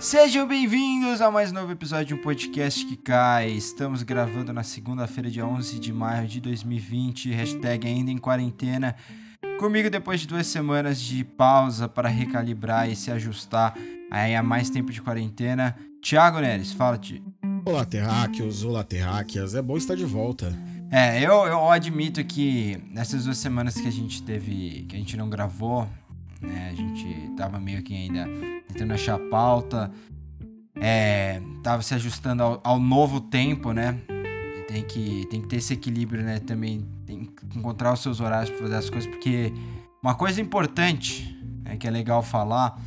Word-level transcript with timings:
Sejam 0.00 0.46
bem-vindos 0.46 1.20
a 1.20 1.28
mais 1.28 1.50
um 1.50 1.54
novo 1.54 1.72
episódio 1.72 2.06
de 2.06 2.14
um 2.14 2.22
podcast 2.22 2.86
que 2.86 2.96
cai. 2.96 3.50
Estamos 3.50 4.04
gravando 4.04 4.52
na 4.52 4.62
segunda-feira, 4.62 5.28
dia 5.28 5.44
11 5.44 5.80
de 5.80 5.92
maio 5.92 6.28
de 6.28 6.40
2020, 6.40 7.30
hashtag 7.32 7.88
ainda 7.88 8.08
em 8.08 8.16
quarentena. 8.16 8.94
Comigo 9.58 9.90
depois 9.90 10.20
de 10.20 10.28
duas 10.28 10.46
semanas 10.46 11.00
de 11.00 11.24
pausa 11.24 11.88
para 11.88 12.08
recalibrar 12.08 12.88
e 12.88 12.94
se 12.94 13.10
ajustar 13.10 13.74
aí 14.08 14.36
a 14.36 14.42
mais 14.42 14.70
tempo 14.70 14.92
de 14.92 15.02
quarentena. 15.02 15.76
Thiago 16.00 16.38
Neres, 16.38 16.72
fala, 16.72 16.96
Ti. 16.96 17.20
Olá, 17.64 17.84
terráqueos, 17.84 18.62
olá, 18.62 18.84
terráqueas. 18.84 19.56
É 19.56 19.60
bom 19.60 19.76
estar 19.76 19.96
de 19.96 20.04
volta. 20.04 20.56
É, 20.92 21.20
eu, 21.20 21.44
eu 21.44 21.70
admito 21.72 22.24
que 22.24 22.80
nessas 22.92 23.24
duas 23.24 23.38
semanas 23.38 23.74
que 23.74 23.88
a 23.88 23.92
gente 23.92 24.22
teve, 24.22 24.86
que 24.88 24.94
a 24.94 24.98
gente 24.98 25.16
não 25.16 25.28
gravou, 25.28 25.88
né, 26.40 26.70
a 26.70 26.74
gente 26.74 27.34
tava 27.36 27.58
meio 27.58 27.82
que 27.82 27.94
ainda 27.94 28.26
tentando 28.68 28.92
achar 28.92 29.16
a 29.16 29.18
pauta, 29.18 29.90
é, 30.80 31.40
tava 31.62 31.82
se 31.82 31.94
ajustando 31.94 32.42
ao, 32.42 32.60
ao 32.62 32.80
novo 32.80 33.20
tempo, 33.20 33.72
né? 33.72 34.00
Tem 34.68 34.82
que, 34.82 35.26
tem 35.30 35.40
que 35.40 35.48
ter 35.48 35.56
esse 35.56 35.72
equilíbrio, 35.72 36.22
né? 36.22 36.38
Também 36.40 36.86
tem 37.06 37.24
que 37.24 37.58
encontrar 37.58 37.92
os 37.92 38.00
seus 38.00 38.20
horários 38.20 38.50
para 38.50 38.60
fazer 38.60 38.74
as 38.76 38.90
coisas, 38.90 39.10
porque 39.10 39.52
uma 40.02 40.14
coisa 40.14 40.40
importante, 40.40 41.36
né, 41.64 41.76
que 41.76 41.86
é 41.86 41.90
legal 41.90 42.22
falar 42.22 42.78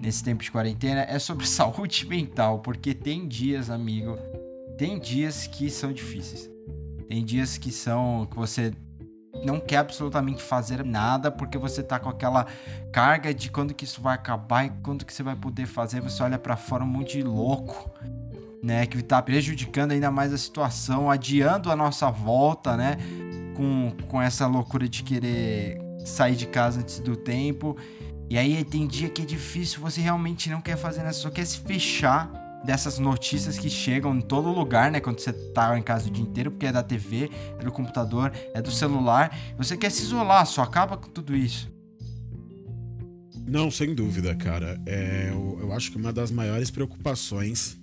nesse 0.00 0.22
tempo 0.22 0.42
de 0.42 0.50
quarentena 0.50 1.02
é 1.02 1.18
sobre 1.18 1.44
saúde 1.48 2.06
mental, 2.06 2.60
porque 2.60 2.94
tem 2.94 3.26
dias, 3.26 3.70
amigo, 3.70 4.16
tem 4.78 4.98
dias 4.98 5.46
que 5.46 5.68
são 5.70 5.92
difíceis. 5.92 6.50
Tem 7.08 7.24
dias 7.24 7.56
que 7.56 7.70
são 7.70 8.26
que 8.30 8.36
você 8.36 8.72
não 9.44 9.60
quer 9.60 9.78
absolutamente 9.78 10.42
fazer 10.42 10.84
nada 10.84 11.30
porque 11.30 11.58
você 11.58 11.82
tá 11.82 11.98
com 11.98 12.08
aquela 12.08 12.46
carga 12.92 13.32
de 13.34 13.50
quando 13.50 13.74
que 13.74 13.84
isso 13.84 14.00
vai 14.00 14.14
acabar 14.14 14.66
e 14.66 14.70
quando 14.82 15.04
que 15.04 15.12
você 15.12 15.22
vai 15.22 15.36
poder 15.36 15.66
fazer. 15.66 16.00
Você 16.00 16.22
olha 16.22 16.38
para 16.38 16.56
fora 16.56 16.84
um 16.84 16.86
monte 16.86 17.18
de 17.18 17.22
louco, 17.22 17.90
né, 18.62 18.86
que 18.86 19.02
tá 19.02 19.20
prejudicando 19.20 19.92
ainda 19.92 20.10
mais 20.10 20.32
a 20.32 20.38
situação, 20.38 21.10
adiando 21.10 21.70
a 21.70 21.76
nossa 21.76 22.10
volta, 22.10 22.76
né, 22.76 22.96
com, 23.54 23.92
com 24.08 24.20
essa 24.20 24.46
loucura 24.46 24.88
de 24.88 25.02
querer 25.02 25.78
sair 26.04 26.36
de 26.36 26.46
casa 26.46 26.80
antes 26.80 27.00
do 27.00 27.16
tempo. 27.16 27.76
E 28.28 28.36
aí 28.36 28.64
tem 28.64 28.86
dia 28.86 29.08
que 29.08 29.22
é 29.22 29.24
difícil, 29.24 29.80
você 29.80 30.00
realmente 30.00 30.50
não 30.50 30.60
quer 30.60 30.76
fazer 30.76 30.98
nada, 30.98 31.12
só 31.12 31.30
quer 31.30 31.44
se 31.44 31.58
fechar 31.58 32.45
dessas 32.66 32.98
notícias 32.98 33.56
que 33.58 33.70
chegam 33.70 34.14
em 34.16 34.20
todo 34.20 34.50
lugar, 34.50 34.90
né? 34.90 35.00
Quando 35.00 35.20
você 35.20 35.32
tá 35.32 35.78
em 35.78 35.82
casa 35.82 36.08
o 36.08 36.10
dia 36.10 36.24
inteiro, 36.24 36.50
porque 36.50 36.66
é 36.66 36.72
da 36.72 36.82
TV, 36.82 37.30
é 37.58 37.64
do 37.64 37.70
computador, 37.70 38.32
é 38.52 38.60
do 38.60 38.70
celular. 38.70 39.34
Você 39.56 39.76
quer 39.76 39.90
se 39.90 40.02
isolar, 40.02 40.44
só 40.44 40.62
acaba 40.62 40.96
com 40.96 41.08
tudo 41.08 41.34
isso. 41.34 41.72
Não, 43.46 43.70
sem 43.70 43.94
dúvida, 43.94 44.34
cara. 44.34 44.80
É, 44.84 45.28
eu, 45.30 45.58
eu 45.60 45.72
acho 45.72 45.92
que 45.92 45.96
uma 45.96 46.12
das 46.12 46.32
maiores 46.32 46.68
preocupações 46.68 47.78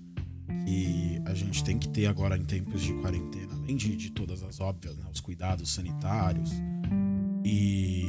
que 0.66 1.22
a 1.26 1.34
gente 1.34 1.64
tem 1.64 1.80
que 1.80 1.88
ter 1.88 2.06
agora 2.06 2.38
em 2.38 2.44
tempos 2.44 2.82
de 2.82 2.94
quarentena, 2.96 3.54
além 3.54 3.78
de, 3.78 3.96
de 3.96 4.12
todas 4.12 4.44
as 4.44 4.60
óbvias, 4.60 4.98
né? 4.98 5.06
Os 5.12 5.22
cuidados 5.22 5.74
sanitários 5.74 6.52
e 7.46 8.08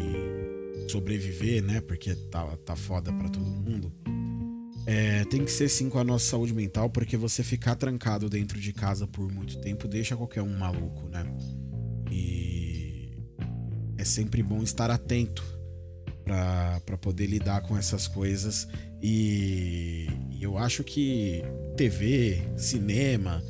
sobreviver, 0.88 1.62
né? 1.62 1.81
Porque 1.81 2.14
tá, 2.14 2.44
tá 2.64 2.75
foda 2.75 3.12
pra 3.12 3.28
todo 3.28 3.44
mundo. 3.44 3.92
É, 4.86 5.24
tem 5.24 5.44
que 5.44 5.50
ser 5.50 5.68
sim 5.68 5.88
com 5.88 5.98
a 5.98 6.04
nossa 6.04 6.26
saúde 6.26 6.53
mental, 6.53 6.91
porque 6.91 7.16
você 7.16 7.42
ficar 7.42 7.75
trancado 7.75 8.28
dentro 8.28 8.60
de 8.60 8.72
casa 8.72 9.06
por 9.06 9.32
muito 9.32 9.59
tempo 9.60 9.88
deixa 9.88 10.16
qualquer 10.16 10.42
um 10.42 10.59
maluco, 10.59 11.09
né? 11.09 11.25
E 12.10 13.12
é 13.97 14.04
sempre 14.04 14.42
bom 14.42 14.62
estar 14.62 14.91
atento 14.91 15.42
para 16.25 16.98
poder 16.98 17.26
lidar 17.26 17.62
com 17.62 17.76
essas 17.76 18.06
coisas. 18.06 18.66
E, 19.03 20.06
eu 20.41 20.59
acho 20.59 20.84
que 20.84 21.42
TV, 21.76 22.42
cinema, 22.56 23.42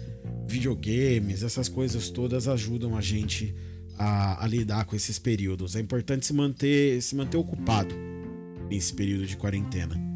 videogames, 0.47 1.43
essas 1.43 1.69
coisas 1.69 2.11
todas 2.11 2.47
ajudam 2.49 2.97
a 2.97 3.01
gente 3.01 3.55
a, 3.99 4.45
a, 4.45 4.47
lidar 4.47 4.85
com 4.85 4.95
esses 4.95 5.19
períodos. 5.19 5.77
É 5.77 5.81
importante 5.81 6.27
se 6.27 6.33
manter, 6.33 7.01
se 7.03 7.15
manter 7.15 7.37
ocupado 7.37 7.95
nesse 8.69 8.93
período 8.95 9.27
de 9.27 9.37
quarentena. 9.37 10.14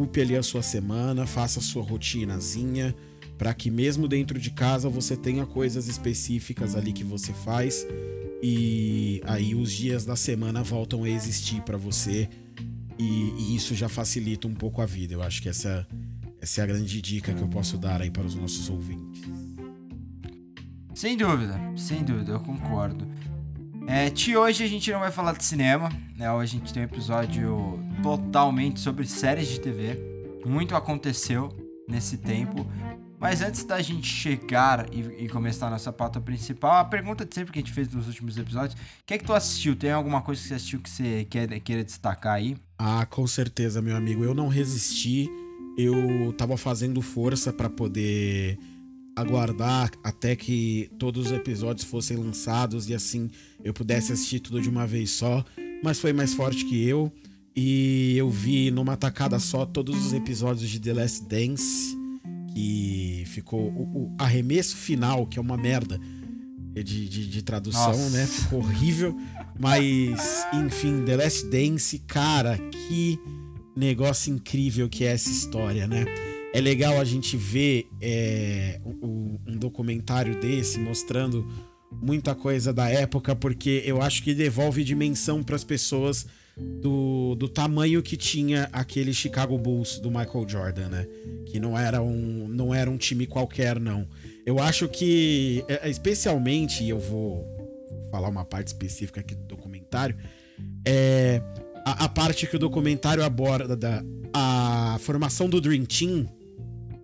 Ocupe 0.00 0.22
ali 0.22 0.34
a 0.34 0.42
sua 0.42 0.62
semana, 0.62 1.26
faça 1.26 1.58
a 1.58 1.62
sua 1.62 1.82
rotinazinha, 1.82 2.94
para 3.36 3.52
que 3.52 3.70
mesmo 3.70 4.08
dentro 4.08 4.38
de 4.38 4.50
casa 4.50 4.88
você 4.88 5.14
tenha 5.14 5.44
coisas 5.44 5.88
específicas 5.88 6.74
ali 6.74 6.90
que 6.90 7.04
você 7.04 7.34
faz 7.34 7.86
e 8.42 9.20
aí 9.26 9.54
os 9.54 9.70
dias 9.70 10.06
da 10.06 10.16
semana 10.16 10.62
voltam 10.62 11.04
a 11.04 11.10
existir 11.10 11.60
para 11.60 11.76
você 11.76 12.30
e, 12.98 13.04
e, 13.04 13.54
isso 13.54 13.74
já 13.74 13.90
facilita 13.90 14.48
um 14.48 14.54
pouco 14.54 14.80
a 14.80 14.86
vida. 14.86 15.12
Eu 15.12 15.22
acho 15.22 15.42
que 15.42 15.50
essa, 15.50 15.86
essa 16.40 16.62
é 16.62 16.64
a 16.64 16.66
grande 16.66 17.02
dica 17.02 17.34
que 17.34 17.42
eu 17.42 17.48
posso 17.48 17.76
dar 17.76 18.00
aí 18.00 18.10
para 18.10 18.24
os 18.24 18.34
nossos 18.34 18.70
ouvintes. 18.70 19.20
Sem 20.94 21.14
dúvida, 21.14 21.60
sem 21.76 22.02
dúvida, 22.02 22.32
eu 22.32 22.40
concordo. 22.40 23.06
É, 23.86 24.10
hoje 24.38 24.64
a 24.64 24.66
gente 24.66 24.90
não 24.90 25.00
vai 25.00 25.10
falar 25.10 25.32
de 25.32 25.44
cinema, 25.44 25.90
né? 26.16 26.32
Hoje 26.32 26.56
a 26.56 26.58
gente 26.58 26.72
tem 26.72 26.84
um 26.84 26.86
episódio 26.86 27.78
totalmente 28.02 28.80
sobre 28.80 29.06
séries 29.06 29.48
de 29.48 29.60
TV. 29.60 29.98
Muito 30.44 30.74
aconteceu 30.74 31.48
nesse 31.88 32.16
tempo. 32.16 32.66
Mas 33.18 33.42
antes 33.42 33.64
da 33.64 33.82
gente 33.82 34.06
chegar 34.06 34.86
e, 34.90 35.24
e, 35.24 35.28
começar 35.28 35.66
a 35.66 35.70
nossa 35.70 35.92
pauta 35.92 36.18
principal, 36.18 36.76
a 36.76 36.84
pergunta 36.84 37.26
de 37.26 37.34
sempre 37.34 37.52
que 37.52 37.58
a 37.58 37.62
gente 37.62 37.72
fez 37.72 37.92
nos 37.92 38.06
últimos 38.06 38.38
episódios: 38.38 38.72
o 38.72 39.04
que 39.04 39.14
é 39.14 39.18
que 39.18 39.24
tu 39.24 39.34
assistiu? 39.34 39.76
Tem 39.76 39.92
alguma 39.92 40.22
coisa 40.22 40.40
que 40.40 40.48
você 40.48 40.54
assistiu 40.54 40.80
que 40.80 40.88
você 40.88 41.26
quer, 41.28 41.60
queira 41.60 41.84
destacar 41.84 42.36
aí? 42.36 42.56
Ah, 42.78 43.04
com 43.04 43.26
certeza, 43.26 43.82
meu 43.82 43.94
amigo. 43.94 44.24
Eu 44.24 44.34
não 44.34 44.48
resisti. 44.48 45.28
Eu 45.76 46.32
tava 46.36 46.56
fazendo 46.56 47.02
força 47.02 47.52
para 47.52 47.68
poder 47.68 48.58
aguardar 49.14 49.90
até 50.02 50.34
que 50.34 50.90
todos 50.98 51.26
os 51.26 51.32
episódios 51.32 51.86
fossem 51.86 52.16
lançados 52.16 52.88
e 52.88 52.94
assim 52.94 53.30
eu 53.62 53.74
pudesse 53.74 54.12
assistir 54.12 54.40
tudo 54.40 54.62
de 54.62 54.68
uma 54.68 54.86
vez 54.86 55.10
só. 55.10 55.44
Mas 55.84 56.00
foi 56.00 56.14
mais 56.14 56.32
forte 56.32 56.64
que 56.64 56.82
eu. 56.86 57.12
E 57.54 58.14
eu 58.16 58.30
vi 58.30 58.70
numa 58.70 58.96
tacada 58.96 59.38
só 59.38 59.66
todos 59.66 60.06
os 60.06 60.12
episódios 60.12 60.70
de 60.70 60.80
The 60.80 60.94
Last 60.94 61.24
Dance. 61.24 61.98
Que 62.54 63.24
ficou 63.26 63.70
o, 63.70 64.04
o 64.04 64.16
arremesso 64.18 64.76
final, 64.76 65.26
que 65.26 65.38
é 65.38 65.42
uma 65.42 65.56
merda 65.56 65.98
de, 66.74 67.08
de, 67.08 67.26
de 67.26 67.42
tradução, 67.42 67.92
Nossa. 67.92 68.10
né? 68.10 68.26
Ficou 68.26 68.60
horrível. 68.60 69.16
Mas, 69.58 70.44
enfim, 70.54 71.04
The 71.04 71.16
Last 71.16 71.46
Dance, 71.46 71.98
cara, 72.00 72.58
que 72.58 73.18
negócio 73.76 74.32
incrível 74.32 74.88
que 74.88 75.04
é 75.04 75.12
essa 75.12 75.30
história, 75.30 75.86
né? 75.86 76.04
É 76.52 76.60
legal 76.60 77.00
a 77.00 77.04
gente 77.04 77.36
ver 77.36 77.88
é, 78.00 78.80
um, 78.84 79.38
um 79.46 79.56
documentário 79.56 80.40
desse 80.40 80.78
mostrando 80.78 81.46
muita 81.92 82.34
coisa 82.34 82.72
da 82.72 82.88
época, 82.88 83.36
porque 83.36 83.82
eu 83.84 84.00
acho 84.02 84.22
que 84.22 84.34
devolve 84.34 84.82
dimensão 84.82 85.42
para 85.42 85.56
as 85.56 85.64
pessoas 85.64 86.26
do, 86.60 87.34
do 87.34 87.48
tamanho 87.48 88.02
que 88.02 88.16
tinha 88.16 88.68
aquele 88.72 89.12
Chicago 89.12 89.56
Bulls 89.58 89.98
do 89.98 90.10
Michael 90.10 90.48
Jordan, 90.48 90.88
né? 90.88 91.06
Que 91.46 91.58
não 91.58 91.78
era 91.78 92.02
um, 92.02 92.48
não 92.48 92.74
era 92.74 92.90
um 92.90 92.96
time 92.96 93.26
qualquer, 93.26 93.78
não. 93.80 94.06
Eu 94.44 94.58
acho 94.58 94.88
que, 94.88 95.64
é, 95.68 95.86
é, 95.86 95.90
especialmente, 95.90 96.84
e 96.84 96.90
eu 96.90 96.98
vou 96.98 97.44
falar 98.10 98.28
uma 98.28 98.44
parte 98.44 98.68
específica 98.68 99.20
aqui 99.20 99.34
do 99.34 99.44
documentário, 99.44 100.16
é 100.86 101.42
a, 101.84 102.04
a 102.04 102.08
parte 102.08 102.46
que 102.46 102.56
o 102.56 102.58
documentário 102.58 103.24
aborda 103.24 103.76
da 103.76 104.02
a 104.32 104.96
formação 105.00 105.48
do 105.48 105.60
Dream 105.60 105.84
Team 105.84 106.28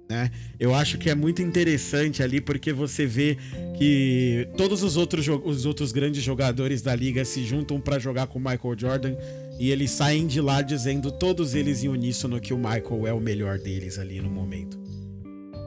né? 0.08 0.30
Eu 0.58 0.74
acho 0.74 0.98
que 0.98 1.10
é 1.10 1.14
muito 1.14 1.42
interessante 1.42 2.22
ali 2.22 2.40
porque 2.40 2.72
você 2.72 3.04
vê 3.06 3.36
que 3.76 4.48
todos 4.56 4.82
os 4.82 4.96
outros, 4.96 5.26
os 5.28 5.66
outros 5.66 5.90
grandes 5.90 6.22
jogadores 6.22 6.80
da 6.80 6.94
liga 6.94 7.24
se 7.24 7.44
juntam 7.44 7.80
para 7.80 7.98
jogar 7.98 8.28
com 8.28 8.38
o 8.38 8.42
Michael 8.42 8.78
Jordan 8.78 9.16
e 9.58 9.70
eles 9.70 9.90
saem 9.90 10.26
de 10.26 10.40
lá 10.40 10.62
dizendo 10.62 11.10
todos 11.10 11.54
eles 11.54 11.82
em 11.82 11.88
uníssono 11.88 12.40
que 12.40 12.52
o 12.52 12.58
Michael 12.58 13.06
é 13.06 13.12
o 13.12 13.20
melhor 13.20 13.58
deles 13.58 13.98
ali 13.98 14.20
no 14.20 14.30
momento. 14.30 14.78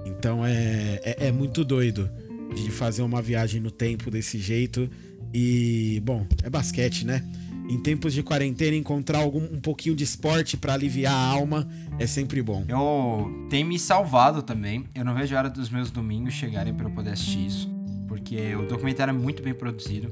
Então 0.06 0.46
é, 0.46 1.00
é, 1.04 1.28
é 1.28 1.32
muito 1.32 1.64
doido 1.64 2.10
de 2.56 2.72
fazer 2.72 3.02
uma 3.02 3.22
viagem 3.22 3.62
no 3.62 3.72
tempo 3.72 4.10
desse 4.10 4.38
jeito 4.40 4.90
e, 5.34 6.02
bom, 6.04 6.26
é 6.44 6.50
basquete, 6.50 7.06
né? 7.06 7.24
em 7.70 7.78
tempos 7.78 8.16
de 8.16 8.24
quarentena, 8.24 8.76
encontrar 8.76 9.20
algum, 9.20 9.44
um 9.44 9.62
pouquinho 9.62 9.96
de 9.96 10.04
esporte 10.04 10.58
para 10.58 10.74
aliviar 10.74 11.14
a 11.14 11.24
alma 11.24 11.70
é 12.00 12.08
sempre 12.08 12.42
bom. 12.42 12.66
Eu 12.68 13.48
tenho 13.48 13.68
me 13.68 13.78
salvado 13.78 14.42
também. 14.42 14.86
Eu 14.96 15.06
não 15.06 15.14
vejo 15.14 15.36
a 15.36 15.38
hora 15.38 15.50
dos 15.52 15.70
meus 15.70 15.92
domingos 15.92 16.34
chegarem 16.34 16.74
para 16.74 16.88
eu 16.88 16.92
poder 16.92 17.12
assistir 17.12 17.46
isso. 17.46 17.70
Porque 18.08 18.56
o 18.56 18.68
documentário 18.68 19.12
é 19.12 19.14
muito 19.14 19.44
bem 19.44 19.54
produzido. 19.54 20.12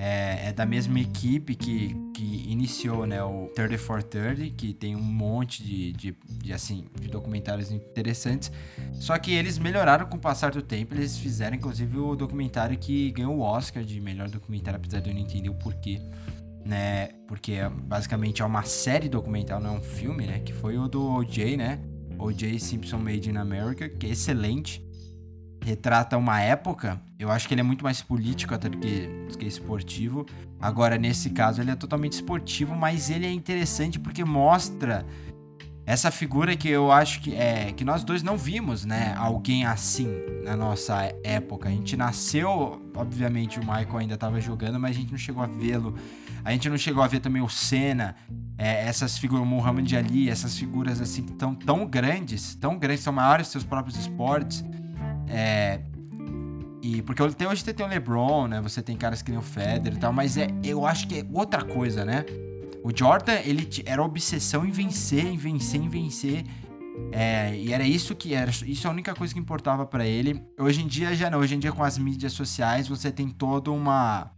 É, 0.00 0.50
é 0.50 0.52
da 0.52 0.64
mesma 0.64 1.00
equipe 1.00 1.56
que, 1.56 1.92
que 2.14 2.44
iniciou 2.48 3.04
né, 3.04 3.20
o 3.20 3.50
30 3.52 3.76
for 3.78 4.00
30, 4.00 4.54
que 4.54 4.72
tem 4.72 4.94
um 4.94 5.02
monte 5.02 5.60
de, 5.64 5.92
de, 5.92 6.16
de, 6.24 6.52
assim, 6.52 6.86
de 7.00 7.08
documentários 7.08 7.72
interessantes. 7.72 8.52
Só 8.92 9.18
que 9.18 9.32
eles 9.32 9.58
melhoraram 9.58 10.06
com 10.06 10.16
o 10.16 10.20
passar 10.20 10.52
do 10.52 10.62
tempo. 10.62 10.94
Eles 10.94 11.18
fizeram, 11.18 11.56
inclusive, 11.56 11.98
o 11.98 12.14
documentário 12.14 12.78
que 12.78 13.10
ganhou 13.10 13.38
o 13.38 13.40
Oscar 13.40 13.82
de 13.82 14.00
melhor 14.00 14.28
documentário, 14.28 14.78
apesar 14.78 15.00
de 15.00 15.10
eu 15.10 15.14
não 15.14 15.20
entender 15.20 15.48
o 15.48 15.54
porquê. 15.54 16.00
Né? 16.64 17.08
Porque 17.26 17.56
basicamente 17.68 18.40
é 18.40 18.44
uma 18.44 18.62
série 18.62 19.08
documental, 19.08 19.58
não 19.58 19.74
é 19.74 19.78
um 19.78 19.82
filme, 19.82 20.26
né? 20.26 20.38
Que 20.38 20.52
foi 20.52 20.78
o 20.78 20.86
do 20.86 21.02
O.J., 21.02 21.56
né? 21.56 21.80
O.J. 22.16 22.56
Simpson 22.60 22.98
Made 22.98 23.30
in 23.30 23.36
America, 23.36 23.88
que 23.88 24.06
é 24.06 24.10
excelente 24.10 24.87
retrata 25.68 26.16
uma 26.16 26.40
época, 26.40 27.00
eu 27.18 27.30
acho 27.30 27.46
que 27.46 27.54
ele 27.54 27.60
é 27.60 27.64
muito 27.64 27.84
mais 27.84 28.00
político 28.00 28.54
até 28.54 28.68
do 28.68 28.78
que, 28.78 29.06
do 29.30 29.36
que 29.36 29.46
esportivo. 29.46 30.24
Agora, 30.58 30.96
nesse 30.96 31.30
caso, 31.30 31.60
ele 31.60 31.70
é 31.70 31.76
totalmente 31.76 32.12
esportivo, 32.12 32.74
mas 32.74 33.10
ele 33.10 33.26
é 33.26 33.30
interessante 33.30 33.98
porque 33.98 34.24
mostra 34.24 35.04
essa 35.84 36.10
figura 36.10 36.56
que 36.56 36.68
eu 36.68 36.92
acho 36.92 37.20
que 37.20 37.34
é 37.34 37.72
que 37.72 37.84
nós 37.84 38.04
dois 38.04 38.22
não 38.22 38.36
vimos, 38.36 38.84
né? 38.84 39.14
Alguém 39.16 39.64
assim 39.64 40.08
na 40.44 40.54
nossa 40.56 41.10
época. 41.24 41.68
A 41.68 41.72
gente 41.72 41.96
nasceu, 41.96 42.80
obviamente 42.94 43.58
o 43.58 43.62
Michael 43.62 43.96
ainda 43.96 44.14
estava 44.14 44.40
jogando, 44.40 44.78
mas 44.78 44.96
a 44.96 45.00
gente 45.00 45.10
não 45.10 45.18
chegou 45.18 45.42
a 45.42 45.46
vê-lo. 45.46 45.94
A 46.44 46.52
gente 46.52 46.68
não 46.68 46.76
chegou 46.76 47.02
a 47.02 47.06
ver 47.06 47.20
também 47.20 47.42
o 47.42 47.48
Senna, 47.48 48.16
é, 48.56 48.86
essas 48.86 49.16
figuras, 49.16 49.42
o 49.42 49.46
Muhammad 49.46 49.90
Ali, 49.94 50.28
essas 50.28 50.58
figuras 50.58 51.00
assim 51.00 51.22
tão, 51.22 51.54
tão 51.54 51.86
grandes, 51.86 52.54
tão 52.54 52.78
grandes, 52.78 53.02
são 53.02 53.12
maiores 53.12 53.46
que 53.46 53.52
seus 53.52 53.64
próprios 53.64 53.98
esportes. 53.98 54.64
É, 55.30 55.80
e 56.82 57.02
porque 57.02 57.22
até 57.22 57.46
hoje 57.48 57.62
você 57.62 57.74
tem 57.74 57.84
o 57.84 57.88
LeBron, 57.88 58.46
né? 58.46 58.60
Você 58.60 58.82
tem 58.82 58.96
caras 58.96 59.20
que 59.20 59.30
nem 59.30 59.38
o 59.38 59.42
Federer 59.42 59.94
e 59.94 60.00
tal, 60.00 60.12
mas 60.12 60.36
é, 60.36 60.48
eu 60.62 60.86
acho 60.86 61.06
que 61.08 61.20
é 61.20 61.26
outra 61.32 61.64
coisa, 61.64 62.04
né? 62.04 62.24
O 62.82 62.96
Jordan, 62.96 63.34
ele 63.44 63.68
era 63.84 64.02
obsessão 64.02 64.64
em 64.64 64.70
vencer, 64.70 65.26
em 65.26 65.36
vencer, 65.36 65.80
em 65.80 65.88
vencer. 65.88 66.44
É, 67.12 67.54
e 67.56 67.72
era 67.72 67.84
isso 67.84 68.14
que 68.14 68.34
era, 68.34 68.50
isso 68.50 68.86
é 68.86 68.88
a 68.88 68.92
única 68.92 69.14
coisa 69.14 69.32
que 69.32 69.40
importava 69.40 69.84
para 69.84 70.06
ele. 70.06 70.42
Hoje 70.58 70.82
em 70.82 70.86
dia 70.86 71.14
já 71.14 71.30
não, 71.30 71.38
hoje 71.38 71.54
em 71.54 71.58
dia 71.58 71.72
com 71.72 71.82
as 71.82 71.98
mídias 71.98 72.32
sociais 72.32 72.88
você 72.88 73.10
tem 73.10 73.28
toda 73.28 73.70
uma 73.70 74.30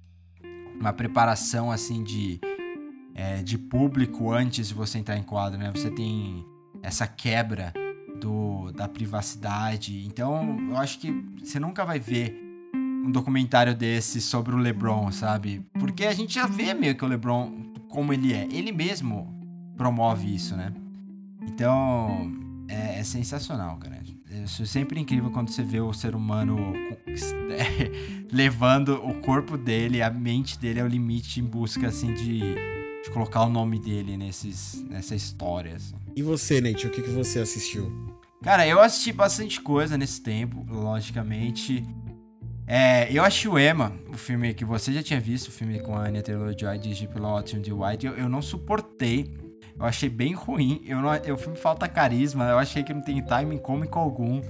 uma 0.78 0.92
preparação 0.92 1.70
assim 1.70 2.02
de 2.02 2.40
é, 3.14 3.42
de 3.42 3.58
público 3.58 4.32
antes 4.32 4.68
de 4.68 4.74
você 4.74 4.98
entrar 4.98 5.16
em 5.16 5.22
quadro, 5.22 5.58
né? 5.58 5.70
Você 5.74 5.90
tem 5.90 6.44
essa 6.82 7.06
quebra 7.06 7.72
do, 8.20 8.70
da 8.72 8.86
privacidade. 8.86 10.04
Então, 10.06 10.58
eu 10.68 10.76
acho 10.76 10.98
que 10.98 11.10
você 11.42 11.58
nunca 11.58 11.84
vai 11.84 11.98
ver 11.98 12.36
um 12.74 13.10
documentário 13.10 13.74
desse 13.74 14.20
sobre 14.20 14.54
o 14.54 14.58
LeBron, 14.58 15.10
sabe? 15.10 15.64
Porque 15.78 16.04
a 16.04 16.12
gente 16.12 16.34
já 16.34 16.46
vê 16.46 16.74
meio 16.74 16.94
que 16.94 17.04
o 17.04 17.08
LeBron 17.08 17.50
como 17.88 18.12
ele 18.12 18.32
é. 18.32 18.46
Ele 18.50 18.72
mesmo 18.72 19.34
promove 19.76 20.34
isso, 20.34 20.56
né? 20.56 20.72
Então, 21.42 22.30
é, 22.68 23.00
é 23.00 23.02
sensacional, 23.02 23.76
cara. 23.78 24.00
É 24.32 24.46
sempre 24.46 25.00
incrível 25.00 25.30
quando 25.30 25.50
você 25.50 25.62
vê 25.62 25.80
o 25.80 25.92
ser 25.92 26.14
humano 26.14 26.72
levando 28.30 28.94
o 29.04 29.14
corpo 29.20 29.58
dele, 29.58 30.00
a 30.00 30.08
mente 30.08 30.56
dele 30.56 30.80
ao 30.80 30.86
limite 30.86 31.40
em 31.40 31.44
busca, 31.44 31.88
assim, 31.88 32.14
de, 32.14 32.38
de 33.02 33.10
colocar 33.12 33.42
o 33.42 33.50
nome 33.50 33.80
dele 33.80 34.16
nesses, 34.16 34.84
nessa 34.88 35.16
história, 35.16 35.74
assim. 35.74 35.96
E 36.14 36.22
você, 36.22 36.60
Nate, 36.60 36.86
o 36.86 36.90
que, 36.90 37.02
que 37.02 37.10
você 37.10 37.40
assistiu? 37.40 38.09
Cara, 38.42 38.66
eu 38.66 38.80
assisti 38.80 39.12
bastante 39.12 39.60
coisa 39.60 39.98
nesse 39.98 40.22
tempo, 40.22 40.64
logicamente. 40.66 41.84
É, 42.66 43.12
eu 43.12 43.22
achei 43.22 43.50
o 43.50 43.58
Emma, 43.58 43.92
o 44.08 44.16
filme 44.16 44.54
que 44.54 44.64
você 44.64 44.92
já 44.92 45.02
tinha 45.02 45.20
visto, 45.20 45.48
o 45.48 45.50
filme 45.50 45.78
com 45.80 45.94
a 45.94 46.06
Anya 46.06 46.22
Taylor-Joy, 46.22 46.78
dirigido 46.78 47.12
pelo 47.12 47.36
Otton 47.36 47.60
de 47.60 47.70
White, 47.70 48.06
eu, 48.06 48.14
eu, 48.16 48.28
não 48.30 48.40
suportei. 48.40 49.36
Eu 49.78 49.84
achei 49.84 50.08
bem 50.08 50.32
ruim. 50.32 50.82
Eu 50.86 51.02
não, 51.02 51.10
o 51.34 51.36
filme 51.36 51.58
falta 51.58 51.86
carisma, 51.86 52.44
eu 52.48 52.58
achei 52.58 52.82
que 52.82 52.94
não 52.94 53.02
tem 53.02 53.22
timing 53.22 53.58
cômico 53.58 53.98
algum. 53.98 54.40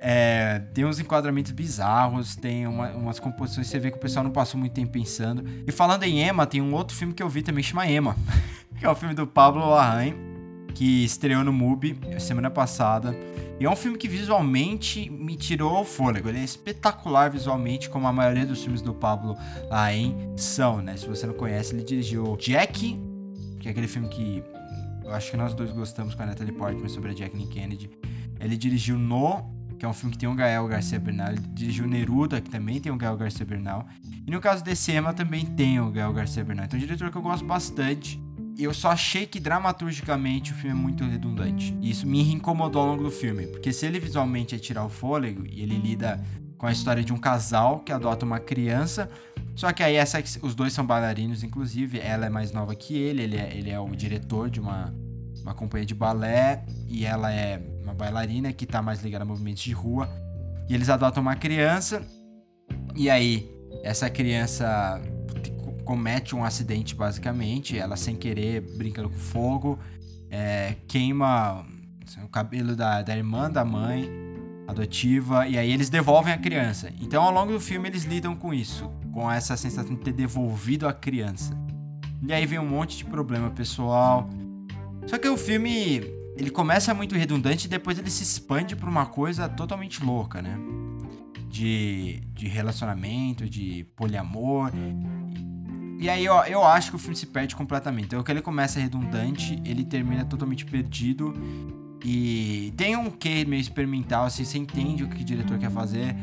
É, 0.00 0.60
tem 0.72 0.86
uns 0.86 0.98
enquadramentos 0.98 1.52
bizarros, 1.52 2.36
tem 2.36 2.66
uma, 2.66 2.90
umas 2.92 3.18
composições 3.18 3.66
que 3.66 3.72
você 3.72 3.78
vê 3.78 3.90
que 3.90 3.98
o 3.98 4.00
pessoal 4.00 4.24
não 4.24 4.30
passou 4.30 4.58
muito 4.58 4.72
tempo 4.72 4.92
pensando. 4.92 5.44
E 5.66 5.72
falando 5.72 6.04
em 6.04 6.26
Emma, 6.26 6.46
tem 6.46 6.62
um 6.62 6.72
outro 6.72 6.96
filme 6.96 7.12
que 7.12 7.22
eu 7.22 7.28
vi 7.28 7.42
também 7.42 7.62
chama 7.62 7.86
Emma, 7.86 8.16
que 8.78 8.86
é 8.86 8.88
o 8.88 8.94
filme 8.94 9.14
do 9.14 9.26
Pablo 9.26 9.68
Larraín 9.68 10.35
que 10.76 11.04
estreou 11.04 11.42
no 11.42 11.54
MUBI 11.54 11.98
semana 12.20 12.50
passada. 12.50 13.16
E 13.58 13.64
é 13.64 13.70
um 13.70 13.74
filme 13.74 13.96
que 13.96 14.06
visualmente 14.06 15.08
me 15.08 15.34
tirou 15.34 15.80
o 15.80 15.84
fôlego. 15.86 16.28
Ele 16.28 16.38
é 16.38 16.44
espetacular 16.44 17.30
visualmente, 17.30 17.88
como 17.88 18.06
a 18.06 18.12
maioria 18.12 18.44
dos 18.44 18.62
filmes 18.62 18.82
do 18.82 18.92
Pablo 18.92 19.34
Larraín 19.70 20.14
são, 20.36 20.82
né? 20.82 20.94
Se 20.98 21.08
você 21.08 21.26
não 21.26 21.32
conhece, 21.32 21.74
ele 21.74 21.82
dirigiu 21.82 22.36
Jack, 22.36 22.94
que 23.58 23.68
é 23.68 23.70
aquele 23.70 23.88
filme 23.88 24.06
que 24.08 24.44
eu 25.02 25.14
acho 25.14 25.30
que 25.30 25.36
nós 25.38 25.54
dois 25.54 25.72
gostamos 25.72 26.14
com 26.14 26.22
a 26.22 26.26
Natalie 26.26 26.52
Portman 26.52 26.90
sobre 26.90 27.12
a 27.12 27.14
Jacqueline 27.14 27.48
Kennedy. 27.48 27.90
Ele 28.38 28.54
dirigiu 28.54 28.98
No, 28.98 29.46
que 29.78 29.86
é 29.86 29.88
um 29.88 29.94
filme 29.94 30.12
que 30.12 30.18
tem 30.18 30.28
o 30.28 30.34
Gael 30.34 30.68
Garcia 30.68 31.00
Bernal. 31.00 31.28
Ele 31.28 31.40
dirigiu 31.54 31.86
Neruda, 31.86 32.38
que 32.38 32.50
também 32.50 32.82
tem 32.82 32.92
o 32.92 32.96
Gael 32.96 33.16
Garcia 33.16 33.46
Bernal. 33.46 33.86
E 34.26 34.30
no 34.30 34.40
caso 34.42 34.62
desse 34.62 34.92
Emma 34.92 35.14
também 35.14 35.46
tem 35.46 35.80
o 35.80 35.90
Gael 35.90 36.12
Garcia 36.12 36.44
Bernal. 36.44 36.66
Então 36.66 36.78
é 36.78 36.82
um 36.82 36.84
diretor 36.84 37.10
que 37.10 37.16
eu 37.16 37.22
gosto 37.22 37.46
bastante 37.46 38.25
eu 38.64 38.72
só 38.72 38.90
achei 38.90 39.26
que 39.26 39.38
dramaturgicamente 39.38 40.52
o 40.52 40.54
filme 40.54 40.70
é 40.70 40.74
muito 40.74 41.04
redundante. 41.04 41.76
E 41.80 41.90
isso 41.90 42.06
me 42.06 42.32
incomodou 42.32 42.82
ao 42.82 42.88
longo 42.88 43.04
do 43.04 43.10
filme, 43.10 43.46
porque 43.46 43.72
se 43.72 43.86
ele 43.86 44.00
visualmente 44.00 44.54
é 44.54 44.58
tirar 44.58 44.84
o 44.84 44.88
fôlego 44.88 45.44
e 45.46 45.62
ele 45.62 45.76
lida 45.76 46.22
com 46.56 46.66
a 46.66 46.72
história 46.72 47.04
de 47.04 47.12
um 47.12 47.18
casal 47.18 47.80
que 47.80 47.92
adota 47.92 48.24
uma 48.24 48.40
criança, 48.40 49.10
só 49.54 49.72
que 49.72 49.82
aí 49.82 49.96
essa, 49.96 50.22
os 50.42 50.54
dois 50.54 50.72
são 50.72 50.86
bailarinos, 50.86 51.42
inclusive, 51.42 51.98
ela 51.98 52.26
é 52.26 52.30
mais 52.30 52.52
nova 52.52 52.74
que 52.74 52.96
ele, 52.96 53.22
ele 53.22 53.36
é, 53.36 53.56
ele 53.56 53.70
é 53.70 53.78
o 53.78 53.88
diretor 53.94 54.48
de 54.48 54.60
uma, 54.60 54.94
uma 55.42 55.54
companhia 55.54 55.86
de 55.86 55.94
balé 55.94 56.64
e 56.88 57.04
ela 57.04 57.32
é 57.32 57.62
uma 57.82 57.94
bailarina 57.94 58.52
que 58.52 58.66
tá 58.66 58.80
mais 58.80 59.02
ligada 59.02 59.24
a 59.24 59.26
movimentos 59.26 59.62
de 59.62 59.72
rua. 59.72 60.08
E 60.68 60.74
eles 60.74 60.88
adotam 60.88 61.22
uma 61.22 61.36
criança 61.36 62.02
e 62.94 63.08
aí 63.08 63.50
essa 63.82 64.10
criança 64.10 65.00
comete 65.86 66.34
um 66.34 66.44
acidente, 66.44 66.94
basicamente. 66.94 67.78
Ela, 67.78 67.96
sem 67.96 68.16
querer, 68.16 68.60
brincando 68.76 69.08
com 69.08 69.16
fogo, 69.16 69.78
é, 70.28 70.74
queima 70.86 71.64
assim, 72.04 72.22
o 72.22 72.28
cabelo 72.28 72.76
da, 72.76 73.00
da 73.00 73.16
irmã 73.16 73.50
da 73.50 73.64
mãe 73.64 74.10
adotiva, 74.66 75.46
e 75.46 75.56
aí 75.56 75.70
eles 75.70 75.88
devolvem 75.88 76.32
a 76.32 76.38
criança. 76.38 76.92
Então, 77.00 77.22
ao 77.22 77.32
longo 77.32 77.52
do 77.52 77.60
filme, 77.60 77.88
eles 77.88 78.02
lidam 78.04 78.34
com 78.34 78.52
isso, 78.52 78.90
com 79.12 79.30
essa 79.30 79.56
sensação 79.56 79.94
de 79.94 80.02
ter 80.02 80.12
devolvido 80.12 80.88
a 80.88 80.92
criança. 80.92 81.56
E 82.26 82.32
aí 82.32 82.44
vem 82.44 82.58
um 82.58 82.68
monte 82.68 82.96
de 82.96 83.04
problema 83.04 83.48
pessoal. 83.50 84.28
Só 85.06 85.18
que 85.18 85.28
o 85.28 85.36
filme, 85.36 86.02
ele 86.36 86.50
começa 86.50 86.92
muito 86.92 87.14
redundante 87.14 87.66
e 87.66 87.70
depois 87.70 87.96
ele 87.96 88.10
se 88.10 88.24
expande 88.24 88.74
para 88.74 88.90
uma 88.90 89.06
coisa 89.06 89.48
totalmente 89.48 90.04
louca, 90.04 90.42
né? 90.42 90.58
De, 91.48 92.20
de 92.34 92.48
relacionamento, 92.48 93.48
de 93.48 93.84
poliamor. 93.94 94.72
E 95.98 96.10
aí, 96.10 96.28
ó, 96.28 96.44
eu 96.44 96.62
acho 96.64 96.90
que 96.90 96.96
o 96.96 96.98
filme 96.98 97.16
se 97.16 97.26
perde 97.26 97.56
completamente. 97.56 98.06
Então, 98.06 98.22
que 98.22 98.30
ele 98.30 98.42
começa 98.42 98.78
redundante, 98.78 99.60
ele 99.64 99.84
termina 99.84 100.24
totalmente 100.24 100.64
perdido. 100.64 101.32
E 102.04 102.72
tem 102.76 102.96
um 102.96 103.10
quê 103.10 103.44
meio 103.46 103.60
experimental, 103.60 104.26
assim, 104.26 104.44
você 104.44 104.58
entende 104.58 105.02
o 105.04 105.08
que 105.08 105.22
o 105.22 105.24
diretor 105.24 105.58
quer 105.58 105.70
fazer. 105.70 106.14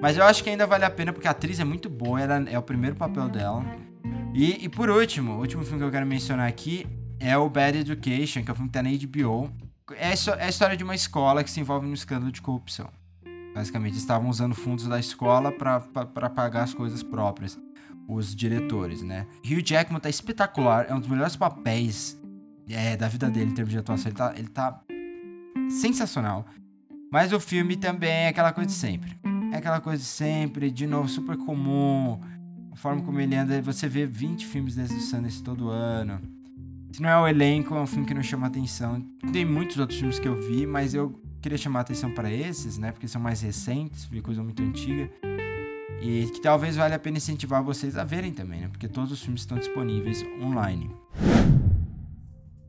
Mas 0.00 0.16
eu 0.16 0.24
acho 0.24 0.42
que 0.44 0.50
ainda 0.50 0.66
vale 0.66 0.84
a 0.84 0.90
pena 0.90 1.12
porque 1.12 1.26
a 1.26 1.30
atriz 1.30 1.58
é 1.60 1.64
muito 1.64 1.88
boa, 1.88 2.20
ela 2.20 2.48
é 2.50 2.58
o 2.58 2.62
primeiro 2.62 2.94
papel 2.96 3.28
dela. 3.28 3.64
E, 4.34 4.64
e 4.64 4.68
por 4.68 4.90
último, 4.90 5.32
o 5.32 5.38
último 5.38 5.64
filme 5.64 5.78
que 5.78 5.84
eu 5.84 5.90
quero 5.90 6.06
mencionar 6.06 6.48
aqui 6.48 6.86
é 7.18 7.36
o 7.36 7.48
Bad 7.48 7.78
Education, 7.78 8.42
que 8.42 8.50
é 8.50 8.52
um 8.52 8.56
filme 8.56 8.68
que 8.68 8.74
tá 8.74 8.82
na 8.82 8.90
HBO. 8.90 9.50
É, 9.92 10.10
é 10.10 10.44
a 10.44 10.48
história 10.48 10.76
de 10.76 10.84
uma 10.84 10.94
escola 10.94 11.42
que 11.42 11.50
se 11.50 11.60
envolve 11.60 11.86
num 11.86 11.94
escândalo 11.94 12.30
de 12.30 12.42
corrupção. 12.42 12.88
Basicamente, 13.54 13.96
estavam 13.96 14.28
usando 14.28 14.54
fundos 14.54 14.86
da 14.86 14.98
escola 14.98 15.52
para 15.52 16.30
pagar 16.30 16.62
as 16.62 16.74
coisas 16.74 17.02
próprias 17.02 17.58
os 18.08 18.34
diretores, 18.34 19.02
né? 19.02 19.26
Hugh 19.44 19.62
Jackman 19.64 20.00
tá 20.00 20.08
espetacular, 20.08 20.86
é 20.88 20.94
um 20.94 21.00
dos 21.00 21.08
melhores 21.08 21.36
papéis 21.36 22.20
é, 22.68 22.96
da 22.96 23.08
vida 23.08 23.30
dele 23.30 23.50
em 23.50 23.54
termos 23.54 23.72
de 23.72 23.78
atuação. 23.78 24.10
Ele 24.10 24.16
tá, 24.16 24.34
ele 24.36 24.48
tá 24.48 24.80
sensacional. 25.68 26.46
Mas 27.10 27.32
o 27.32 27.40
filme 27.40 27.76
também 27.76 28.10
é 28.10 28.28
aquela 28.28 28.52
coisa 28.52 28.68
de 28.68 28.74
sempre. 28.74 29.18
É 29.52 29.56
aquela 29.56 29.80
coisa 29.80 29.98
de 29.98 30.08
sempre, 30.08 30.70
de 30.70 30.86
novo, 30.86 31.08
super 31.08 31.36
comum. 31.36 32.18
A 32.72 32.76
forma 32.76 33.02
como 33.02 33.20
ele 33.20 33.36
anda, 33.36 33.60
você 33.60 33.86
vê 33.86 34.06
20 34.06 34.46
filmes 34.46 34.76
desses 34.76 34.96
do 34.96 35.02
Sundance 35.02 35.42
todo 35.42 35.68
ano. 35.68 36.20
Se 36.90 37.02
não 37.02 37.08
é 37.08 37.18
o 37.18 37.28
elenco, 37.28 37.74
é 37.74 37.80
um 37.80 37.86
filme 37.86 38.06
que 38.06 38.14
não 38.14 38.22
chama 38.22 38.46
atenção. 38.46 39.02
Tem 39.32 39.44
muitos 39.44 39.78
outros 39.78 39.98
filmes 39.98 40.18
que 40.18 40.28
eu 40.28 40.40
vi, 40.40 40.66
mas 40.66 40.94
eu 40.94 41.20
queria 41.40 41.58
chamar 41.58 41.80
atenção 41.80 42.10
para 42.12 42.30
esses, 42.30 42.78
né? 42.78 42.92
Porque 42.92 43.08
são 43.08 43.20
mais 43.20 43.42
recentes, 43.42 44.04
vi 44.06 44.22
coisa 44.22 44.42
muito 44.42 44.62
antiga. 44.62 45.10
E 46.02 46.26
que 46.26 46.40
talvez 46.40 46.74
valha 46.74 46.96
a 46.96 46.98
pena 46.98 47.18
incentivar 47.18 47.62
vocês 47.62 47.96
a 47.96 48.02
verem 48.02 48.32
também, 48.32 48.62
né? 48.62 48.68
Porque 48.68 48.88
todos 48.88 49.12
os 49.12 49.22
filmes 49.22 49.42
estão 49.42 49.56
disponíveis 49.56 50.24
online. 50.42 50.90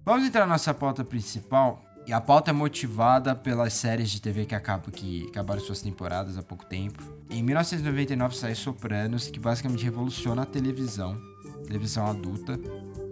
Vamos 0.05 0.27
entrar 0.27 0.41
na 0.41 0.53
nossa 0.53 0.71
pauta 0.71 1.03
principal. 1.03 1.81
E 2.05 2.11
a 2.11 2.19
pauta 2.19 2.51
é 2.51 2.53
motivada 2.53 3.33
pelas 3.33 3.73
séries 3.73 4.11
de 4.11 4.21
TV 4.21 4.45
que, 4.45 4.53
acabam, 4.53 4.91
que 4.91 5.25
acabaram 5.29 5.61
suas 5.61 5.81
temporadas 5.81 6.37
há 6.37 6.43
pouco 6.43 6.65
tempo. 6.65 7.01
Em 7.29 7.41
1999 7.41 8.35
sai 8.35 8.53
Sopranos, 8.53 9.29
que 9.29 9.39
basicamente 9.39 9.83
revoluciona 9.83 10.43
a 10.43 10.45
televisão, 10.45 11.19
televisão 11.65 12.05
adulta. 12.05 12.59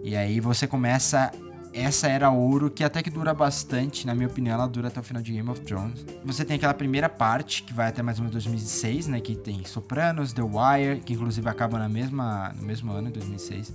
E 0.04 0.14
aí 0.14 0.38
você 0.38 0.66
começa 0.66 1.32
essa 1.72 2.08
era 2.08 2.30
ouro 2.30 2.70
que 2.70 2.84
até 2.84 3.02
que 3.02 3.10
dura 3.10 3.32
bastante, 3.32 4.06
na 4.06 4.14
minha 4.14 4.28
opinião, 4.28 4.54
ela 4.54 4.66
dura 4.66 4.88
até 4.88 5.00
o 5.00 5.02
final 5.02 5.22
de 5.22 5.32
Game 5.32 5.48
of 5.48 5.60
Thrones. 5.62 6.04
Você 6.24 6.44
tem 6.44 6.56
aquela 6.56 6.74
primeira 6.74 7.08
parte 7.08 7.62
que 7.62 7.72
vai 7.72 7.88
até 7.88 8.02
mais 8.02 8.18
ou 8.18 8.24
menos 8.24 8.32
2006, 8.32 9.06
né, 9.08 9.20
que 9.20 9.34
tem 9.34 9.64
Sopranos, 9.64 10.32
The 10.32 10.42
Wire, 10.42 11.00
que 11.00 11.14
inclusive 11.14 11.48
acaba 11.48 11.78
na 11.78 11.88
mesma 11.88 12.52
no 12.58 12.66
mesmo 12.66 12.92
ano, 12.92 13.10
2006. 13.10 13.72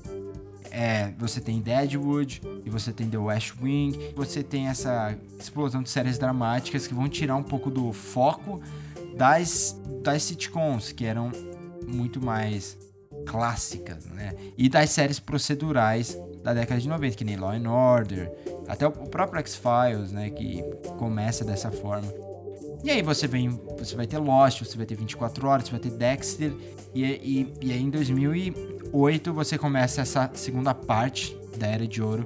É, 0.69 1.11
você 1.17 1.41
tem 1.41 1.59
Deadwood 1.59 2.41
e 2.63 2.69
você 2.69 2.91
tem 2.91 3.09
The 3.09 3.17
West 3.17 3.53
Wing. 3.61 4.13
Você 4.15 4.43
tem 4.43 4.67
essa 4.67 5.17
explosão 5.39 5.81
de 5.81 5.89
séries 5.89 6.19
dramáticas 6.19 6.85
que 6.85 6.93
vão 6.93 7.09
tirar 7.09 7.35
um 7.35 7.43
pouco 7.43 7.71
do 7.71 7.91
foco 7.91 8.61
das, 9.15 9.79
das 10.03 10.23
sitcoms, 10.23 10.91
que 10.91 11.05
eram 11.05 11.31
muito 11.87 12.23
mais 12.23 12.77
clássicas, 13.25 14.05
né? 14.05 14.33
E 14.57 14.69
das 14.69 14.91
séries 14.91 15.19
procedurais 15.19 16.17
da 16.47 16.53
década 16.53 16.79
de 16.79 16.87
90, 16.87 17.17
que 17.17 17.25
nem 17.25 17.35
Law 17.35 17.51
and 17.51 17.69
Order, 17.69 18.31
até 18.69 18.87
o 18.87 18.91
próprio 18.91 19.39
X-Files, 19.41 20.13
né, 20.13 20.29
que 20.29 20.63
começa 20.97 21.43
dessa 21.43 21.69
forma. 21.69 22.07
E 22.85 22.89
aí 22.89 23.01
você 23.01 23.27
vem, 23.27 23.49
você 23.77 23.97
vai 23.97 24.07
ter 24.07 24.17
Lost, 24.17 24.63
você 24.63 24.77
vai 24.77 24.85
ter 24.85 24.95
24 24.95 25.45
horas, 25.45 25.65
você 25.65 25.71
vai 25.71 25.79
ter 25.81 25.89
Dexter, 25.89 26.53
e, 26.95 27.03
e, 27.03 27.53
e 27.61 27.73
aí 27.73 27.81
em 27.81 27.89
2008 27.89 29.33
você 29.33 29.57
começa 29.57 30.01
essa 30.01 30.31
segunda 30.35 30.73
parte 30.73 31.37
da 31.57 31.67
Era 31.67 31.85
de 31.85 32.01
Ouro 32.01 32.25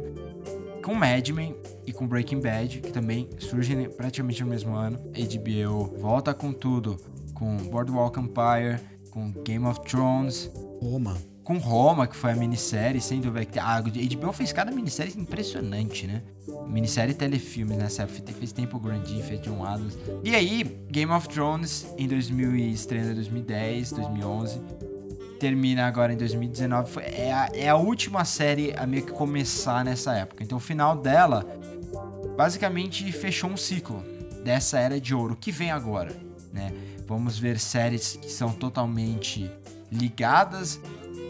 com 0.84 0.94
Mad 0.94 1.28
Men 1.30 1.56
e 1.88 1.92
com 1.92 2.08
Breaking 2.08 2.42
Bad, 2.42 2.80
que 2.80 2.92
também 2.92 3.28
surgem 3.40 3.90
praticamente 3.90 4.44
no 4.44 4.50
mesmo 4.50 4.76
ano. 4.76 5.00
HBO 5.00 5.98
volta 6.00 6.32
com 6.32 6.54
tudo, 6.54 6.98
com 7.34 7.58
Boardwalk 7.58 8.20
Empire, 8.20 8.80
com 9.10 9.32
Game 9.44 9.66
of 9.66 9.82
Thrones. 9.82 10.52
Roma. 10.80 11.31
Com 11.44 11.58
Roma, 11.58 12.06
que 12.06 12.16
foi 12.16 12.32
a 12.32 12.36
minissérie, 12.36 13.02
sem 13.02 13.20
dúvida. 13.20 13.62
A 13.62 13.82
HBO 13.82 14.32
fez 14.32 14.54
cada 14.54 14.72
minissérie 14.72 15.14
impressionante, 15.18 16.06
né? 16.06 16.22
Minissérie 16.68 17.14
telefilmes 17.16 17.78
nessa 17.78 18.04
época. 18.04 18.32
Fez 18.34 18.52
Tempo 18.52 18.80
Grandinho, 18.80 19.24
fez 19.24 19.42
John 19.42 19.66
Adams. 19.66 19.98
E 20.24 20.36
aí, 20.36 20.64
Game 20.90 21.12
of 21.12 21.28
Thrones 21.28 21.88
em 21.98 22.08
2000 22.08 22.56
estreia 22.56 23.14
2010, 23.14 23.92
2011. 23.92 24.62
Termina 25.40 25.88
agora 25.88 26.14
em 26.14 26.18
2019. 26.18 26.92
Foi, 26.92 27.04
é, 27.04 27.34
a, 27.34 27.50
é 27.54 27.70
a 27.70 27.76
última 27.76 28.24
série 28.24 28.74
a 28.78 28.86
meio 28.86 29.04
que 29.04 29.12
começar 29.12 29.84
nessa 29.84 30.14
época. 30.14 30.44
Então 30.44 30.60
o 30.60 30.62
final 30.62 30.96
dela 30.96 31.44
basicamente 32.38 33.12
fechou 33.12 33.50
um 33.50 33.58
ciclo 33.58 34.04
dessa 34.44 34.80
era 34.80 35.02
de 35.02 35.16
ouro. 35.16 35.36
Que 35.36 35.52
vem 35.52 35.72
agora, 35.72 36.16
né? 36.54 36.72
Vamos 37.08 37.40
ver 37.40 37.60
séries 37.60 38.16
que 38.16 38.32
são 38.32 38.52
totalmente 38.52 39.50
ligadas 39.92 40.80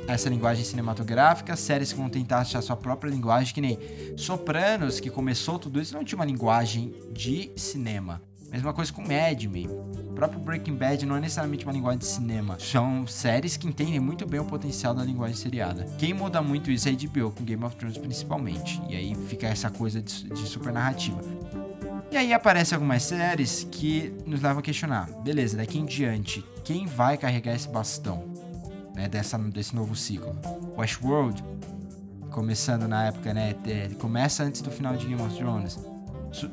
essa 0.07 0.29
linguagem 0.29 0.63
cinematográfica, 0.63 1.55
séries 1.55 1.91
que 1.91 1.99
vão 1.99 2.09
tentar 2.09 2.39
achar 2.39 2.61
sua 2.61 2.75
própria 2.75 3.09
linguagem, 3.09 3.53
que 3.53 3.61
nem 3.61 3.79
Sopranos, 4.17 4.99
que 4.99 5.09
começou 5.09 5.57
tudo 5.57 5.81
isso, 5.81 5.93
não 5.93 6.03
tinha 6.03 6.17
uma 6.17 6.25
linguagem 6.25 6.93
de 7.11 7.51
cinema. 7.55 8.21
Mesma 8.51 8.73
coisa 8.73 8.91
com 8.91 9.01
Mad 9.01 9.41
Men. 9.45 9.67
O 9.67 10.13
próprio 10.13 10.41
Breaking 10.41 10.75
Bad 10.75 11.05
não 11.05 11.15
é 11.15 11.21
necessariamente 11.21 11.65
uma 11.65 11.71
linguagem 11.71 11.99
de 11.99 12.05
cinema. 12.05 12.57
São 12.59 13.07
séries 13.07 13.55
que 13.55 13.65
entendem 13.65 13.99
muito 14.01 14.27
bem 14.27 14.41
o 14.41 14.45
potencial 14.45 14.93
da 14.93 15.05
linguagem 15.05 15.37
seriada. 15.37 15.85
Quem 15.97 16.13
muda 16.13 16.41
muito 16.41 16.69
isso 16.69 16.89
é 16.89 16.91
HBO, 16.91 17.31
com 17.31 17.45
Game 17.45 17.63
of 17.63 17.77
Thrones 17.77 17.97
principalmente. 17.97 18.81
E 18.89 18.95
aí 18.97 19.15
fica 19.29 19.47
essa 19.47 19.69
coisa 19.69 20.01
de, 20.01 20.25
de 20.25 20.45
super 20.45 20.73
narrativa. 20.73 21.21
E 22.11 22.17
aí 22.17 22.33
aparecem 22.33 22.75
algumas 22.75 23.03
séries 23.03 23.65
que 23.71 24.13
nos 24.25 24.41
levam 24.41 24.59
a 24.59 24.61
questionar. 24.61 25.09
Beleza, 25.23 25.55
daqui 25.55 25.79
em 25.79 25.85
diante, 25.85 26.43
quem 26.65 26.85
vai 26.85 27.17
carregar 27.17 27.55
esse 27.55 27.69
bastão? 27.69 28.30
Né, 29.01 29.09
dessa, 29.09 29.35
desse 29.39 29.75
novo 29.75 29.95
ciclo. 29.95 30.37
Westworld, 30.77 31.43
começando 32.29 32.87
na 32.87 33.07
época, 33.07 33.33
né? 33.33 33.55
Começa 33.99 34.43
antes 34.43 34.61
do 34.61 34.69
final 34.69 34.95
de 34.95 35.07
Game 35.07 35.19
of 35.19 35.35
Thrones. 35.35 35.79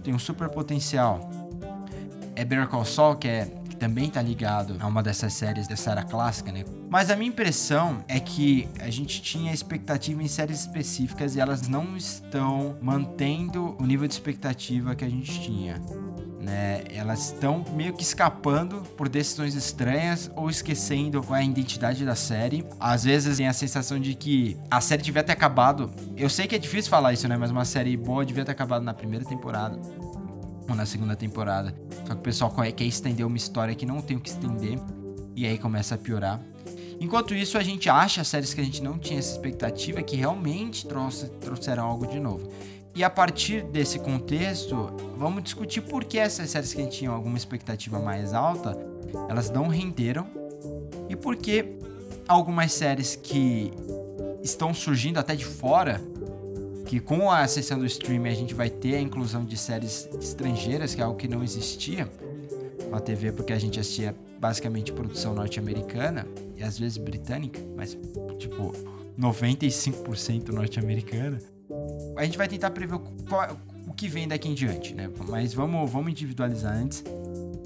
Tem 0.03 0.15
um 0.15 0.19
super 0.19 0.49
potencial 0.49 1.31
é 2.35 2.45
Better 2.45 2.69
Call 2.69 2.85
Saul, 2.85 3.17
que, 3.17 3.29
é, 3.29 3.47
que 3.69 3.77
também 3.77 4.09
tá 4.09 4.23
ligado 4.23 4.77
a 4.79 4.87
uma 4.87 5.03
dessas 5.03 5.33
séries 5.35 5.67
dessa 5.67 5.91
era 5.91 6.05
clássica, 6.05 6.53
né? 6.53 6.65
Mas 6.89 7.11
a 7.11 7.17
minha 7.17 7.29
impressão 7.29 8.03
é 8.09 8.19
que 8.19 8.69
a 8.81 8.89
gente 8.89 9.21
tinha 9.21 9.53
expectativa 9.53 10.23
em 10.23 10.29
séries 10.29 10.61
específicas 10.61 11.35
e 11.35 11.41
elas 11.41 11.69
não 11.69 11.97
estão 11.97 12.77
mantendo 12.81 13.77
o 13.79 13.85
nível 13.85 14.07
de 14.07 14.15
expectativa 14.15 14.95
que 14.95 15.05
a 15.05 15.09
gente 15.11 15.41
tinha. 15.41 15.83
Né? 16.49 16.83
Elas 16.95 17.27
estão 17.27 17.63
meio 17.75 17.93
que 17.93 18.03
escapando 18.03 18.81
por 18.97 19.07
decisões 19.07 19.55
estranhas 19.55 20.31
ou 20.35 20.49
esquecendo 20.49 21.23
qual 21.23 21.37
é 21.37 21.43
a 21.43 21.45
identidade 21.45 22.07
da 22.07 22.15
série. 22.15 22.65
Às 22.81 23.05
vezes 23.05 23.37
tem 23.37 23.47
a 23.47 23.53
sensação 23.53 24.01
de 24.01 24.15
que 24.15 24.57
a 24.71 24.81
série 24.81 25.03
devia 25.03 25.23
ter 25.23 25.33
acabado. 25.33 25.91
Eu 26.17 26.31
sei 26.31 26.47
que 26.47 26.55
é 26.55 26.59
difícil 26.59 26.91
falar 26.91 27.13
isso, 27.13 27.29
né? 27.29 27.37
Mas 27.37 27.51
uma 27.51 27.67
série 27.67 27.95
boa 27.99 28.25
devia 28.25 28.47
ter 28.47 28.53
acabado 28.53 28.83
na 28.83 28.95
primeira 28.95 29.27
temporada 29.27 29.79
ou 30.67 30.75
na 30.75 30.87
segunda 30.87 31.15
temporada. 31.15 31.75
Só 32.07 32.15
que 32.15 32.21
o 32.21 32.23
pessoal 32.23 32.51
quer 32.75 32.85
estender 32.85 33.27
uma 33.27 33.37
história 33.37 33.75
que 33.75 33.85
não 33.85 34.01
tem 34.01 34.17
o 34.17 34.21
que 34.21 34.31
estender 34.31 34.79
e 35.37 35.47
aí 35.47 35.59
começa 35.59 35.97
a 35.97 35.99
piorar. 35.99 36.41
Enquanto 36.99 37.35
isso, 37.35 37.59
a 37.59 37.63
gente 37.63 37.91
acha 37.91 38.25
séries 38.25 38.55
que 38.55 38.61
a 38.61 38.65
gente 38.65 38.83
não 38.83 38.99
tinha 38.99 39.19
essa 39.19 39.33
expectativa 39.33 40.03
que 40.03 40.17
realmente 40.17 40.87
trouxe, 40.87 41.27
trouxeram 41.41 41.85
algo 41.85 42.07
de 42.07 42.19
novo. 42.19 42.51
E 42.99 43.05
a 43.05 43.09
partir 43.09 43.63
desse 43.63 43.97
contexto, 44.01 44.93
vamos 45.17 45.45
discutir 45.45 45.83
por 45.83 46.05
que 46.05 46.19
essas 46.19 46.51
séries 46.51 46.75
que 46.75 46.81
a 46.81 46.85
gente 46.85 46.99
tinha 46.99 47.13
alguma 47.13 47.39
expectativa 47.39 48.01
mais 48.01 48.35
alta, 48.35 48.77
elas 49.29 49.51
não 49.51 49.69
renderam 49.69 50.27
e 51.09 51.15
por 51.15 51.37
que 51.37 51.79
algumas 52.27 52.73
séries 52.73 53.15
que 53.15 53.73
estão 54.43 54.75
surgindo 54.75 55.17
até 55.21 55.37
de 55.37 55.45
fora 55.45 56.01
que 56.87 56.99
com 56.99 57.31
a 57.31 57.43
ascensão 57.43 57.79
do 57.79 57.87
streaming 57.87 58.31
a 58.31 58.35
gente 58.35 58.53
vai 58.53 58.69
ter 58.69 58.97
a 58.97 59.01
inclusão 59.01 59.45
de 59.45 59.57
séries 59.57 60.09
estrangeiras, 60.21 60.93
que 60.93 61.01
é 61.01 61.05
algo 61.05 61.17
que 61.17 61.29
não 61.29 61.45
existia 61.45 62.11
na 62.91 62.99
TV, 62.99 63.31
porque 63.31 63.53
a 63.53 63.59
gente 63.61 63.79
assistia 63.79 64.13
basicamente 64.41 64.93
produção 64.93 65.35
norte-americana 65.35 66.27
e 66.57 66.65
às 66.65 66.77
vezes 66.77 66.99
britânica, 66.99 67.61
mas 67.77 67.97
tipo 68.41 68.73
95% 69.17 70.49
norte-americana. 70.49 71.39
A 72.17 72.25
gente 72.25 72.39
vai 72.39 72.49
tentar 72.49 72.71
prever 72.71 72.99
qual, 73.29 73.59
o 73.87 73.93
que 73.93 74.09
vem 74.09 74.27
daqui 74.27 74.49
em 74.49 74.55
diante, 74.55 74.95
né? 74.95 75.11
Mas 75.29 75.53
vamos, 75.53 75.91
vamos 75.91 76.11
individualizar 76.11 76.77
antes. 76.77 77.05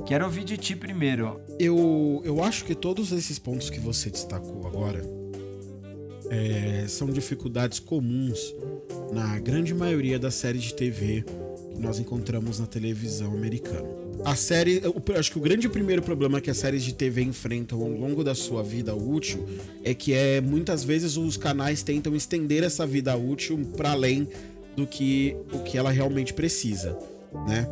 Quero 0.06 0.24
ouvir 0.24 0.44
de 0.44 0.56
ti 0.56 0.74
primeiro. 0.74 1.40
Eu, 1.58 2.20
eu 2.24 2.42
acho 2.42 2.64
que 2.64 2.74
todos 2.74 3.12
esses 3.12 3.38
pontos 3.38 3.70
que 3.70 3.78
você 3.78 4.10
destacou 4.10 4.66
agora 4.66 5.02
é, 6.30 6.86
são 6.88 7.08
dificuldades 7.08 7.78
comuns 7.78 8.54
na 9.12 9.38
grande 9.38 9.74
maioria 9.74 10.18
das 10.18 10.34
séries 10.34 10.62
de 10.62 10.74
TV 10.74 11.24
que 11.70 11.78
nós 11.78 11.98
encontramos 11.98 12.58
na 12.58 12.66
televisão 12.66 13.32
americana. 13.32 14.01
A 14.24 14.36
série, 14.36 14.80
acho 15.18 15.32
que 15.32 15.38
o 15.38 15.40
grande 15.40 15.68
primeiro 15.68 16.00
problema 16.00 16.40
que 16.40 16.48
as 16.48 16.56
séries 16.56 16.84
de 16.84 16.94
TV 16.94 17.22
enfrentam 17.22 17.80
ao 17.80 17.88
longo 17.88 18.22
da 18.22 18.34
sua 18.34 18.62
vida 18.62 18.94
útil 18.94 19.44
é 19.82 19.94
que 19.94 20.14
é 20.14 20.40
muitas 20.40 20.84
vezes 20.84 21.16
os 21.16 21.36
canais 21.36 21.82
tentam 21.82 22.14
estender 22.14 22.62
essa 22.62 22.86
vida 22.86 23.16
útil 23.16 23.58
para 23.76 23.90
além 23.90 24.28
do 24.76 24.86
que 24.86 25.36
o 25.52 25.58
que 25.60 25.76
ela 25.76 25.90
realmente 25.90 26.32
precisa, 26.32 26.96
né? 27.46 27.66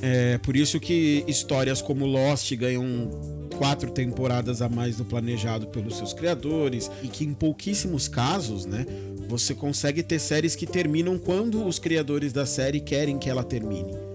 É 0.00 0.38
por 0.38 0.56
isso 0.56 0.78
que 0.78 1.24
histórias 1.26 1.82
como 1.82 2.06
Lost 2.06 2.54
ganham 2.54 3.10
quatro 3.58 3.90
temporadas 3.90 4.62
a 4.62 4.68
mais 4.68 4.96
do 4.96 5.04
planejado 5.04 5.66
pelos 5.66 5.96
seus 5.96 6.14
criadores 6.14 6.90
e 7.02 7.08
que 7.08 7.24
em 7.24 7.34
pouquíssimos 7.34 8.08
casos, 8.08 8.64
né, 8.64 8.86
você 9.28 9.54
consegue 9.54 10.02
ter 10.02 10.18
séries 10.18 10.56
que 10.56 10.66
terminam 10.66 11.18
quando 11.18 11.66
os 11.66 11.78
criadores 11.78 12.32
da 12.32 12.46
série 12.46 12.80
querem 12.80 13.18
que 13.18 13.28
ela 13.28 13.44
termine. 13.44 14.09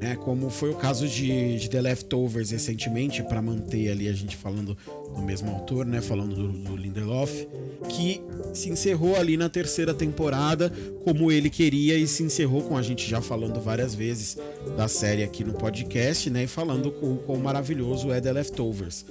É, 0.00 0.16
como 0.16 0.48
foi 0.48 0.70
o 0.70 0.74
caso 0.74 1.06
de, 1.06 1.58
de 1.58 1.68
The 1.68 1.82
Leftovers 1.82 2.50
recentemente, 2.50 3.22
para 3.22 3.42
manter 3.42 3.90
ali 3.90 4.08
a 4.08 4.12
gente 4.14 4.34
falando 4.34 4.76
do 5.14 5.20
mesmo 5.20 5.50
autor, 5.50 5.84
né? 5.84 6.00
Falando 6.00 6.34
do, 6.34 6.48
do, 6.48 6.76
Lindelof, 6.76 7.46
que 7.86 8.22
se 8.54 8.70
encerrou 8.70 9.16
ali 9.16 9.36
na 9.36 9.50
terceira 9.50 9.92
temporada 9.92 10.72
como 11.04 11.30
ele 11.30 11.50
queria 11.50 11.98
e 11.98 12.06
se 12.06 12.22
encerrou 12.22 12.62
com 12.62 12.78
a 12.78 12.82
gente 12.82 13.06
já 13.08 13.20
falando 13.20 13.60
várias 13.60 13.94
vezes 13.94 14.38
da 14.74 14.88
série 14.88 15.22
aqui 15.22 15.44
no 15.44 15.52
podcast, 15.52 16.30
né? 16.30 16.44
E 16.44 16.46
falando 16.46 16.90
com, 16.90 17.18
com 17.18 17.34
o 17.34 17.40
maravilhoso 17.40 18.10
é 18.10 18.22
The 18.22 18.32
Leftovers. 18.32 19.04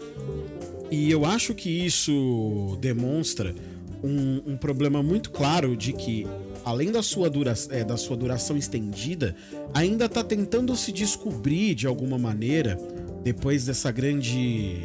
E 0.89 1.11
eu 1.11 1.23
acho 1.23 1.53
que 1.53 1.69
isso 1.69 2.75
demonstra 2.81 3.53
um, 4.03 4.53
um 4.53 4.57
problema 4.57 5.03
muito 5.03 5.29
claro 5.29 5.77
de 5.77 5.93
que 5.93 6.25
além 6.63 6.91
da 6.91 7.01
sua, 7.01 7.29
dura, 7.29 7.53
é, 7.69 7.83
da 7.83 7.97
sua 7.97 8.15
duração 8.15 8.57
estendida, 8.57 9.35
ainda 9.73 10.05
está 10.05 10.23
tentando 10.23 10.75
se 10.75 10.91
descobrir 10.91 11.75
de 11.75 11.87
alguma 11.87 12.17
maneira, 12.17 12.77
depois 13.23 13.65
dessa 13.65 13.91
grande 13.91 14.83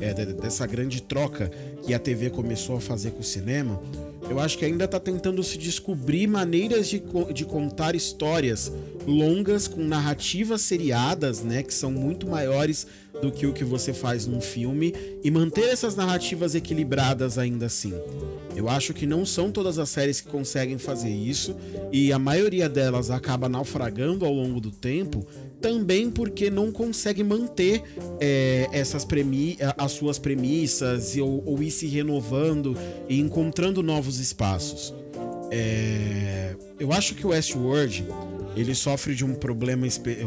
é, 0.00 0.12
dessa 0.12 0.66
grande 0.66 1.00
troca 1.00 1.50
que 1.84 1.94
a 1.94 1.98
TV 1.98 2.30
começou 2.30 2.76
a 2.76 2.80
fazer 2.80 3.12
com 3.12 3.20
o 3.20 3.24
cinema, 3.24 3.80
eu 4.28 4.40
acho 4.40 4.58
que 4.58 4.64
ainda 4.64 4.84
está 4.84 4.98
tentando 4.98 5.42
se 5.42 5.58
descobrir 5.58 6.26
maneiras 6.26 6.88
de, 6.88 7.02
de 7.32 7.44
contar 7.44 7.94
histórias 7.94 8.72
longas 9.06 9.68
com 9.68 9.82
narrativas 9.82 10.62
seriadas, 10.62 11.42
né, 11.42 11.62
que 11.62 11.74
são 11.74 11.90
muito 11.90 12.26
maiores 12.26 12.86
do 13.22 13.30
que 13.30 13.46
o 13.46 13.52
que 13.52 13.64
você 13.64 13.94
faz 13.94 14.26
num 14.26 14.40
filme 14.40 14.92
e 15.22 15.30
manter 15.30 15.68
essas 15.68 15.94
narrativas 15.94 16.56
equilibradas 16.56 17.38
ainda 17.38 17.66
assim. 17.66 17.94
Eu 18.54 18.68
acho 18.68 18.92
que 18.92 19.06
não 19.06 19.24
são 19.24 19.50
todas 19.50 19.78
as 19.78 19.88
séries 19.88 20.20
que 20.20 20.28
conseguem 20.28 20.76
fazer 20.76 21.08
isso 21.08 21.56
e 21.92 22.12
a 22.12 22.18
maioria 22.18 22.68
delas 22.68 23.10
acaba 23.10 23.48
naufragando 23.48 24.26
ao 24.26 24.32
longo 24.32 24.60
do 24.60 24.70
tempo, 24.70 25.24
também 25.60 26.10
porque 26.10 26.50
não 26.50 26.72
consegue 26.72 27.22
manter 27.22 27.82
é, 28.20 28.68
essas 28.72 29.04
premi 29.04 29.56
as 29.78 29.92
suas 29.92 30.18
premissas 30.18 31.16
ou, 31.16 31.42
ou 31.46 31.62
ir 31.62 31.70
se 31.70 31.86
renovando 31.86 32.76
e 33.08 33.20
encontrando 33.20 33.82
novos 33.82 34.18
espaços. 34.18 34.92
É, 35.50 36.56
eu 36.80 36.92
acho 36.92 37.14
que 37.14 37.24
o 37.24 37.30
Westworld 37.30 38.04
ele 38.56 38.74
sofre 38.74 39.14
de 39.14 39.24
um 39.24 39.34
problema 39.34 39.86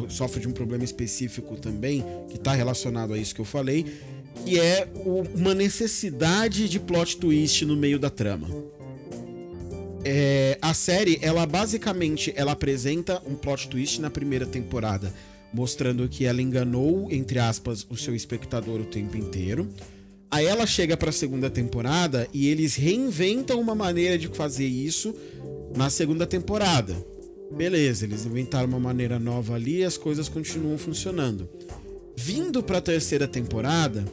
sofre 0.09 0.41
de 0.41 0.47
um 0.47 0.51
problema 0.51 0.83
específico 0.83 1.55
também 1.55 2.03
que 2.29 2.35
está 2.35 2.53
relacionado 2.53 3.13
a 3.13 3.17
isso 3.17 3.35
que 3.35 3.41
eu 3.41 3.45
falei, 3.45 3.85
que 4.43 4.59
é 4.59 4.87
uma 5.33 5.53
necessidade 5.53 6.67
de 6.67 6.79
plot 6.79 7.17
twist 7.17 7.65
no 7.65 7.75
meio 7.75 7.99
da 7.99 8.09
trama. 8.09 8.47
É, 10.03 10.57
a 10.61 10.73
série, 10.73 11.17
ela 11.21 11.45
basicamente, 11.47 12.31
ela 12.35 12.51
apresenta 12.51 13.21
um 13.25 13.33
plot 13.33 13.67
twist 13.69 13.99
na 13.99 14.09
primeira 14.09 14.45
temporada, 14.45 15.11
mostrando 15.51 16.07
que 16.07 16.25
ela 16.25 16.41
enganou, 16.41 17.11
entre 17.11 17.39
aspas, 17.39 17.87
o 17.89 17.97
seu 17.97 18.15
espectador 18.15 18.81
o 18.81 18.85
tempo 18.85 19.17
inteiro. 19.17 19.67
Aí 20.29 20.45
ela 20.45 20.67
chega 20.67 20.97
para 20.97 21.09
a 21.09 21.13
segunda 21.13 21.49
temporada 21.49 22.27
e 22.33 22.49
eles 22.49 22.75
reinventam 22.75 23.59
uma 23.59 23.73
maneira 23.73 24.17
de 24.17 24.27
fazer 24.27 24.67
isso 24.67 25.15
na 25.75 25.89
segunda 25.89 26.27
temporada. 26.27 26.95
Beleza, 27.51 28.05
eles 28.05 28.25
inventaram 28.25 28.67
uma 28.67 28.79
maneira 28.79 29.19
nova 29.19 29.55
ali 29.55 29.77
e 29.77 29.83
as 29.83 29.97
coisas 29.97 30.27
continuam 30.27 30.77
funcionando. 30.77 31.47
Vindo 32.15 32.63
para 32.63 32.79
a 32.79 32.81
terceira 32.81 33.27
temporada, 33.27 34.05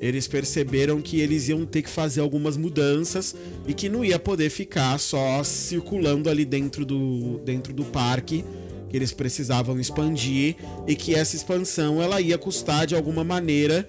eles 0.00 0.28
perceberam 0.28 1.00
que 1.02 1.20
eles 1.20 1.48
iam 1.48 1.66
ter 1.66 1.82
que 1.82 1.90
fazer 1.90 2.20
algumas 2.20 2.56
mudanças 2.56 3.34
e 3.66 3.74
que 3.74 3.88
não 3.88 4.04
ia 4.04 4.18
poder 4.18 4.48
ficar 4.48 4.98
só 4.98 5.42
circulando 5.42 6.30
ali 6.30 6.44
dentro 6.44 6.84
do, 6.84 7.40
dentro 7.44 7.72
do 7.72 7.84
parque, 7.84 8.44
que 8.88 8.96
eles 8.96 9.12
precisavam 9.12 9.78
expandir 9.78 10.56
e 10.86 10.94
que 10.94 11.14
essa 11.14 11.36
expansão 11.36 12.00
ela 12.00 12.20
ia 12.20 12.38
custar 12.38 12.86
de 12.86 12.94
alguma 12.94 13.22
maneira 13.22 13.88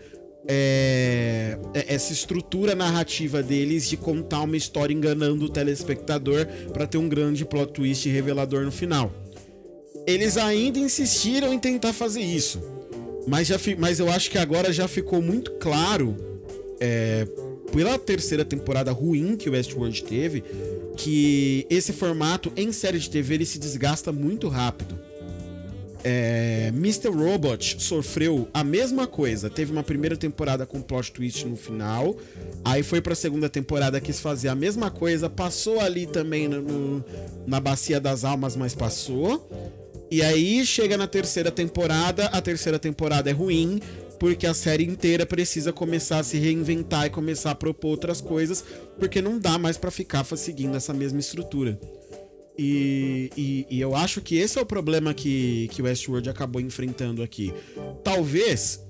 é, 0.52 1.60
é, 1.76 1.94
essa 1.94 2.12
estrutura 2.12 2.74
narrativa 2.74 3.44
deles 3.44 3.88
de 3.88 3.96
contar 3.96 4.42
uma 4.42 4.58
história 4.58 4.92
enganando 4.92 5.46
o 5.46 5.50
telespectador 5.50 6.48
para 6.74 6.88
ter 6.88 6.98
um 6.98 7.08
grande 7.08 7.46
plot 7.46 7.72
twist 7.72 8.10
revelador 8.10 8.66
no 8.66 8.72
final. 8.72 9.14
Eles 10.08 10.38
ainda 10.38 10.80
insistiram 10.80 11.54
em 11.54 11.60
tentar 11.60 11.94
fazer 11.94 12.22
isso, 12.22 12.60
mas, 13.28 13.46
já, 13.46 13.58
mas 13.78 14.00
eu 14.00 14.10
acho 14.10 14.32
que 14.32 14.40
agora 14.40 14.74
já 14.74 14.88
ficou 14.88 15.22
muito 15.22 15.52
claro, 15.60 16.18
é, 16.80 17.28
pela 17.72 18.00
terceira 18.00 18.44
temporada 18.44 18.92
ruim 18.92 19.38
que 19.38 19.48
o 19.48 19.52
Westworld 19.52 20.04
teve, 20.04 20.44
que 20.98 21.68
esse 21.70 21.94
formato 21.94 22.52
em 22.58 22.72
série 22.72 22.98
de 22.98 23.08
TV 23.08 23.36
ele 23.36 23.46
se 23.46 23.60
desgasta 23.60 24.12
muito 24.12 24.48
rápido 24.48 25.09
é, 26.04 26.68
Mr. 26.74 27.10
Robot 27.10 27.82
sofreu 27.82 28.48
a 28.54 28.64
mesma 28.64 29.06
coisa. 29.06 29.50
Teve 29.50 29.72
uma 29.72 29.84
primeira 29.84 30.16
temporada 30.16 30.66
com 30.66 30.82
plot 30.82 31.12
twist 31.12 31.46
no 31.46 31.56
final. 31.56 32.16
Aí 32.64 32.84
foi 32.84 33.02
pra 33.02 33.16
segunda 33.16 33.50
temporada, 33.50 34.00
quis 34.00 34.20
fazer 34.20 34.50
a 34.50 34.56
mesma 34.56 34.90
coisa. 34.90 35.30
Passou 35.30 35.80
ali 35.80 36.06
também 36.06 36.48
no, 36.48 36.62
no, 36.62 37.06
na 37.46 37.60
Bacia 37.60 38.00
das 38.00 38.24
Almas, 38.24 38.56
mas 38.56 38.74
passou. 38.74 39.50
E 40.12 40.22
aí 40.22 40.66
chega 40.66 40.98
na 40.98 41.08
terceira 41.08 41.52
temporada. 41.52 42.26
A 42.28 42.42
terceira 42.42 42.80
temporada 42.80 43.30
é 43.30 43.34
ruim. 43.34 43.80
Porque 44.20 44.46
a 44.46 44.54
série 44.54 44.84
inteira 44.84 45.26
precisa 45.26 45.72
começar 45.72 46.20
a 46.20 46.24
se 46.24 46.38
reinventar 46.38 47.06
e 47.06 47.10
começar 47.10 47.52
a 47.52 47.56
propor 47.56 47.90
outras 47.90 48.20
coisas. 48.20 48.64
Porque 49.00 49.22
não 49.22 49.40
dá 49.40 49.58
mais 49.58 49.78
para 49.78 49.92
ficar 49.92 50.26
seguindo 50.26 50.76
essa 50.76 50.94
mesma 50.94 51.20
estrutura. 51.20 51.80
E, 52.62 53.32
e, 53.38 53.68
e, 53.70 53.80
eu 53.80 53.96
acho 53.96 54.20
que 54.20 54.38
esse 54.38 54.60
é 54.60 54.62
o 54.62 54.66
problema 54.66 55.14
que, 55.14 55.70
que 55.72 55.82
Westworld 55.82 56.30
acabou 56.30 56.60
enfrentando 56.60 57.24
aqui. 57.24 57.54
Talvez, 58.04 58.86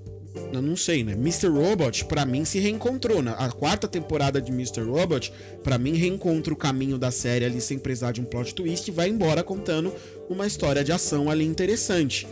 eu 0.52 0.60
não 0.60 0.74
sei, 0.74 1.04
né? 1.04 1.12
Mr. 1.12 1.46
Robot, 1.46 2.04
para 2.06 2.26
mim, 2.26 2.44
se 2.44 2.58
reencontrou. 2.58 3.22
Na, 3.22 3.34
a 3.34 3.48
quarta 3.48 3.86
temporada 3.86 4.42
de 4.42 4.50
Mr. 4.50 4.80
Robot, 4.82 5.32
para 5.62 5.78
mim, 5.78 5.94
reencontra 5.94 6.52
o 6.52 6.56
caminho 6.56 6.98
da 6.98 7.12
série 7.12 7.44
ali 7.44 7.60
sem 7.60 7.78
precisar 7.78 8.10
de 8.10 8.20
um 8.20 8.24
plot 8.24 8.56
twist 8.56 8.88
e 8.88 8.92
vai 8.92 9.08
embora 9.08 9.44
contando 9.44 9.94
uma 10.28 10.48
história 10.48 10.82
de 10.82 10.90
ação 10.90 11.30
ali 11.30 11.44
interessante. 11.44 12.26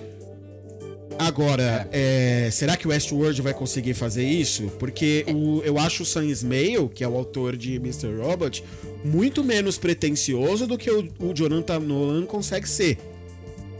Agora, 1.18 1.88
é, 1.90 2.48
será 2.52 2.76
que 2.76 2.87
o 2.87 2.90
Westworld 2.90 3.42
vai 3.42 3.52
conseguir 3.52 3.94
fazer 3.94 4.24
isso? 4.24 4.68
Porque 4.78 5.24
o, 5.28 5.61
eu 5.64 5.78
acho 5.78 6.04
o 6.04 6.07
Sam 6.07 6.26
Ismail, 6.26 6.88
que 6.88 7.02
é 7.02 7.09
o 7.09 7.16
autor 7.16 7.57
de 7.57 7.74
Mr. 7.74 8.16
Robot, 8.22 8.64
muito 9.04 9.42
menos 9.42 9.76
pretencioso 9.78 10.66
do 10.66 10.78
que 10.78 10.90
o, 10.90 11.09
o 11.18 11.35
Jonathan 11.35 11.81
Nolan 11.81 12.24
consegue 12.24 12.68
ser. 12.68 12.98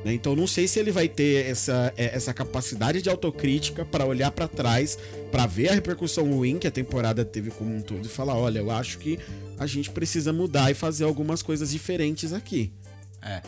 Né? 0.05 0.15
Então 0.15 0.35
não 0.35 0.47
sei 0.47 0.67
se 0.67 0.79
ele 0.79 0.91
vai 0.91 1.09
ter 1.09 1.47
essa, 1.47 1.93
é, 1.97 2.15
essa 2.15 2.33
capacidade 2.35 3.03
de 3.03 3.09
autocrítica 3.09 3.85
para 3.85 4.05
olhar 4.05 4.31
para 4.31 4.49
trás, 4.49 4.99
para 5.31 5.47
ver 5.47 5.69
a 5.69 5.75
repercussão 5.75 6.31
ruim 6.31 6.59
que 6.59 6.67
a 6.67 6.71
temporada 6.71 7.25
teve 7.25 7.51
como 7.51 7.75
um 7.75 7.81
todo 7.81 8.05
e 8.05 8.09
falar, 8.09 8.37
olha, 8.37 8.59
eu 8.59 8.71
acho 8.71 8.99
que 8.99 9.19
a 9.59 9.67
gente 9.67 9.91
precisa 9.91 10.33
mudar 10.33 10.71
e 10.71 10.75
fazer 10.75 11.05
algumas 11.05 11.43
coisas 11.43 11.71
diferentes 11.71 12.33
aqui. 12.33 12.73
É. 13.23 13.43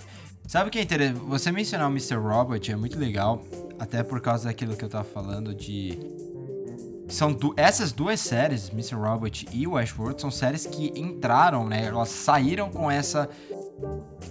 Sabe 0.50 0.66
o 0.66 0.72
que 0.72 0.80
é 0.80 0.82
interessante? 0.82 1.20
Você 1.28 1.52
mencionar 1.52 1.88
o 1.88 1.92
Mr. 1.92 2.16
Robot 2.16 2.72
é 2.72 2.74
muito 2.74 2.98
legal, 2.98 3.40
até 3.78 4.02
por 4.02 4.20
causa 4.20 4.46
daquilo 4.48 4.76
que 4.76 4.84
eu 4.84 4.88
tava 4.88 5.04
falando 5.04 5.54
de. 5.54 5.96
São 7.08 7.32
du... 7.32 7.54
essas 7.56 7.92
duas 7.92 8.18
séries, 8.18 8.68
Mr. 8.70 8.96
Robot 8.96 9.46
e 9.52 9.64
Westworld, 9.64 10.20
são 10.20 10.28
séries 10.28 10.66
que 10.66 10.92
entraram, 10.96 11.68
né? 11.68 11.84
Elas 11.84 12.08
saíram 12.08 12.68
com 12.68 12.90
essa 12.90 13.30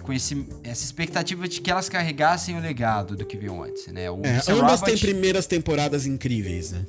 com 0.02 0.12
esse, 0.12 0.46
essa 0.62 0.84
expectativa 0.84 1.48
de 1.48 1.58
que 1.58 1.70
elas 1.70 1.88
carregassem 1.88 2.54
o 2.54 2.60
legado 2.60 3.16
do 3.16 3.24
que 3.24 3.38
viu 3.38 3.64
antes, 3.64 3.86
né? 3.86 4.10
O 4.10 4.20
é, 4.22 4.42
ambas 4.46 4.80
Robot... 4.80 4.84
têm 4.84 4.98
primeiras 4.98 5.46
temporadas 5.46 6.04
incríveis, 6.04 6.72
né? 6.72 6.84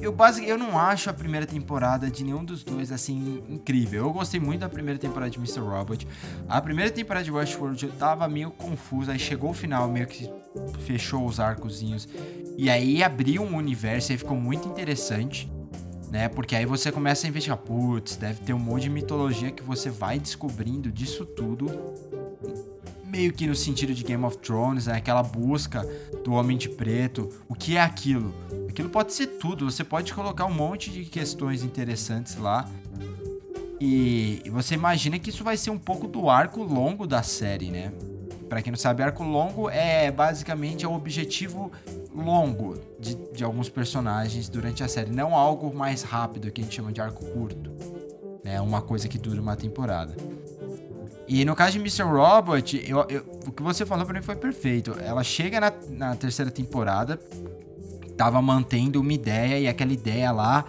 Eu, 0.00 0.14
eu 0.44 0.58
não 0.58 0.78
acho 0.78 1.10
a 1.10 1.12
primeira 1.12 1.46
temporada 1.46 2.10
de 2.10 2.22
nenhum 2.22 2.44
dos 2.44 2.62
dois 2.62 2.92
assim 2.92 3.42
incrível. 3.48 4.04
Eu 4.04 4.12
gostei 4.12 4.38
muito 4.38 4.60
da 4.60 4.68
primeira 4.68 4.98
temporada 4.98 5.30
de 5.30 5.38
Mr. 5.38 5.60
Robot. 5.60 6.06
A 6.48 6.60
primeira 6.60 6.90
temporada 6.90 7.24
de 7.24 7.32
Westworld 7.32 7.86
eu 7.86 7.92
tava 7.92 8.28
meio 8.28 8.50
confusa, 8.50 9.12
aí 9.12 9.18
chegou 9.18 9.50
o 9.50 9.54
final, 9.54 9.88
meio 9.88 10.06
que 10.06 10.30
fechou 10.80 11.26
os 11.26 11.40
arcozinhos. 11.40 12.08
E 12.56 12.70
aí 12.70 13.02
abriu 13.02 13.42
um 13.42 13.56
universo, 13.56 14.12
aí 14.12 14.18
ficou 14.18 14.36
muito 14.36 14.68
interessante. 14.68 15.50
Né? 16.10 16.28
Porque 16.28 16.54
aí 16.54 16.64
você 16.64 16.92
começa 16.92 17.26
a 17.26 17.28
investigar, 17.28 17.58
putz, 17.58 18.16
deve 18.16 18.40
ter 18.40 18.52
um 18.52 18.58
monte 18.60 18.82
de 18.82 18.90
mitologia 18.90 19.50
que 19.50 19.62
você 19.62 19.90
vai 19.90 20.20
descobrindo 20.20 20.92
disso 20.92 21.26
tudo 21.26 21.66
meio 23.16 23.32
que 23.32 23.46
no 23.46 23.54
sentido 23.54 23.94
de 23.94 24.04
Game 24.04 24.22
of 24.24 24.36
Thrones, 24.38 24.86
né? 24.86 24.96
aquela 24.96 25.22
busca 25.22 25.82
do 26.22 26.32
Homem 26.34 26.56
de 26.58 26.68
Preto. 26.68 27.30
O 27.48 27.54
que 27.54 27.76
é 27.76 27.80
aquilo? 27.80 28.34
Aquilo 28.68 28.90
pode 28.90 29.14
ser 29.14 29.26
tudo. 29.38 29.70
Você 29.70 29.82
pode 29.82 30.12
colocar 30.12 30.44
um 30.44 30.52
monte 30.52 30.90
de 30.90 31.04
questões 31.06 31.64
interessantes 31.64 32.36
lá. 32.36 32.68
E 33.80 34.42
você 34.50 34.74
imagina 34.74 35.18
que 35.18 35.30
isso 35.30 35.42
vai 35.42 35.56
ser 35.56 35.70
um 35.70 35.78
pouco 35.78 36.06
do 36.06 36.28
arco 36.28 36.62
longo 36.62 37.06
da 37.06 37.22
série, 37.22 37.70
né? 37.70 37.90
Para 38.50 38.60
quem 38.60 38.70
não 38.70 38.78
sabe, 38.78 39.02
arco 39.02 39.24
longo 39.24 39.68
é 39.70 40.10
basicamente 40.10 40.84
é 40.84 40.88
o 40.88 40.92
objetivo 40.92 41.72
longo 42.14 42.78
de, 43.00 43.14
de 43.32 43.44
alguns 43.44 43.68
personagens 43.68 44.48
durante 44.48 44.84
a 44.84 44.88
série, 44.88 45.10
não 45.10 45.34
algo 45.34 45.74
mais 45.74 46.02
rápido 46.02 46.50
que 46.50 46.60
a 46.60 46.64
gente 46.64 46.76
chama 46.76 46.92
de 46.92 47.00
arco 47.00 47.24
curto. 47.26 47.72
É 48.44 48.50
né? 48.50 48.60
uma 48.60 48.80
coisa 48.80 49.08
que 49.08 49.18
dura 49.18 49.40
uma 49.40 49.56
temporada. 49.56 50.14
E 51.28 51.44
no 51.44 51.56
caso 51.56 51.72
de 51.72 51.78
Mr. 51.78 52.04
Robot, 52.04 52.84
eu, 52.86 53.04
eu, 53.08 53.24
o 53.46 53.52
que 53.52 53.62
você 53.62 53.84
falou 53.84 54.04
pra 54.04 54.14
mim 54.14 54.22
foi 54.22 54.36
perfeito. 54.36 54.96
Ela 55.00 55.24
chega 55.24 55.60
na, 55.60 55.72
na 55.90 56.16
terceira 56.16 56.50
temporada, 56.50 57.18
tava 58.16 58.40
mantendo 58.40 59.00
uma 59.00 59.12
ideia, 59.12 59.58
e 59.58 59.68
aquela 59.68 59.92
ideia 59.92 60.30
lá 60.30 60.64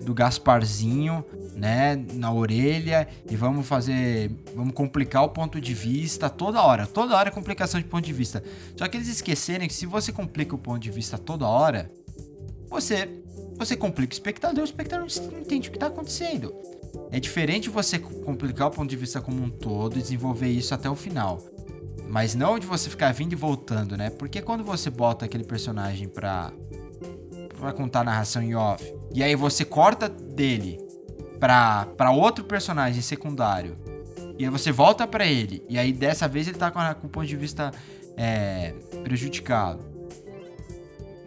do 0.00 0.14
Gasparzinho, 0.14 1.24
né, 1.54 1.94
na 2.14 2.32
orelha, 2.32 3.06
e 3.30 3.36
vamos 3.36 3.66
fazer, 3.66 4.30
vamos 4.54 4.72
complicar 4.72 5.22
o 5.24 5.28
ponto 5.28 5.60
de 5.60 5.74
vista 5.74 6.30
toda 6.30 6.62
hora, 6.62 6.86
toda 6.86 7.16
hora 7.16 7.28
é 7.28 7.32
complicação 7.32 7.78
de 7.78 7.86
ponto 7.86 8.04
de 8.04 8.12
vista. 8.12 8.42
Só 8.76 8.88
que 8.88 8.96
eles 8.96 9.08
esquecerem 9.08 9.68
que 9.68 9.74
se 9.74 9.86
você 9.86 10.10
complica 10.10 10.54
o 10.54 10.58
ponto 10.58 10.80
de 10.80 10.90
vista 10.90 11.18
toda 11.18 11.46
hora, 11.46 11.90
você 12.68 13.08
você 13.56 13.76
complica 13.76 14.10
o 14.10 14.14
espectador, 14.14 14.62
o 14.62 14.64
espectador 14.64 15.06
não 15.30 15.38
entende 15.38 15.68
o 15.68 15.70
que 15.70 15.76
está 15.76 15.88
acontecendo. 15.88 16.54
É 17.12 17.18
diferente 17.18 17.68
você 17.68 17.98
complicar 17.98 18.68
o 18.68 18.70
ponto 18.70 18.88
de 18.88 18.96
vista 18.96 19.20
como 19.20 19.42
um 19.42 19.50
todo 19.50 19.98
e 19.98 20.02
desenvolver 20.02 20.48
isso 20.48 20.74
até 20.74 20.88
o 20.88 20.94
final. 20.94 21.38
Mas 22.08 22.34
não 22.34 22.58
de 22.58 22.66
você 22.66 22.88
ficar 22.90 23.12
vindo 23.12 23.32
e 23.32 23.36
voltando, 23.36 23.96
né? 23.96 24.10
Porque 24.10 24.40
quando 24.40 24.64
você 24.64 24.90
bota 24.90 25.24
aquele 25.24 25.44
personagem 25.44 26.08
pra, 26.08 26.52
pra 27.58 27.72
contar 27.72 28.00
a 28.00 28.04
narração 28.04 28.42
em 28.42 28.54
off, 28.54 28.92
e 29.12 29.22
aí 29.22 29.34
você 29.34 29.64
corta 29.64 30.08
dele 30.08 30.78
pra, 31.38 31.86
pra 31.96 32.10
outro 32.10 32.44
personagem 32.44 33.00
secundário, 33.02 33.76
e 34.38 34.44
aí 34.44 34.50
você 34.50 34.72
volta 34.72 35.06
pra 35.06 35.26
ele, 35.26 35.62
e 35.68 35.78
aí 35.78 35.92
dessa 35.92 36.26
vez 36.26 36.48
ele 36.48 36.58
tá 36.58 36.70
com, 36.70 36.80
com 37.00 37.06
o 37.06 37.10
ponto 37.10 37.26
de 37.26 37.36
vista 37.36 37.70
é, 38.16 38.72
prejudicado. 39.02 39.89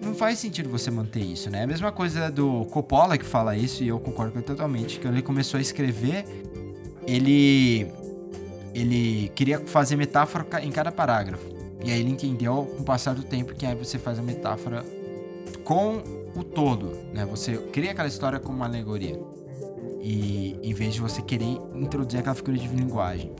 Não 0.04 0.14
faz 0.14 0.40
sentido 0.40 0.70
você 0.70 0.92
manter 0.92 1.22
isso, 1.22 1.50
né? 1.50 1.60
É 1.60 1.64
a 1.64 1.68
mesma 1.68 1.92
coisa 1.92 2.30
do 2.30 2.66
Coppola 2.66 3.18
que 3.18 3.26
fala 3.26 3.56
isso, 3.56 3.84
e 3.84 3.88
eu 3.88 4.00
concordo 4.00 4.42
totalmente, 4.42 5.00
que 5.00 5.08
ele 5.08 5.22
começou 5.22 5.58
a 5.58 5.62
escrever, 5.62 6.26
ele 7.08 7.88
ele 8.74 9.32
queria 9.36 9.60
fazer 9.60 9.96
metáfora 9.96 10.46
em 10.64 10.72
cada 10.72 10.92
parágrafo. 10.92 11.46
E 11.84 11.92
aí 11.92 12.00
ele 12.00 12.10
entendeu 12.10 12.66
com 12.76 12.82
o 12.82 12.86
passar 12.86 13.14
do 13.14 13.24
tempo 13.24 13.54
que 13.54 13.66
aí 13.66 13.76
você 13.76 14.00
faz 14.00 14.18
a 14.18 14.22
metáfora 14.22 14.84
com 15.64 16.02
o 16.36 16.44
todo, 16.44 16.92
né? 17.14 17.26
Você 17.26 17.58
cria 17.72 17.92
aquela 17.92 18.08
história 18.08 18.40
como 18.40 18.58
uma 18.58 18.66
alegoria. 18.66 19.20
E 20.02 20.58
em 20.64 20.74
vez 20.74 20.96
de 20.96 21.02
você 21.02 21.22
querer 21.22 21.60
introduzir 21.76 22.20
aquela 22.20 22.36
figura 22.36 22.58
de 22.58 22.68
linguagem. 22.68 23.32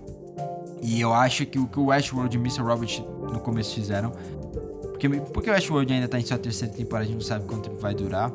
E 0.82 1.00
eu 1.00 1.14
acho 1.14 1.46
que 1.46 1.58
o 1.58 1.68
que 1.68 1.80
o 1.80 1.86
Westworld 1.86 2.36
e 2.36 2.40
Mr. 2.40 2.62
Robert 2.62 3.04
no 3.32 3.40
começo 3.40 3.74
fizeram. 3.74 4.12
Porque, 5.04 5.20
porque 5.34 5.50
o 5.50 5.54
Westworld 5.54 5.92
ainda 5.92 6.08
tá 6.08 6.18
em 6.18 6.26
sua 6.26 6.38
terceira 6.38 6.74
temporada, 6.74 7.04
a 7.04 7.08
gente 7.08 7.16
não 7.16 7.28
sabe 7.28 7.46
quanto 7.46 7.70
tempo 7.70 7.82
vai 7.82 7.94
durar. 7.94 8.32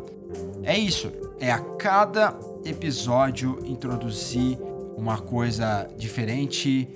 É 0.63 0.77
isso. 0.77 1.11
É 1.41 1.51
a 1.51 1.59
cada 1.59 2.39
episódio 2.63 3.59
introduzir 3.65 4.59
uma 4.95 5.19
coisa 5.19 5.89
diferente. 5.97 6.87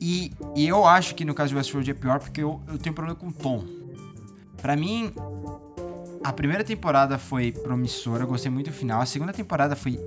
E, 0.00 0.32
e 0.56 0.66
eu 0.66 0.86
acho 0.86 1.14
que 1.14 1.22
no 1.22 1.34
caso 1.34 1.50
de 1.50 1.56
Westworld 1.56 1.90
é 1.90 1.94
pior 1.94 2.18
porque 2.18 2.42
eu, 2.42 2.60
eu 2.66 2.78
tenho 2.78 2.94
problema 2.94 3.18
com 3.18 3.28
o 3.28 3.32
tom. 3.32 3.64
Pra 4.62 4.74
mim, 4.74 5.12
a 6.22 6.32
primeira 6.32 6.64
temporada 6.64 7.18
foi 7.18 7.52
promissora, 7.52 8.24
gostei 8.24 8.50
muito 8.50 8.70
do 8.70 8.72
final. 8.72 9.02
A 9.02 9.06
segunda 9.06 9.34
temporada 9.34 9.76
foi 9.76 10.00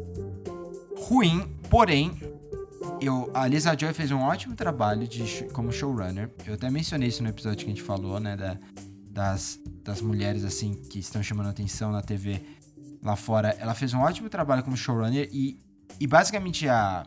ruim, 0.98 1.48
porém, 1.70 2.12
eu, 3.00 3.30
a 3.32 3.46
Lisa 3.48 3.78
Joy 3.78 3.94
fez 3.94 4.12
um 4.12 4.22
ótimo 4.22 4.56
trabalho 4.56 5.08
de, 5.08 5.44
como 5.54 5.72
showrunner. 5.72 6.32
Eu 6.48 6.56
até 6.56 6.70
mencionei 6.72 7.10
isso 7.10 7.22
no 7.22 7.30
episódio 7.30 7.60
que 7.60 7.66
a 7.66 7.76
gente 7.76 7.84
falou, 7.84 8.20
né? 8.20 8.36
Da, 8.36 8.58
das, 9.17 9.60
das 9.84 9.99
mulheres, 9.99 10.43
assim, 10.43 10.75
que 10.75 10.99
estão 10.99 11.23
chamando 11.23 11.49
atenção 11.49 11.91
na 11.91 12.03
TV 12.03 12.39
lá 13.01 13.15
fora. 13.15 13.49
Ela 13.60 13.73
fez 13.73 13.91
um 13.91 14.01
ótimo 14.01 14.30
trabalho 14.30 14.62
como 14.62 14.77
showrunner 14.77 15.27
e, 15.34 15.60
e 15.99 16.06
basicamente 16.06 16.69
a, 16.69 17.03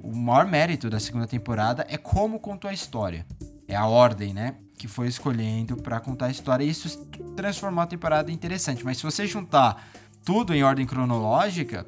o 0.00 0.14
maior 0.14 0.46
mérito 0.46 0.88
da 0.88 1.00
segunda 1.00 1.26
temporada 1.26 1.84
é 1.88 1.96
como 1.96 2.38
contou 2.38 2.70
a 2.70 2.72
história. 2.72 3.26
É 3.66 3.74
a 3.74 3.84
ordem, 3.84 4.32
né? 4.32 4.54
Que 4.78 4.86
foi 4.86 5.08
escolhendo 5.08 5.76
pra 5.76 5.98
contar 5.98 6.26
a 6.26 6.30
história. 6.30 6.62
E 6.62 6.70
isso 6.70 7.04
transformou 7.34 7.82
a 7.82 7.86
temporada 7.86 8.30
interessante. 8.30 8.84
Mas 8.84 8.98
se 8.98 9.02
você 9.02 9.26
juntar 9.26 9.88
tudo 10.24 10.54
em 10.54 10.62
ordem 10.62 10.86
cronológica, 10.86 11.84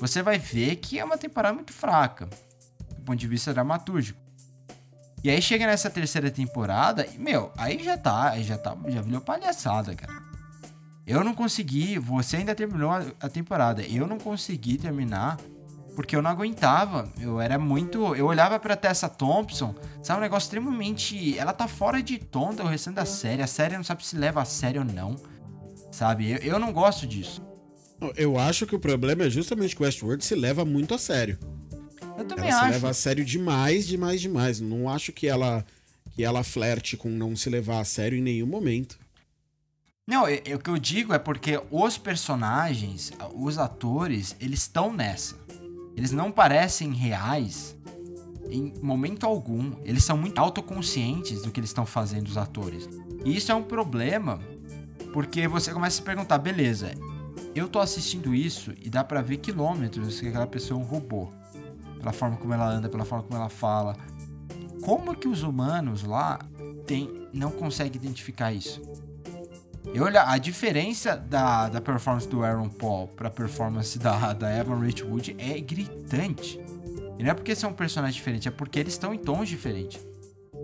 você 0.00 0.22
vai 0.22 0.38
ver 0.38 0.76
que 0.76 0.98
é 0.98 1.04
uma 1.04 1.18
temporada 1.18 1.54
muito 1.54 1.72
fraca. 1.74 2.30
Do 2.96 3.02
ponto 3.02 3.18
de 3.18 3.28
vista 3.28 3.52
dramatúrgico. 3.52 4.25
E 5.24 5.30
aí 5.30 5.40
chega 5.40 5.66
nessa 5.66 5.90
terceira 5.90 6.30
temporada, 6.30 7.06
e, 7.06 7.18
meu, 7.18 7.50
aí 7.56 7.82
já 7.82 7.96
tá, 7.96 8.30
aí 8.30 8.44
já 8.44 8.56
tá, 8.56 8.76
já 8.88 9.00
virou 9.02 9.20
palhaçada, 9.20 9.94
cara. 9.94 10.22
Eu 11.06 11.22
não 11.22 11.34
consegui, 11.34 11.98
você 11.98 12.38
ainda 12.38 12.54
terminou 12.54 12.90
a, 12.90 13.28
temporada, 13.28 13.82
eu 13.82 14.06
não 14.06 14.18
consegui 14.18 14.76
terminar 14.76 15.36
porque 15.94 16.14
eu 16.14 16.20
não 16.20 16.30
aguentava. 16.30 17.08
Eu 17.18 17.40
era 17.40 17.58
muito, 17.58 18.14
eu 18.14 18.26
olhava 18.26 18.58
pra 18.58 18.76
Tessa 18.76 19.08
Thompson, 19.08 19.74
sabe 20.02 20.18
um 20.18 20.22
negócio 20.22 20.46
extremamente, 20.46 21.38
ela 21.38 21.52
tá 21.52 21.66
fora 21.66 22.02
de 22.02 22.18
tom 22.18 22.52
do 22.54 22.64
restante 22.64 22.96
da 22.96 23.06
série. 23.06 23.40
A 23.40 23.46
série 23.46 23.76
não 23.76 23.84
sabe 23.84 24.04
se 24.04 24.16
leva 24.16 24.42
a 24.42 24.44
sério 24.44 24.82
ou 24.82 24.86
não. 24.86 25.16
Sabe? 25.90 26.32
Eu, 26.32 26.38
eu 26.38 26.58
não 26.58 26.72
gosto 26.72 27.06
disso. 27.06 27.40
Eu 28.14 28.38
acho 28.38 28.66
que 28.66 28.76
o 28.76 28.78
problema 28.78 29.24
é 29.24 29.30
justamente 29.30 29.74
que 29.74 29.82
Westworld 29.82 30.22
se 30.22 30.34
leva 30.34 30.64
muito 30.64 30.92
a 30.92 30.98
sério. 30.98 31.38
Eu 32.18 32.24
também 32.24 32.50
Ela 32.50 32.58
se 32.58 32.64
acho. 32.64 32.72
leva 32.72 32.90
a 32.90 32.94
sério 32.94 33.24
demais, 33.24 33.86
demais, 33.86 34.20
demais. 34.20 34.60
Não 34.60 34.88
acho 34.88 35.12
que 35.12 35.26
ela 35.26 35.64
que 36.14 36.24
ela 36.24 36.42
flerte 36.42 36.96
com 36.96 37.10
não 37.10 37.36
se 37.36 37.50
levar 37.50 37.80
a 37.80 37.84
sério 37.84 38.16
em 38.16 38.22
nenhum 38.22 38.46
momento. 38.46 38.98
Não, 40.06 40.26
é- 40.26 40.40
é 40.46 40.54
o 40.54 40.58
que 40.58 40.70
eu 40.70 40.78
digo 40.78 41.12
é 41.12 41.18
porque 41.18 41.60
os 41.70 41.98
personagens, 41.98 43.12
os 43.34 43.58
atores, 43.58 44.34
eles 44.40 44.60
estão 44.60 44.90
nessa. 44.92 45.34
Eles 45.94 46.12
não 46.12 46.30
parecem 46.32 46.92
reais 46.92 47.76
em 48.48 48.72
momento 48.80 49.26
algum. 49.26 49.72
Eles 49.84 50.04
são 50.04 50.16
muito 50.16 50.38
autoconscientes 50.38 51.42
do 51.42 51.50
que 51.50 51.60
eles 51.60 51.70
estão 51.70 51.84
fazendo, 51.84 52.28
os 52.28 52.38
atores. 52.38 52.88
E 53.26 53.36
isso 53.36 53.52
é 53.52 53.54
um 53.54 53.62
problema, 53.64 54.40
porque 55.12 55.46
você 55.48 55.70
começa 55.72 55.96
a 55.96 55.98
se 55.98 56.02
perguntar, 56.02 56.38
beleza, 56.38 56.92
eu 57.54 57.68
tô 57.68 57.78
assistindo 57.80 58.34
isso 58.34 58.72
e 58.80 58.88
dá 58.88 59.02
pra 59.04 59.20
ver 59.20 59.38
quilômetros 59.38 60.18
que 60.20 60.28
aquela 60.28 60.46
pessoa 60.46 60.80
é 60.80 60.82
um 60.82 60.86
robô. 60.86 61.28
Pela 62.06 62.12
forma 62.12 62.36
como 62.36 62.54
ela 62.54 62.68
anda, 62.68 62.88
pela 62.88 63.04
forma 63.04 63.24
como 63.24 63.36
ela 63.36 63.48
fala. 63.48 63.96
Como 64.84 65.16
que 65.16 65.26
os 65.26 65.42
humanos 65.42 66.04
lá 66.04 66.38
tem, 66.86 67.28
não 67.32 67.50
conseguem 67.50 67.96
identificar 67.96 68.52
isso? 68.52 68.80
Eu 69.92 70.04
olha, 70.04 70.22
a 70.22 70.38
diferença 70.38 71.16
da, 71.16 71.68
da 71.68 71.80
performance 71.80 72.28
do 72.28 72.44
Aaron 72.44 72.68
Paul 72.68 73.08
pra 73.08 73.28
performance 73.28 73.98
da, 73.98 74.32
da 74.32 74.56
Evan 74.56 74.78
Wood 74.78 75.34
é 75.36 75.58
gritante. 75.58 76.60
E 77.18 77.24
não 77.24 77.30
é 77.30 77.34
porque 77.34 77.56
são 77.56 77.72
personagens 77.72 78.14
diferentes, 78.14 78.46
é 78.46 78.52
porque 78.52 78.78
eles 78.78 78.92
estão 78.92 79.12
em 79.12 79.18
tons 79.18 79.48
diferentes, 79.48 80.00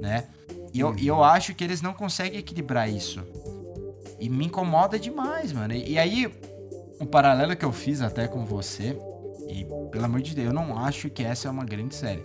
né? 0.01 0.29
E 0.73 0.79
eu, 0.79 0.95
e 0.97 1.09
eu 1.09 1.25
acho 1.25 1.57
que 1.57 1.65
eles 1.65 1.83
não 1.83 1.93
conseguem 1.93 2.39
equilibrar 2.39 2.89
isso. 2.89 3.21
E 4.21 4.29
me 4.29 4.47
incomoda 4.47 4.97
demais, 4.97 5.53
mano. 5.53 5.75
E, 5.75 5.95
e 5.95 5.99
aí, 5.99 6.33
um 7.01 7.07
paralelo 7.07 7.57
que 7.57 7.65
eu 7.65 7.73
fiz 7.73 8.01
até 8.01 8.29
com 8.29 8.45
você, 8.45 8.97
e 9.61 9.67
pelo 9.91 10.05
amor 10.05 10.21
de 10.21 10.35
Deus, 10.35 10.49
eu 10.49 10.53
não 10.53 10.79
acho 10.79 11.11
que 11.11 11.23
essa 11.23 11.49
é 11.49 11.51
uma 11.51 11.65
grande 11.65 11.95
série. 11.95 12.25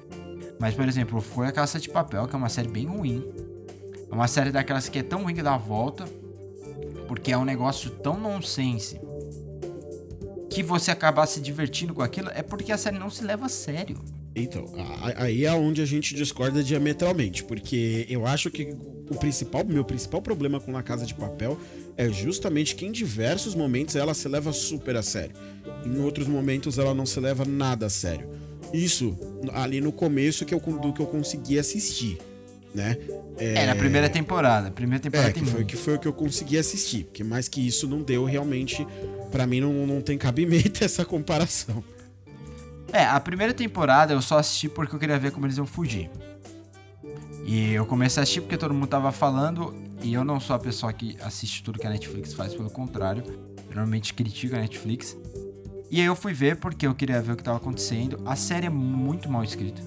Mas, 0.60 0.74
por 0.74 0.88
exemplo, 0.88 1.22
foi 1.22 1.48
a 1.48 1.52
Caça 1.52 1.80
de 1.80 1.90
Papel, 1.90 2.28
que 2.28 2.36
é 2.36 2.38
uma 2.38 2.50
série 2.50 2.68
bem 2.68 2.86
ruim. 2.86 3.24
É 4.10 4.14
uma 4.14 4.28
série 4.28 4.52
daquelas 4.52 4.90
que 4.90 5.00
é 5.00 5.04
tão 5.04 5.24
ruim 5.24 5.36
que 5.36 5.44
dá 5.44 5.54
a 5.54 5.58
volta 5.58 6.06
porque 7.08 7.32
é 7.32 7.38
um 7.38 7.46
negócio 7.46 7.90
tão 7.90 8.20
nonsense 8.20 9.00
que 10.50 10.62
você 10.62 10.92
acabar 10.92 11.26
se 11.26 11.40
divertindo 11.40 11.94
com 11.94 12.02
aquilo 12.02 12.30
é 12.34 12.42
porque 12.42 12.72
a 12.72 12.78
série 12.78 12.98
não 12.98 13.10
se 13.10 13.24
leva 13.24 13.46
a 13.46 13.50
sério. 13.50 13.98
Então, 14.40 14.66
aí 15.16 15.46
é 15.46 15.54
onde 15.54 15.82
a 15.82 15.86
gente 15.86 16.14
discorda 16.14 16.64
diametralmente, 16.64 17.44
porque 17.44 18.06
eu 18.08 18.28
acho 18.28 18.52
que 18.52 18.76
o 19.10 19.16
principal, 19.16 19.66
meu 19.66 19.84
principal 19.84 20.22
problema 20.22 20.60
com 20.60 20.72
La 20.72 20.84
Casa 20.84 21.06
de 21.06 21.16
Papel 21.16 21.58
é 21.98 22.08
justamente 22.10 22.76
que 22.76 22.86
em 22.86 22.92
diversos 22.92 23.56
momentos 23.56 23.96
ela 23.96 24.14
se 24.14 24.28
leva 24.28 24.54
super 24.54 24.96
a 24.96 25.02
sério. 25.02 25.36
Em 25.84 26.00
outros 26.00 26.28
momentos 26.28 26.78
ela 26.78 26.94
não 26.94 27.06
se 27.06 27.20
leva 27.20 27.46
nada 27.46 27.88
a 27.88 27.90
sério. 27.90 28.30
Isso 28.72 29.18
ali 29.54 29.82
no 29.82 29.92
começo 29.92 30.46
que 30.46 30.54
eu, 30.54 30.60
do 30.60 30.94
que 30.94 31.02
eu 31.02 31.08
consegui 31.08 31.58
assistir, 31.58 32.20
né? 32.76 32.98
É, 33.40 33.66
na 33.66 33.76
primeira 33.76 34.10
temporada. 34.10 34.70
Primeira 34.70 35.02
temporada 35.02 35.30
É, 35.30 35.34
tem 35.34 35.44
que 35.44 35.50
foi, 35.50 35.66
que 35.66 35.76
foi 35.76 35.96
o 35.96 36.00
que 36.00 36.08
eu 36.08 36.14
consegui 36.14 36.58
assistir. 36.58 37.06
Porque 37.06 37.24
mais 37.24 37.48
que 37.48 37.66
isso 37.66 37.88
não 37.88 38.04
deu 38.04 38.26
realmente. 38.26 38.86
Pra 39.32 39.48
mim 39.48 39.62
não, 39.62 39.88
não 39.88 40.02
tem 40.02 40.18
cabimento 40.18 40.84
essa 40.86 41.06
comparação. 41.06 41.84
É, 42.92 43.06
a 43.06 43.20
primeira 43.20 43.54
temporada 43.54 44.14
eu 44.14 44.22
só 44.22 44.38
assisti 44.38 44.70
porque 44.70 44.96
eu 44.96 45.00
queria 45.00 45.20
ver 45.20 45.32
como 45.32 45.46
eles 45.46 45.58
iam 45.58 45.66
fugir. 45.66 46.10
E 47.46 47.74
eu 47.74 47.86
comecei 47.86 48.20
a 48.20 48.24
assistir 48.24 48.42
porque 48.42 48.58
todo 48.58 48.74
mundo 48.74 48.88
tava 48.88 49.12
falando, 49.12 49.74
e 50.02 50.14
eu 50.14 50.24
não 50.24 50.40
sou 50.40 50.56
a 50.56 50.60
pessoa 50.60 50.92
que 50.92 51.18
assiste 51.22 51.64
tudo 51.64 51.80
que 51.80 51.88
a 51.88 51.90
Netflix 51.90 52.34
faz, 52.34 52.54
pelo 52.54 52.70
contrário. 52.70 53.24
Eu 53.26 53.76
normalmente 53.76 54.14
critico 54.14 54.56
a 54.56 54.60
Netflix. 54.60 55.16
E 55.90 56.02
aí 56.02 56.06
eu 56.06 56.16
fui 56.16 56.34
ver 56.34 56.58
porque 56.58 56.86
eu 56.86 56.94
queria 56.94 57.22
ver 57.22 57.32
o 57.32 57.36
que 57.38 57.44
tava 57.44 57.58
acontecendo. 57.58 58.22
A 58.26 58.36
série 58.36 58.68
é 58.68 58.70
muito 58.70 59.30
mal 59.30 59.44
escrita. 59.44 59.82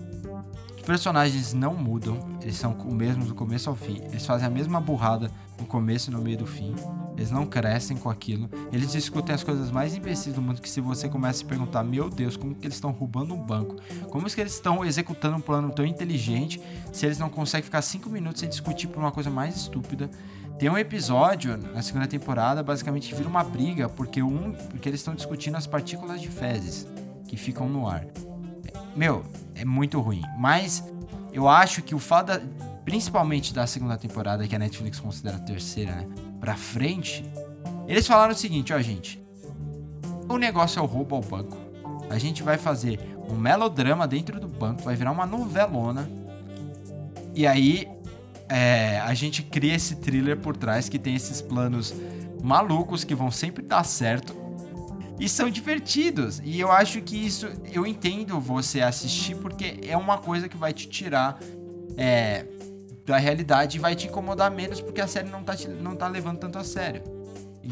Os 0.74 0.82
personagens 0.82 1.52
não 1.52 1.74
mudam, 1.74 2.18
eles 2.40 2.56
são 2.56 2.74
os 2.76 2.92
mesmos 2.92 3.28
do 3.28 3.34
começo 3.34 3.68
ao 3.68 3.76
fim. 3.76 4.00
Eles 4.04 4.24
fazem 4.24 4.46
a 4.46 4.50
mesma 4.50 4.80
burrada 4.80 5.30
no 5.58 5.66
começo 5.66 6.10
e 6.10 6.12
no 6.12 6.22
meio 6.22 6.38
do 6.38 6.46
fim. 6.46 6.74
Eles 7.20 7.30
não 7.30 7.44
crescem 7.44 7.98
com 7.98 8.08
aquilo. 8.08 8.48
Eles 8.72 8.92
discutem 8.92 9.34
as 9.34 9.44
coisas 9.44 9.70
mais 9.70 9.94
imbecis 9.94 10.32
do 10.32 10.40
mundo 10.40 10.58
que 10.58 10.70
se 10.70 10.80
você 10.80 11.06
começa 11.06 11.44
a 11.44 11.46
perguntar, 11.46 11.84
meu 11.84 12.08
Deus, 12.08 12.34
como 12.34 12.54
que 12.54 12.66
eles 12.66 12.76
estão 12.76 12.92
roubando 12.92 13.34
um 13.34 13.36
banco? 13.36 13.76
Como 14.08 14.26
é 14.26 14.30
que 14.30 14.40
eles 14.40 14.54
estão 14.54 14.82
executando 14.82 15.36
um 15.36 15.40
plano 15.40 15.70
tão 15.70 15.84
inteligente 15.84 16.58
se 16.90 17.04
eles 17.04 17.18
não 17.18 17.28
conseguem 17.28 17.62
ficar 17.64 17.82
cinco 17.82 18.08
minutos 18.08 18.40
sem 18.40 18.48
discutir 18.48 18.86
por 18.86 19.00
uma 19.00 19.12
coisa 19.12 19.28
mais 19.28 19.54
estúpida? 19.54 20.10
Tem 20.58 20.70
um 20.70 20.78
episódio 20.78 21.58
na 21.58 21.82
segunda 21.82 22.06
temporada, 22.06 22.62
basicamente 22.62 23.14
vira 23.14 23.28
uma 23.28 23.44
briga 23.44 23.86
porque 23.86 24.22
um, 24.22 24.52
porque 24.70 24.88
eles 24.88 25.00
estão 25.00 25.14
discutindo 25.14 25.56
as 25.56 25.66
partículas 25.66 26.22
de 26.22 26.28
fezes 26.28 26.86
que 27.28 27.36
ficam 27.36 27.68
no 27.68 27.86
ar. 27.86 28.06
Meu, 28.96 29.24
é 29.54 29.62
muito 29.64 30.00
ruim. 30.00 30.22
Mas 30.38 30.82
eu 31.34 31.46
acho 31.48 31.82
que 31.82 31.94
o 31.94 31.98
fato, 31.98 32.28
da- 32.28 32.40
principalmente 32.84 33.52
da 33.52 33.66
segunda 33.66 33.98
temporada, 33.98 34.48
que 34.48 34.56
a 34.56 34.58
Netflix 34.58 34.98
considera 34.98 35.36
a 35.36 35.40
terceira, 35.40 35.96
né? 35.96 36.06
Pra 36.40 36.56
frente, 36.56 37.24
eles 37.86 38.06
falaram 38.06 38.32
o 38.32 38.36
seguinte, 38.36 38.72
ó, 38.72 38.80
gente. 38.80 39.22
O 40.28 40.38
negócio 40.38 40.78
é 40.78 40.82
o 40.82 40.86
roubo 40.86 41.16
ao 41.16 41.22
banco. 41.22 41.56
A 42.08 42.18
gente 42.18 42.42
vai 42.42 42.56
fazer 42.56 42.98
um 43.28 43.36
melodrama 43.36 44.06
dentro 44.06 44.40
do 44.40 44.48
banco, 44.48 44.82
vai 44.82 44.96
virar 44.96 45.10
uma 45.10 45.26
novelona. 45.26 46.08
E 47.34 47.46
aí, 47.46 47.88
é, 48.48 48.98
a 49.00 49.14
gente 49.14 49.42
cria 49.42 49.74
esse 49.74 49.96
thriller 49.96 50.36
por 50.36 50.56
trás 50.56 50.88
que 50.88 50.98
tem 50.98 51.14
esses 51.14 51.40
planos 51.40 51.94
malucos 52.42 53.04
que 53.04 53.14
vão 53.14 53.30
sempre 53.30 53.62
dar 53.62 53.84
certo. 53.84 54.34
e 55.18 55.28
são 55.28 55.50
divertidos. 55.50 56.40
E 56.42 56.58
eu 56.58 56.72
acho 56.72 57.02
que 57.02 57.16
isso. 57.16 57.46
Eu 57.70 57.86
entendo 57.86 58.40
você 58.40 58.80
assistir 58.80 59.36
porque 59.36 59.80
é 59.86 59.96
uma 59.96 60.16
coisa 60.16 60.48
que 60.48 60.56
vai 60.56 60.72
te 60.72 60.88
tirar 60.88 61.38
é, 61.96 62.46
da 63.06 63.16
realidade 63.16 63.76
e 63.78 63.80
vai 63.80 63.94
te 63.96 64.06
incomodar 64.06 64.50
menos 64.50 64.80
porque 64.80 65.00
a 65.00 65.06
série 65.06 65.28
não 65.28 65.42
tá, 65.42 65.56
te- 65.56 65.68
não 65.68 65.94
tá 65.96 66.06
levando 66.08 66.38
tanto 66.38 66.58
a 66.58 66.64
sério. 66.64 67.02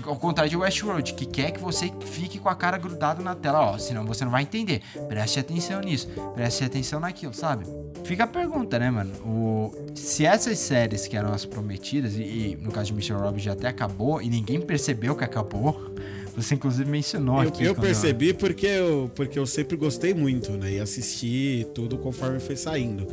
Ao 0.05 0.15
contrário 0.17 0.51
de 0.51 0.57
Westworld, 0.57 1.15
que 1.15 1.25
quer 1.27 1.51
que 1.51 1.61
você 1.61 1.91
fique 2.05 2.39
com 2.39 2.49
a 2.49 2.55
cara 2.55 2.77
grudada 2.77 3.23
na 3.23 3.35
tela, 3.35 3.61
ó, 3.73 3.79
senão 3.79 4.05
você 4.05 4.23
não 4.25 4.31
vai 4.31 4.43
entender. 4.43 4.83
Preste 5.09 5.41
atenção 5.41 5.81
nisso, 5.81 6.09
preste 6.35 6.63
atenção 6.63 7.01
naquilo, 7.01 7.33
sabe? 7.35 7.65
Fica 8.05 8.25
a 8.25 8.27
pergunta, 8.27 8.79
né, 8.79 8.91
mano? 8.91 9.13
O... 9.25 9.73
Se 9.95 10.25
essas 10.27 10.59
séries 10.59 11.07
que 11.09 11.17
eram 11.17 11.33
as 11.33 11.45
prometidas, 11.47 12.15
e, 12.17 12.23
e 12.23 12.59
no 12.61 12.71
caso 12.71 12.89
de 12.89 12.93
Michelle 12.95 13.21
Robbins 13.21 13.43
já 13.43 13.53
até 13.55 13.67
acabou, 13.67 14.21
e 14.21 14.29
ninguém 14.29 14.61
percebeu 14.61 15.17
que 15.17 15.25
acabou, 15.25 15.95
você 16.37 16.55
inclusive 16.55 16.89
mencionou 16.89 17.43
Eu, 17.43 17.49
aqui. 17.49 17.65
eu 17.65 17.75
percebi 17.75 18.35
porque 18.35 18.67
eu, 18.67 19.11
porque 19.17 19.39
eu 19.39 19.47
sempre 19.47 19.77
gostei 19.77 20.13
muito, 20.15 20.53
né? 20.53 20.73
E 20.75 20.81
assisti 20.81 21.67
tudo 21.75 21.97
conforme 21.99 22.39
foi 22.41 22.57
saindo. 22.57 23.07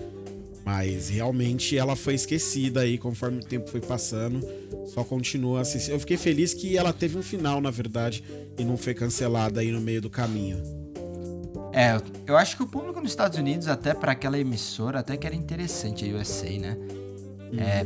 Mas 0.65 1.09
realmente 1.09 1.77
ela 1.77 1.95
foi 1.95 2.15
esquecida 2.15 2.81
aí 2.81 2.97
conforme 2.97 3.37
o 3.37 3.43
tempo 3.45 3.69
foi 3.69 3.79
passando. 3.81 4.43
Só 4.87 5.03
continua 5.03 5.61
assistindo. 5.61 5.93
Eu 5.93 5.99
fiquei 5.99 6.17
feliz 6.17 6.53
que 6.55 6.75
ela 6.75 6.91
teve 6.91 7.17
um 7.17 7.21
final, 7.23 7.61
na 7.61 7.69
verdade, 7.69 8.23
e 8.57 8.63
não 8.63 8.75
foi 8.75 8.93
cancelada 8.95 9.61
aí 9.61 9.71
no 9.71 9.79
meio 9.79 10.01
do 10.01 10.09
caminho. 10.09 10.61
É, 11.71 12.01
eu- 12.25 12.37
acho 12.37 12.55
que 12.57 12.63
o 12.63 12.67
público 12.67 12.99
nos 12.99 13.11
Estados 13.11 13.37
Unidos, 13.37 13.67
até 13.67 13.93
pra 13.93 14.13
aquela 14.13 14.39
emissora, 14.39 14.99
até 14.99 15.15
que 15.17 15.27
era 15.27 15.35
interessante 15.35 16.09
a 16.09 16.15
USA, 16.17 16.49
né? 16.57 16.77
É, 17.57 17.85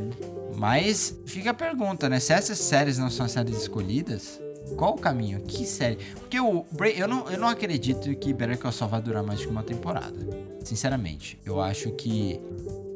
mas 0.56 1.16
fica 1.26 1.50
a 1.50 1.54
pergunta, 1.54 2.08
né? 2.08 2.20
Se 2.20 2.32
essas 2.32 2.60
séries 2.60 2.98
não 2.98 3.10
são 3.10 3.26
as 3.26 3.32
séries 3.32 3.58
escolhidas, 3.58 4.40
qual 4.76 4.94
o 4.94 4.98
caminho? 4.98 5.42
Que 5.42 5.66
série? 5.66 5.98
Porque 6.16 6.40
o 6.40 6.66
eu 6.96 7.08
não, 7.08 7.30
eu 7.30 7.40
não 7.40 7.48
acredito 7.48 8.14
que 8.16 8.34
Better 8.34 8.58
Call 8.58 8.72
Saul 8.72 8.92
vai 8.92 9.02
durar 9.02 9.24
mais 9.24 9.40
de 9.40 9.48
uma 9.48 9.64
temporada. 9.64 10.16
Sinceramente, 10.64 11.40
eu 11.46 11.62
acho 11.62 11.92
que 11.92 12.40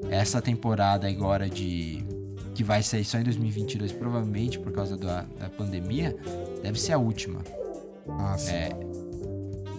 essa 0.09 0.41
temporada 0.41 1.07
agora 1.07 1.49
de 1.49 2.05
que 2.53 2.63
vai 2.63 2.83
sair 2.83 3.03
só 3.03 3.17
em 3.17 3.23
2022, 3.23 3.91
provavelmente 3.93 4.59
por 4.59 4.71
causa 4.71 4.95
da, 4.95 5.25
da 5.39 5.49
pandemia, 5.49 6.15
deve 6.61 6.79
ser 6.79 6.93
a 6.93 6.97
última. 6.97 7.41
Ah, 8.07 8.37
sim. 8.37 8.53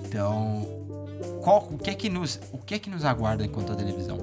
Então, 0.04 0.66
qual, 1.42 1.68
o 1.70 1.78
que 1.78 1.90
é 1.90 1.94
que 1.94 2.08
nos, 2.08 2.40
o 2.52 2.58
que 2.58 2.74
é 2.74 2.78
que 2.78 2.90
nos 2.90 3.04
aguarda 3.04 3.44
enquanto 3.44 3.72
a 3.72 3.76
televisão? 3.76 4.18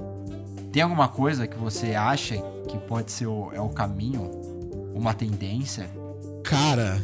Tem 0.70 0.82
alguma 0.82 1.08
coisa 1.08 1.46
que 1.46 1.56
você 1.56 1.94
acha 1.94 2.36
que 2.68 2.78
pode 2.78 3.12
ser 3.12 3.26
o, 3.26 3.50
é 3.52 3.60
o 3.60 3.68
caminho, 3.68 4.30
uma 4.94 5.14
tendência? 5.14 5.88
Cara, 6.42 7.02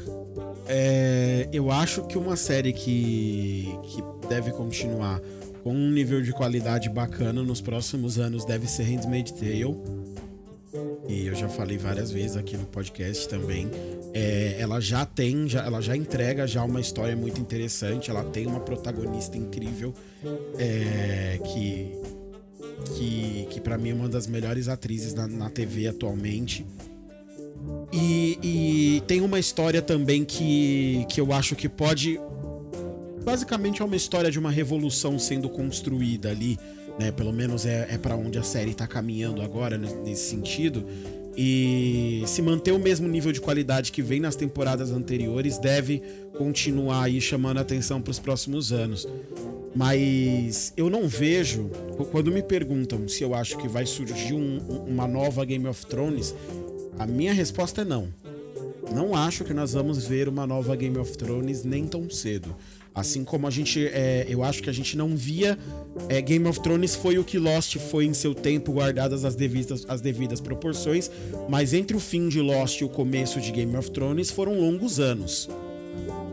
é, 0.69 1.49
eu 1.53 1.71
acho 1.71 2.07
que 2.07 2.19
uma 2.19 2.37
série 2.37 2.73
que, 2.73 3.69
que 3.85 4.29
deve 4.29 4.51
continuar 4.53 5.21
com 5.63 5.75
um 5.75 5.91
nível 5.91 6.23
de 6.23 6.33
qualidade 6.33 6.89
bacana 6.89 7.43
nos 7.43 7.61
próximos 7.61 8.19
anos 8.19 8.45
deve 8.45 8.67
ser 8.67 8.85
Handmaid's 8.85 9.33
Tale. 9.33 9.77
E 11.09 11.27
eu 11.27 11.35
já 11.35 11.49
falei 11.49 11.79
várias 11.79 12.11
vezes 12.11 12.37
aqui 12.37 12.57
no 12.57 12.67
podcast 12.67 13.29
também. 13.29 13.71
É, 14.13 14.57
ela 14.59 14.81
já 14.81 15.05
tem, 15.07 15.49
já, 15.49 15.65
ela 15.65 15.81
já 15.81 15.97
entrega 15.97 16.47
já 16.47 16.63
uma 16.63 16.81
história 16.81 17.17
muito 17.17 17.41
interessante. 17.41 18.11
Ela 18.11 18.25
tem 18.25 18.47
uma 18.47 18.61
protagonista 18.61 19.37
incrível 19.37 19.95
é, 20.59 21.41
que 21.43 21.99
que, 22.97 23.47
que 23.51 23.61
para 23.61 23.77
mim 23.77 23.91
é 23.91 23.95
uma 23.95 24.09
das 24.09 24.27
melhores 24.27 24.69
atrizes 24.69 25.15
na, 25.15 25.27
na 25.27 25.51
TV 25.51 25.89
atualmente. 25.89 26.65
E, 27.93 28.39
e 28.43 29.03
tem 29.07 29.21
uma 29.21 29.39
história 29.39 29.81
também 29.81 30.25
que, 30.25 31.07
que 31.09 31.21
eu 31.21 31.33
acho 31.33 31.57
que 31.57 31.69
pode. 31.69 32.21
Basicamente 33.25 33.83
é 33.83 33.85
uma 33.85 33.97
história 33.97 34.31
de 34.31 34.39
uma 34.39 34.51
revolução 34.51 35.19
sendo 35.19 35.49
construída 35.49 36.31
ali, 36.31 36.59
né? 36.99 37.11
Pelo 37.11 37.33
menos 37.33 37.67
é, 37.67 37.87
é 37.91 37.99
para 37.99 38.15
onde 38.17 38.39
a 38.39 38.43
série 38.43 38.75
tá 38.75 38.87
caminhando 38.87 39.43
agora 39.43 39.77
ne- 39.79 39.93
nesse 40.05 40.29
sentido. 40.31 40.85
E 41.37 42.25
se 42.27 42.43
manter 42.43 42.73
o 42.73 42.79
mesmo 42.81 43.07
nível 43.07 43.31
de 43.31 43.41
qualidade 43.41 43.93
que 43.93 44.03
vem 44.03 44.19
nas 44.19 44.35
temporadas 44.35 44.91
anteriores, 44.91 45.57
deve 45.57 46.03
continuar 46.37 47.05
aí 47.05 47.21
chamando 47.21 47.59
atenção 47.59 48.01
para 48.03 48.11
os 48.11 48.19
próximos 48.19 48.73
anos. 48.73 49.07
Mas 49.75 50.73
eu 50.77 50.91
não 50.91 51.07
vejo. 51.07 51.71
Quando 52.11 52.33
me 52.33 52.43
perguntam 52.43 53.07
se 53.07 53.23
eu 53.23 53.35
acho 53.35 53.57
que 53.59 53.69
vai 53.69 53.87
surgir 53.87 54.35
um- 54.35 54.59
uma 54.89 55.07
nova 55.07 55.45
Game 55.45 55.67
of 55.69 55.87
Thrones, 55.87 56.35
a 56.99 57.07
minha 57.07 57.33
resposta 57.33 57.83
é 57.83 57.85
não. 57.85 58.09
Não 58.95 59.15
acho 59.15 59.45
que 59.45 59.53
nós 59.53 59.73
vamos 59.73 60.07
ver 60.07 60.29
uma 60.29 60.47
nova 60.47 60.75
Game 60.75 60.97
of 60.99 61.17
Thrones 61.17 61.65
nem 61.65 61.87
tão 61.87 62.09
cedo. 62.09 62.55
Assim 62.95 63.23
como 63.23 63.47
a 63.47 63.51
gente. 63.51 63.87
é, 63.87 64.27
eu 64.29 64.43
acho 64.43 64.63
que 64.63 64.71
a 64.71 64.73
gente 64.73 64.97
não 64.97 65.15
via. 65.15 65.59
é, 66.09 66.21
Game 66.21 66.47
of 66.49 66.61
Thrones 66.61 66.97
foi 66.97 67.19
o 67.19 67.25
que 67.25 67.39
Lost 67.39 67.77
foi 67.77 68.07
em 68.07 68.15
seu 68.15 68.35
tempo, 68.35 68.73
guardadas 68.73 69.25
as 69.25 69.35
devidas, 69.35 69.85
as 69.89 70.01
devidas 70.01 70.41
proporções. 70.41 71.11
Mas 71.49 71.73
entre 71.73 71.97
o 71.97 72.01
fim 72.01 72.29
de 72.29 72.41
Lost 72.41 72.81
e 72.81 72.85
o 72.85 72.89
começo 72.89 73.41
de 73.41 73.53
Game 73.53 73.77
of 73.77 73.91
Thrones 73.91 74.31
foram 74.31 74.59
longos 74.59 74.99
anos. 74.99 75.49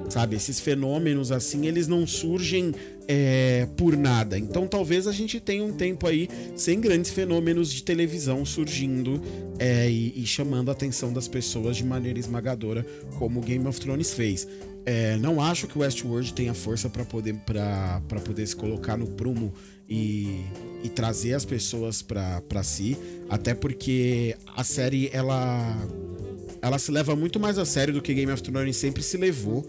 Sabe, 0.09 0.35
esses 0.35 0.59
fenômenos 0.59 1.31
assim, 1.31 1.65
eles 1.65 1.87
não 1.87 2.05
surgem 2.05 2.73
é, 3.07 3.67
por 3.77 3.95
nada. 3.95 4.37
Então 4.37 4.67
talvez 4.67 5.07
a 5.07 5.11
gente 5.11 5.39
tenha 5.39 5.63
um 5.63 5.73
tempo 5.73 6.07
aí 6.07 6.29
sem 6.55 6.79
grandes 6.79 7.11
fenômenos 7.11 7.71
de 7.71 7.83
televisão 7.83 8.45
surgindo 8.45 9.21
é, 9.59 9.89
e, 9.89 10.21
e 10.21 10.25
chamando 10.25 10.69
a 10.69 10.71
atenção 10.71 11.11
das 11.11 11.27
pessoas 11.27 11.77
de 11.77 11.85
maneira 11.85 12.19
esmagadora, 12.19 12.85
como 13.17 13.41
Game 13.41 13.67
of 13.67 13.79
Thrones 13.79 14.13
fez. 14.13 14.47
É, 14.85 15.17
não 15.17 15.41
acho 15.41 15.67
que 15.67 15.79
Westworld 15.79 16.31
tenha 16.33 16.53
força 16.53 16.87
para 16.87 17.03
poder, 17.03 17.35
poder 18.23 18.45
se 18.45 18.55
colocar 18.55 18.95
no 18.95 19.07
prumo 19.07 19.51
e, 19.89 20.45
e 20.83 20.89
trazer 20.89 21.33
as 21.33 21.43
pessoas 21.43 22.03
para 22.03 22.63
si, 22.63 22.95
até 23.27 23.55
porque 23.55 24.35
a 24.55 24.63
série 24.63 25.09
ela 25.11 25.75
ela 26.61 26.79
se 26.79 26.91
leva 26.91 27.15
muito 27.15 27.39
mais 27.39 27.59
a 27.59 27.65
sério 27.65 27.93
do 27.93 28.01
que 28.01 28.13
Game 28.13 28.31
of 28.31 28.41
Thrones 28.41 28.75
sempre 28.75 29.03
se 29.03 29.17
levou. 29.17 29.63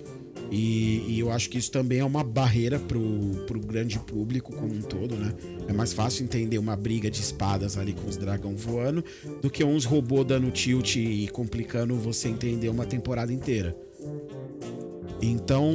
E, 0.51 1.05
e 1.09 1.19
eu 1.21 1.31
acho 1.31 1.51
que 1.51 1.59
isso 1.59 1.71
também 1.71 1.99
é 1.99 2.05
uma 2.05 2.23
barreira 2.23 2.79
pro, 2.79 3.01
pro 3.47 3.59
grande 3.61 3.99
público 3.99 4.53
como 4.55 4.73
um 4.73 4.81
todo, 4.81 5.17
né? 5.17 5.35
É 5.69 5.73
mais 5.73 5.93
fácil 5.93 6.23
entender 6.25 6.59
uma 6.59 6.77
briga 6.77 7.11
de 7.11 7.21
espadas 7.21 7.77
ali 7.77 7.93
com 7.93 8.09
os 8.09 8.17
dragão 8.17 8.55
voando 8.57 9.05
do 9.43 9.51
que 9.51 9.65
uns 9.65 9.85
robôs 9.85 10.25
dando 10.27 10.51
tilt 10.51 10.97
e 10.97 11.29
complicando 11.33 11.95
você 11.97 12.29
entender 12.29 12.69
uma 12.69 12.87
temporada 12.87 13.33
inteira. 13.33 13.77
Então, 15.21 15.73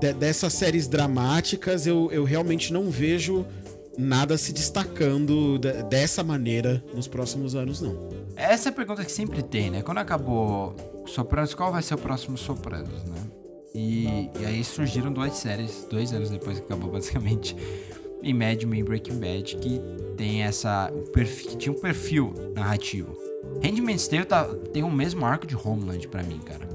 de- 0.00 0.12
dessas 0.14 0.52
séries 0.52 0.88
dramáticas, 0.88 1.86
eu, 1.86 2.10
eu 2.12 2.24
realmente 2.24 2.72
não 2.72 2.90
vejo 2.90 3.46
nada 3.96 4.36
se 4.36 4.52
destacando 4.52 5.58
de- 5.58 5.82
dessa 5.84 6.22
maneira 6.22 6.84
nos 6.94 7.06
próximos 7.08 7.54
anos, 7.54 7.80
não. 7.80 8.08
Essa 8.34 8.68
é 8.68 8.70
a 8.70 8.74
pergunta 8.74 9.04
que 9.04 9.12
sempre 9.12 9.42
tem, 9.42 9.70
né? 9.70 9.80
Quando 9.82 9.98
acabou 9.98 10.74
Sopranos, 11.06 11.54
qual 11.54 11.70
vai 11.72 11.82
ser 11.82 11.94
o 11.94 11.98
próximo 11.98 12.36
Sopranos, 12.36 13.02
né? 13.04 13.16
E, 13.76 14.30
e 14.40 14.46
aí 14.46 14.64
surgiram 14.64 15.12
duas 15.12 15.34
séries, 15.34 15.86
dois 15.90 16.10
anos 16.14 16.30
depois 16.30 16.58
que 16.58 16.64
acabou, 16.64 16.90
basicamente, 16.92 17.54
em 18.22 18.32
Mad 18.32 18.62
Men 18.62 18.80
e 18.80 18.82
Breaking 18.82 19.18
Bad, 19.18 19.56
que 19.56 19.78
tem 20.16 20.42
essa. 20.42 20.90
o 20.94 21.10
perfil, 21.10 21.50
que 21.50 21.56
tinha 21.58 21.72
um 21.72 21.78
perfil 21.78 22.32
narrativo. 22.54 23.14
Handmaid's 23.62 24.08
Tale 24.08 24.24
tá, 24.24 24.44
tem 24.72 24.82
o 24.82 24.90
mesmo 24.90 25.24
arco 25.26 25.46
de 25.46 25.54
Homeland 25.54 26.08
pra 26.08 26.22
mim, 26.22 26.38
cara. 26.38 26.66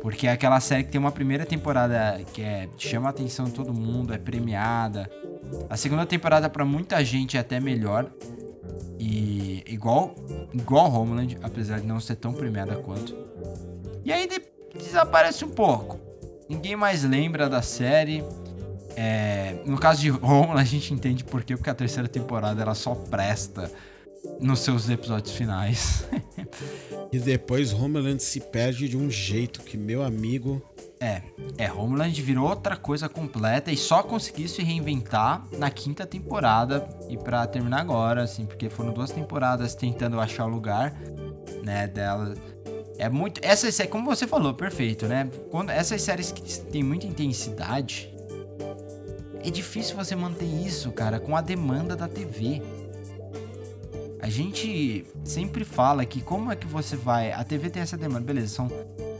Porque 0.00 0.26
é 0.26 0.32
aquela 0.32 0.60
série 0.60 0.84
que 0.84 0.90
tem 0.90 0.98
uma 0.98 1.12
primeira 1.12 1.44
temporada 1.46 2.20
que 2.32 2.42
é, 2.42 2.68
chama 2.78 3.08
a 3.08 3.10
atenção 3.10 3.44
de 3.46 3.52
todo 3.52 3.72
mundo, 3.72 4.12
é 4.12 4.18
premiada. 4.18 5.10
A 5.68 5.76
segunda 5.76 6.04
temporada 6.04 6.48
pra 6.50 6.64
muita 6.64 7.02
gente 7.04 7.36
é 7.36 7.40
até 7.40 7.60
melhor. 7.60 8.10
E 8.98 9.62
igual, 9.66 10.14
igual 10.52 10.90
Homeland, 10.92 11.38
apesar 11.42 11.80
de 11.80 11.86
não 11.86 12.00
ser 12.00 12.16
tão 12.16 12.32
premiada 12.32 12.76
quanto. 12.76 13.14
E 14.04 14.12
aí 14.12 14.26
de- 14.26 14.42
desaparece 14.78 15.44
um 15.44 15.50
pouco. 15.50 15.98
Ninguém 16.48 16.76
mais 16.76 17.02
lembra 17.02 17.48
da 17.48 17.62
série. 17.62 18.22
É, 18.96 19.56
no 19.64 19.78
caso 19.78 20.00
de 20.00 20.10
Homeland, 20.10 20.60
a 20.60 20.64
gente 20.64 20.92
entende 20.92 21.24
por 21.24 21.42
quê, 21.42 21.56
porque 21.56 21.70
a 21.70 21.74
terceira 21.74 22.08
temporada 22.08 22.62
ela 22.62 22.74
só 22.74 22.94
presta 22.94 23.70
nos 24.40 24.60
seus 24.60 24.88
episódios 24.88 25.34
finais. 25.34 26.06
E 27.12 27.18
depois 27.20 27.72
Homeland 27.72 28.20
se 28.20 28.40
perde 28.40 28.88
de 28.88 28.96
um 28.96 29.08
jeito 29.08 29.62
que, 29.62 29.76
meu 29.76 30.02
amigo. 30.02 30.60
É, 30.98 31.22
é, 31.56 31.70
Homeland 31.70 32.20
virou 32.20 32.48
outra 32.48 32.76
coisa 32.76 33.08
completa 33.08 33.70
e 33.70 33.76
só 33.76 34.02
conseguiu 34.02 34.48
se 34.48 34.64
reinventar 34.64 35.46
na 35.56 35.70
quinta 35.70 36.04
temporada 36.04 36.88
e 37.08 37.16
pra 37.16 37.46
terminar 37.46 37.80
agora, 37.80 38.24
assim, 38.24 38.46
porque 38.46 38.68
foram 38.68 38.92
duas 38.92 39.12
temporadas 39.12 39.76
tentando 39.76 40.18
achar 40.18 40.46
o 40.46 40.48
lugar, 40.48 40.92
né, 41.62 41.86
dela. 41.86 42.34
É 42.98 43.08
muito, 43.08 43.40
essas 43.42 43.74
séries, 43.74 43.90
como 43.90 44.04
você 44.04 44.26
falou, 44.26 44.54
perfeito, 44.54 45.06
né? 45.06 45.28
Quando 45.50 45.70
essas 45.70 46.00
séries 46.00 46.30
que 46.30 46.60
têm 46.60 46.82
muita 46.82 47.06
intensidade, 47.06 48.14
é 49.44 49.50
difícil 49.50 49.96
você 49.96 50.14
manter 50.14 50.46
isso, 50.46 50.90
cara, 50.92 51.18
com 51.18 51.36
a 51.36 51.40
demanda 51.40 51.96
da 51.96 52.08
TV. 52.08 52.62
A 54.20 54.28
gente 54.30 55.04
sempre 55.22 55.64
fala 55.64 56.06
que 56.06 56.22
como 56.22 56.50
é 56.50 56.56
que 56.56 56.66
você 56.66 56.96
vai. 56.96 57.30
A 57.32 57.44
TV 57.44 57.68
tem 57.68 57.82
essa 57.82 57.96
demanda, 57.96 58.24
beleza, 58.24 58.54
são 58.54 58.70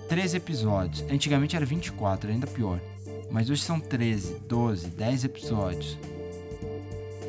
13 0.08 0.36
episódios. 0.36 1.04
Antigamente 1.10 1.56
era 1.56 1.66
24, 1.66 2.30
ainda 2.30 2.46
pior. 2.46 2.80
Mas 3.30 3.50
hoje 3.50 3.62
são 3.62 3.80
13, 3.80 4.36
12, 4.48 4.86
10 4.86 5.24
episódios. 5.24 5.98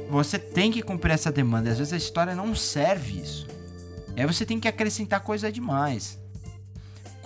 Você 0.09 0.37
tem 0.37 0.71
que 0.71 0.81
cumprir 0.81 1.13
essa 1.13 1.31
demanda. 1.31 1.69
Às 1.69 1.79
vezes 1.79 1.91
a 1.91 1.97
história 1.97 2.35
não 2.35 2.53
serve 2.55 3.19
isso. 3.19 3.47
E 4.15 4.21
aí 4.21 4.27
você 4.27 4.45
tem 4.45 4.59
que 4.59 4.67
acrescentar 4.67 5.19
coisa 5.21 5.51
demais. 5.51 6.17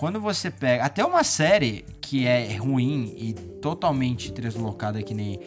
Quando 0.00 0.18
você 0.18 0.50
pega. 0.50 0.82
Até 0.82 1.04
uma 1.04 1.22
série 1.22 1.84
que 2.00 2.26
é 2.26 2.56
ruim 2.56 3.12
e 3.18 3.34
totalmente 3.34 4.32
deslocada 4.32 5.02
que 5.02 5.12
nem 5.12 5.38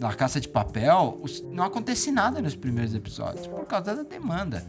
La 0.00 0.14
Caça 0.14 0.40
de 0.40 0.48
Papel, 0.48 1.20
não 1.50 1.64
acontece 1.64 2.12
nada 2.12 2.40
nos 2.40 2.54
primeiros 2.54 2.94
episódios. 2.94 3.48
Por 3.48 3.66
causa 3.66 3.96
da 3.96 4.02
demanda. 4.04 4.64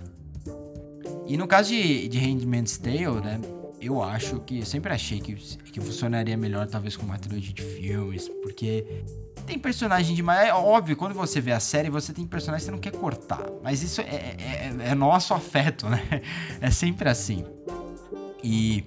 E 1.27 1.37
no 1.37 1.45
caso 1.45 1.69
de, 1.69 2.07
de 2.07 2.17
Handmaid's 2.17 2.79
Tale, 2.79 3.21
né? 3.23 3.39
Eu 3.79 4.01
acho 4.01 4.39
que. 4.39 4.57
Eu 4.57 4.65
sempre 4.65 4.91
achei 4.91 5.19
que, 5.19 5.35
que 5.35 5.79
funcionaria 5.79 6.35
melhor, 6.35 6.65
talvez, 6.65 6.97
com 6.97 7.05
uma 7.05 7.19
trilogia 7.19 7.53
de 7.53 7.61
filmes. 7.61 8.27
Porque 8.41 9.03
tem 9.45 9.59
personagem 9.59 10.15
demais. 10.15 10.49
É 10.49 10.53
óbvio, 10.55 10.97
quando 10.97 11.13
você 11.13 11.39
vê 11.39 11.51
a 11.51 11.59
série, 11.59 11.91
você 11.91 12.11
tem 12.11 12.25
personagens 12.25 12.63
que 12.63 12.71
você 12.71 12.71
não 12.71 12.81
quer 12.81 12.93
cortar. 12.93 13.45
Mas 13.61 13.83
isso 13.83 14.01
é, 14.01 14.35
é, 14.39 14.75
é 14.89 14.95
nosso 14.95 15.35
afeto, 15.35 15.87
né? 15.87 16.01
É 16.59 16.71
sempre 16.71 17.07
assim. 17.07 17.45
E 18.43 18.83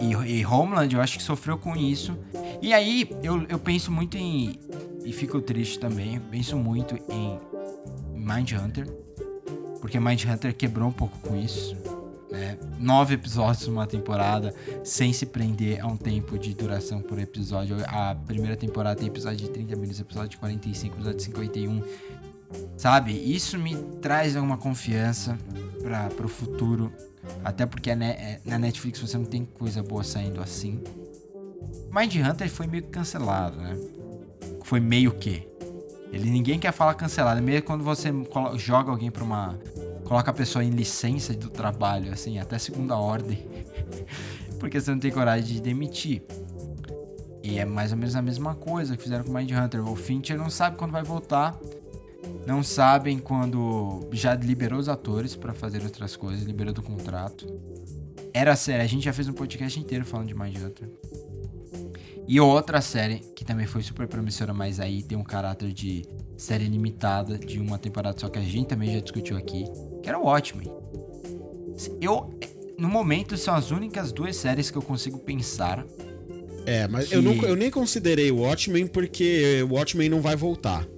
e, 0.00 0.38
e 0.38 0.46
Homeland 0.46 0.94
eu 0.94 1.00
acho 1.00 1.18
que 1.18 1.22
sofreu 1.22 1.58
com 1.58 1.76
isso. 1.76 2.16
E 2.60 2.72
aí 2.72 3.08
eu, 3.22 3.44
eu 3.48 3.58
penso 3.58 3.90
muito 3.90 4.16
em. 4.16 4.58
E 5.04 5.12
fico 5.12 5.40
triste 5.40 5.78
também. 5.78 6.20
Penso 6.20 6.56
muito 6.56 6.96
em 7.08 7.38
Mindhunter. 8.14 8.86
Porque 9.80 9.98
Mindhunter 9.98 10.54
quebrou 10.54 10.88
um 10.88 10.92
pouco 10.92 11.16
com 11.20 11.36
isso. 11.36 11.76
Né? 12.30 12.58
Nove 12.78 13.14
episódios 13.14 13.66
numa 13.68 13.86
temporada, 13.86 14.54
sem 14.84 15.12
se 15.12 15.24
prender 15.24 15.82
a 15.82 15.86
um 15.86 15.96
tempo 15.96 16.38
de 16.38 16.52
duração 16.54 17.00
por 17.00 17.18
episódio. 17.18 17.76
A 17.86 18.14
primeira 18.14 18.56
temporada 18.56 18.96
tem 18.96 19.08
episódio 19.08 19.38
de 19.38 19.50
30 19.50 19.76
minutos, 19.76 20.00
episódio 20.00 20.30
de 20.30 20.36
45, 20.36 20.96
episódio 20.96 21.16
de 21.16 21.24
51. 21.24 21.82
Sabe? 22.76 23.12
Isso 23.12 23.58
me 23.58 23.76
traz 24.00 24.36
alguma 24.36 24.56
confiança 24.56 25.38
para 25.82 26.26
o 26.26 26.28
futuro. 26.28 26.92
Até 27.44 27.66
porque 27.66 27.90
é, 27.90 28.40
na 28.44 28.58
Netflix 28.58 29.00
você 29.00 29.16
não 29.16 29.24
tem 29.24 29.44
coisa 29.44 29.82
boa 29.82 30.02
saindo 30.02 30.40
assim. 30.40 30.82
Mind 31.92 32.14
Hunter 32.16 32.50
foi 32.50 32.66
meio 32.66 32.84
cancelado, 32.84 33.58
né? 33.58 33.76
Foi 34.64 34.80
meio 34.80 35.12
que. 35.12 35.46
Ele 36.12 36.30
ninguém 36.30 36.58
quer 36.58 36.72
falar 36.72 36.94
cancelado, 36.94 37.38
é 37.38 37.42
meio 37.42 37.62
quando 37.62 37.84
você 37.84 38.10
joga 38.56 38.90
alguém 38.90 39.10
para 39.10 39.22
uma 39.22 39.58
coloca 40.04 40.30
a 40.30 40.34
pessoa 40.34 40.64
em 40.64 40.70
licença 40.70 41.34
do 41.34 41.50
trabalho, 41.50 42.10
assim, 42.10 42.38
até 42.38 42.58
segunda 42.58 42.96
ordem. 42.96 43.46
porque 44.58 44.80
você 44.80 44.90
não 44.90 44.98
tem 44.98 45.12
coragem 45.12 45.54
de 45.54 45.60
demitir. 45.60 46.22
E 47.42 47.58
é 47.58 47.64
mais 47.64 47.92
ou 47.92 47.98
menos 47.98 48.16
a 48.16 48.22
mesma 48.22 48.54
coisa 48.54 48.96
que 48.96 49.02
fizeram 49.02 49.24
com 49.24 49.32
Mind 49.32 49.50
Hunter. 49.50 49.86
O 49.86 49.94
Fincher 49.94 50.36
não 50.36 50.50
sabe 50.50 50.76
quando 50.76 50.92
vai 50.92 51.02
voltar 51.02 51.58
não 52.48 52.62
sabem 52.62 53.18
quando 53.18 54.08
já 54.10 54.34
liberou 54.34 54.78
os 54.78 54.88
atores 54.88 55.36
para 55.36 55.52
fazer 55.52 55.82
outras 55.82 56.16
coisas, 56.16 56.44
liberou 56.44 56.72
do 56.72 56.82
contrato. 56.82 57.46
Era 58.32 58.56
série, 58.56 58.82
a 58.82 58.86
gente 58.86 59.04
já 59.04 59.12
fez 59.12 59.28
um 59.28 59.34
podcast 59.34 59.78
inteiro 59.78 60.02
falando 60.02 60.28
de 60.28 60.34
Mindhunter. 60.34 60.88
E 62.26 62.40
outra 62.40 62.80
série 62.80 63.18
que 63.36 63.44
também 63.44 63.66
foi 63.66 63.82
super 63.82 64.08
promissora, 64.08 64.54
mas 64.54 64.80
aí 64.80 65.02
tem 65.02 65.18
um 65.18 65.22
caráter 65.22 65.70
de 65.74 66.06
série 66.38 66.64
limitada 66.64 67.38
de 67.38 67.60
uma 67.60 67.78
temporada 67.78 68.18
só 68.18 68.30
que 68.30 68.38
a 68.38 68.42
gente 68.42 68.68
também 68.68 68.94
já 68.94 69.00
discutiu 69.00 69.36
aqui, 69.36 69.64
que 70.02 70.08
era 70.08 70.18
o 70.18 70.24
Watchmen. 70.24 70.72
Eu 72.00 72.34
no 72.78 72.88
momento 72.88 73.36
são 73.36 73.54
as 73.54 73.70
únicas 73.70 74.10
duas 74.10 74.36
séries 74.36 74.70
que 74.70 74.78
eu 74.78 74.82
consigo 74.82 75.18
pensar. 75.18 75.84
É, 76.64 76.88
mas 76.88 77.08
que... 77.08 77.14
eu, 77.14 77.20
não, 77.20 77.34
eu 77.42 77.56
nem 77.56 77.70
considerei 77.70 78.30
o 78.30 78.38
Watchmen 78.38 78.86
porque 78.86 79.62
o 79.68 79.74
Watchmen 79.74 80.08
não 80.08 80.22
vai 80.22 80.34
voltar. 80.34 80.88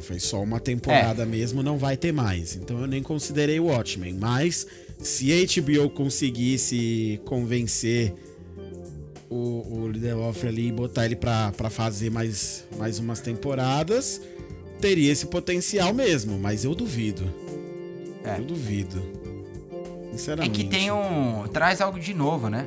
Foi 0.00 0.18
só 0.18 0.42
uma 0.42 0.60
temporada 0.60 1.22
é. 1.22 1.26
mesmo, 1.26 1.62
não 1.62 1.78
vai 1.78 1.96
ter 1.96 2.12
mais. 2.12 2.56
Então 2.56 2.80
eu 2.80 2.86
nem 2.86 3.02
considerei 3.02 3.60
o 3.60 3.66
Watchmen. 3.66 4.14
Mas 4.14 4.66
se 4.98 5.32
a 5.32 5.62
HBO 5.62 5.90
conseguisse 5.90 7.20
convencer 7.24 8.14
o, 9.28 9.82
o 9.84 9.88
Lindelof 9.88 10.46
ali 10.46 10.68
e 10.68 10.72
botar 10.72 11.06
ele 11.06 11.16
pra, 11.16 11.52
pra 11.52 11.70
fazer 11.70 12.10
mais, 12.10 12.66
mais 12.76 12.98
umas 12.98 13.20
temporadas, 13.20 14.20
teria 14.80 15.10
esse 15.10 15.26
potencial 15.26 15.94
mesmo. 15.94 16.38
Mas 16.38 16.64
eu 16.64 16.74
duvido. 16.74 17.32
É. 18.24 18.38
Eu 18.38 18.44
duvido. 18.44 19.02
Sinceramente. 20.12 20.60
É 20.60 20.64
que 20.64 20.68
tem 20.68 20.90
um. 20.90 21.46
Traz 21.48 21.80
algo 21.80 21.98
de 21.98 22.12
novo, 22.12 22.48
né? 22.48 22.66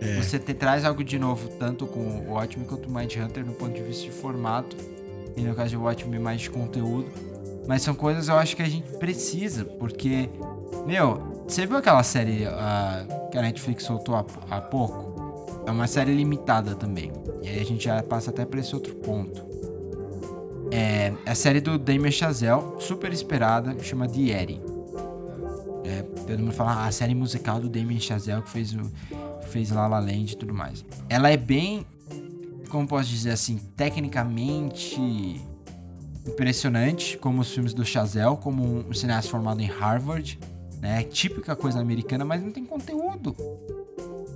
É. 0.00 0.20
Você 0.20 0.38
te, 0.38 0.52
traz 0.52 0.84
algo 0.84 1.04
de 1.04 1.18
novo, 1.18 1.48
tanto 1.50 1.86
com 1.86 2.00
o 2.00 2.32
Watchmen 2.32 2.66
quanto 2.66 2.88
o 2.88 2.92
Mind 2.92 3.14
Hunter, 3.16 3.46
no 3.46 3.52
ponto 3.52 3.72
de 3.72 3.82
vista 3.82 4.04
de 4.04 4.10
formato 4.10 4.76
e 5.36 5.42
no 5.42 5.54
caso 5.54 5.70
de 5.70 5.76
Watchmen 5.76 6.20
mais 6.20 6.40
de 6.40 6.50
conteúdo. 6.50 7.10
Mas 7.66 7.82
são 7.82 7.94
coisas 7.94 8.28
eu 8.28 8.36
acho 8.36 8.56
que 8.56 8.62
a 8.62 8.68
gente 8.68 8.90
precisa, 8.98 9.64
porque, 9.64 10.28
meu, 10.86 11.44
você 11.46 11.64
viu 11.64 11.76
aquela 11.76 12.02
série 12.02 12.44
uh, 12.44 13.30
que 13.30 13.38
a 13.38 13.42
Netflix 13.42 13.84
soltou 13.84 14.16
há, 14.16 14.24
há 14.50 14.60
pouco? 14.60 15.62
É 15.66 15.70
uma 15.70 15.86
série 15.86 16.12
limitada 16.12 16.74
também. 16.74 17.12
E 17.40 17.48
aí 17.48 17.60
a 17.60 17.64
gente 17.64 17.84
já 17.84 18.02
passa 18.02 18.30
até 18.30 18.44
para 18.44 18.58
esse 18.58 18.74
outro 18.74 18.94
ponto. 18.96 19.44
É 20.72 21.12
a 21.26 21.34
série 21.34 21.60
do 21.60 21.78
Damien 21.78 22.10
Chazelle, 22.10 22.62
super 22.78 23.12
esperada, 23.12 23.76
chama 23.80 24.08
The 24.08 24.32
É, 25.84 26.02
todo 26.26 26.38
mundo 26.38 26.52
fala, 26.52 26.72
ah, 26.72 26.86
a 26.86 26.92
série 26.92 27.14
musical 27.14 27.60
do 27.60 27.68
Damien 27.68 28.00
Chazelle 28.00 28.42
que 28.42 28.50
fez 28.50 28.74
o 28.74 28.90
fez 29.52 29.70
La 29.70 29.86
La 29.86 30.00
Land 30.00 30.32
e 30.32 30.36
tudo 30.36 30.54
mais. 30.54 30.84
Ela 31.08 31.30
é 31.30 31.36
bem 31.36 31.86
como 32.72 32.88
posso 32.88 33.10
dizer 33.10 33.32
assim, 33.32 33.58
tecnicamente 33.76 34.98
impressionante, 36.26 37.18
como 37.18 37.42
os 37.42 37.52
filmes 37.52 37.74
do 37.74 37.84
Chazelle, 37.84 38.38
como 38.38 38.88
um 38.88 38.94
cineasta 38.94 39.30
formado 39.30 39.60
em 39.60 39.66
Harvard, 39.66 40.40
né? 40.80 41.02
Típica 41.02 41.54
coisa 41.54 41.78
americana, 41.78 42.24
mas 42.24 42.42
não 42.42 42.50
tem 42.50 42.64
conteúdo, 42.64 43.36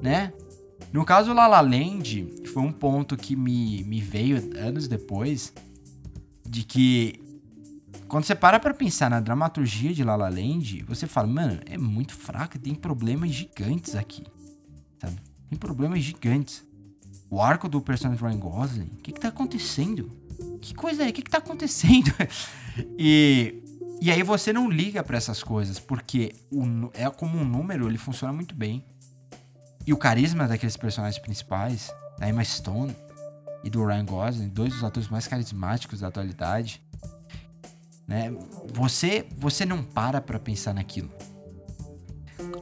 né? 0.03 0.35
No 0.93 1.03
caso 1.03 1.33
La 1.33 1.47
La 1.47 1.63
Land, 1.63 2.45
foi 2.53 2.63
um 2.63 2.73
ponto 2.73 3.17
que 3.17 3.35
me, 3.35 3.83
me 3.85 4.03
veio 4.03 4.37
anos 4.59 4.87
depois, 4.87 5.55
de 6.47 6.63
que 6.63 7.19
quando 8.07 8.25
você 8.25 8.35
para 8.35 8.61
pra 8.61 8.75
pensar 8.75 9.09
na 9.09 9.19
dramaturgia 9.19 9.95
de 9.95 10.05
La 10.05 10.15
La 10.15 10.29
Land, 10.29 10.85
você 10.87 11.07
fala, 11.07 11.27
mano, 11.27 11.59
é 11.65 11.79
muito 11.79 12.15
fraca, 12.15 12.59
tem 12.59 12.75
problemas 12.75 13.31
gigantes 13.31 13.97
aqui, 13.97 14.25
sabe? 15.01 15.17
Tem 15.49 15.59
problemas 15.59 16.03
gigantes. 16.03 16.67
O 17.29 17.41
arco 17.41 17.69
do 17.69 17.81
personagem 17.81 18.25
Ryan 18.25 18.39
Gosling? 18.39 18.91
O 18.93 19.03
que 19.03 19.13
que 19.13 19.21
tá 19.21 19.29
acontecendo? 19.29 20.11
Que 20.61 20.75
coisa 20.75 21.05
é? 21.05 21.09
O 21.09 21.13
que 21.13 21.23
que 21.23 21.31
tá 21.31 21.39
acontecendo? 21.39 22.13
e, 22.99 23.63
e 24.01 24.11
aí 24.11 24.23
você 24.23 24.53
não 24.53 24.71
liga 24.71 25.03
para 25.03 25.17
essas 25.17 25.43
coisas, 25.43 25.81
porque 25.81 26.35
o, 26.51 26.91
é 26.95 27.09
como 27.11 27.39
um 27.39 27.45
número, 27.45 27.89
ele 27.89 27.99
funciona 27.99 28.33
muito 28.33 28.55
bem. 28.55 28.85
E 29.87 29.93
o 29.93 29.97
carisma 29.97 30.47
daqueles 30.47 30.77
personagens 30.77 31.21
principais, 31.21 31.93
da 32.19 32.29
Emma 32.29 32.45
Stone 32.45 32.95
e 33.63 33.71
do 33.71 33.85
Ryan 33.85 34.05
Gosling, 34.05 34.49
dois 34.49 34.73
dos 34.73 34.85
atores 34.85 35.09
mais 35.09 35.27
carismáticos 35.27 36.01
da 36.01 36.09
atualidade, 36.09 36.83
né? 38.07 38.33
Você, 38.73 39.27
você 39.37 39.65
não 39.65 39.83
para 39.83 40.21
para 40.21 40.39
pensar 40.39 40.75
naquilo. 40.75 41.11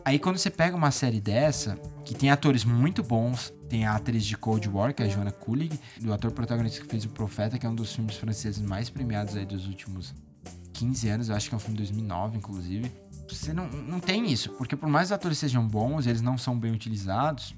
Aí 0.04 0.18
quando 0.18 0.38
você 0.38 0.50
pega 0.50 0.76
uma 0.76 0.90
série 0.90 1.20
dessa, 1.20 1.76
que 2.04 2.14
tem 2.14 2.30
atores 2.30 2.64
muito 2.64 3.02
bons, 3.02 3.52
tem 3.74 3.84
a 3.86 3.96
atriz 3.96 4.24
de 4.24 4.36
Cold 4.36 4.68
War, 4.68 4.94
que 4.94 5.02
é 5.02 5.06
a 5.06 5.08
Joanna 5.08 5.32
Kulig, 5.32 5.76
do 6.00 6.12
ator 6.12 6.30
protagonista 6.30 6.80
que 6.80 6.86
fez 6.86 7.04
O 7.04 7.08
Profeta, 7.08 7.58
que 7.58 7.66
é 7.66 7.68
um 7.68 7.74
dos 7.74 7.92
filmes 7.92 8.14
franceses 8.14 8.62
mais 8.62 8.88
premiados 8.88 9.34
aí 9.34 9.44
dos 9.44 9.66
últimos 9.66 10.14
15 10.74 11.08
anos, 11.08 11.28
eu 11.28 11.34
acho 11.34 11.48
que 11.48 11.56
é 11.56 11.56
um 11.56 11.60
filme 11.60 11.76
de 11.76 11.82
2009, 11.82 12.36
inclusive. 12.36 12.92
Você 13.28 13.52
não, 13.52 13.66
não 13.66 13.98
tem 13.98 14.30
isso, 14.30 14.50
porque 14.50 14.76
por 14.76 14.88
mais 14.88 15.08
os 15.08 15.12
atores 15.12 15.38
sejam 15.38 15.66
bons, 15.66 16.06
eles 16.06 16.22
não 16.22 16.38
são 16.38 16.56
bem 16.56 16.70
utilizados, 16.70 17.52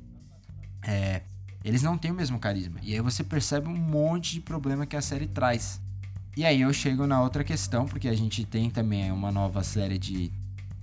é, 0.83 1.21
eles 1.63 1.83
não 1.83 1.99
têm 1.99 2.13
o 2.13 2.15
mesmo 2.15 2.39
carisma. 2.39 2.81
E 2.83 2.95
aí 2.95 3.01
você 3.03 3.23
percebe 3.23 3.69
um 3.69 3.77
monte 3.77 4.33
de 4.37 4.41
problema 4.41 4.87
que 4.87 4.97
a 4.97 5.03
série 5.03 5.27
traz. 5.27 5.83
E 6.35 6.47
aí 6.47 6.63
eu 6.63 6.73
chego 6.73 7.07
na 7.07 7.21
outra 7.21 7.45
questão, 7.45 7.85
porque 7.85 8.09
a 8.09 8.15
gente 8.15 8.43
tem 8.47 8.71
também 8.71 9.13
uma 9.13 9.31
nova 9.31 9.63
série 9.63 9.99
de. 9.99 10.33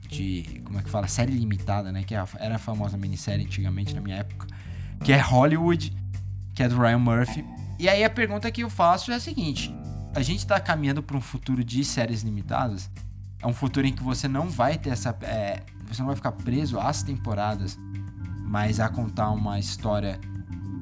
de 0.08 0.62
como 0.64 0.78
é 0.78 0.84
que 0.84 0.92
fala? 0.92 1.08
Série 1.08 1.32
limitada, 1.32 1.92
né? 1.92 2.04
Que 2.04 2.14
é 2.14 2.24
era 2.38 2.58
a 2.58 2.60
famosa 2.60 2.98
minissérie 2.98 3.44
antigamente 3.44 3.96
na 3.96 4.02
minha 4.02 4.18
época 4.18 4.46
que 5.04 5.12
é 5.12 5.20
Hollywood, 5.20 5.96
que 6.56 6.64
é 6.64 6.70
do 6.70 6.80
Ryan 6.80 7.00
Murphy. 7.00 7.46
E 7.78 7.90
aí 7.90 8.04
a 8.04 8.10
pergunta 8.10 8.50
que 8.50 8.62
eu 8.62 8.70
faço 8.70 9.12
é 9.12 9.16
a 9.16 9.20
seguinte: 9.20 9.74
a 10.16 10.22
gente 10.22 10.48
tá 10.48 10.60
caminhando 10.60 11.04
para 11.04 11.18
um 11.18 11.22
futuro 11.22 11.64
de 11.64 11.84
séries 11.84 12.22
limitadas? 12.22 12.90
É 13.42 13.48
um 13.48 13.54
futuro 13.54 13.86
em 13.86 13.94
que 13.94 14.02
você 14.02 14.28
não 14.28 14.50
vai 14.50 14.78
ter 14.78 14.92
essa. 14.92 15.16
É, 15.22 15.62
você 15.88 16.02
não 16.02 16.08
vai 16.08 16.16
ficar 16.16 16.32
preso 16.32 16.80
às 16.80 17.04
temporadas, 17.04 17.78
mas 18.46 18.80
a 18.80 18.88
contar 18.88 19.32
uma 19.32 19.60
história 19.60 20.20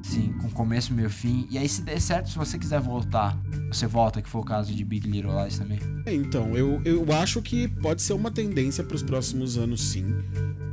sim, 0.02 0.32
com 0.40 0.50
começo, 0.50 0.92
meio 0.92 1.10
fim. 1.10 1.46
E 1.50 1.58
aí, 1.58 1.68
se 1.68 1.82
der 1.82 2.00
certo, 2.00 2.28
se 2.28 2.36
você 2.36 2.58
quiser 2.58 2.80
voltar, 2.80 3.36
você 3.68 3.86
volta, 3.86 4.20
que 4.20 4.28
foi 4.28 4.40
o 4.40 4.44
caso 4.44 4.74
de 4.74 4.84
Big 4.84 5.08
Little 5.08 5.32
Lies 5.42 5.58
também. 5.58 5.78
Então, 6.06 6.56
eu, 6.56 6.80
eu 6.84 7.12
acho 7.12 7.40
que 7.40 7.68
pode 7.68 8.02
ser 8.02 8.12
uma 8.12 8.30
tendência 8.30 8.84
para 8.84 8.94
os 8.94 9.02
próximos 9.02 9.56
anos, 9.56 9.80
sim. 9.80 10.14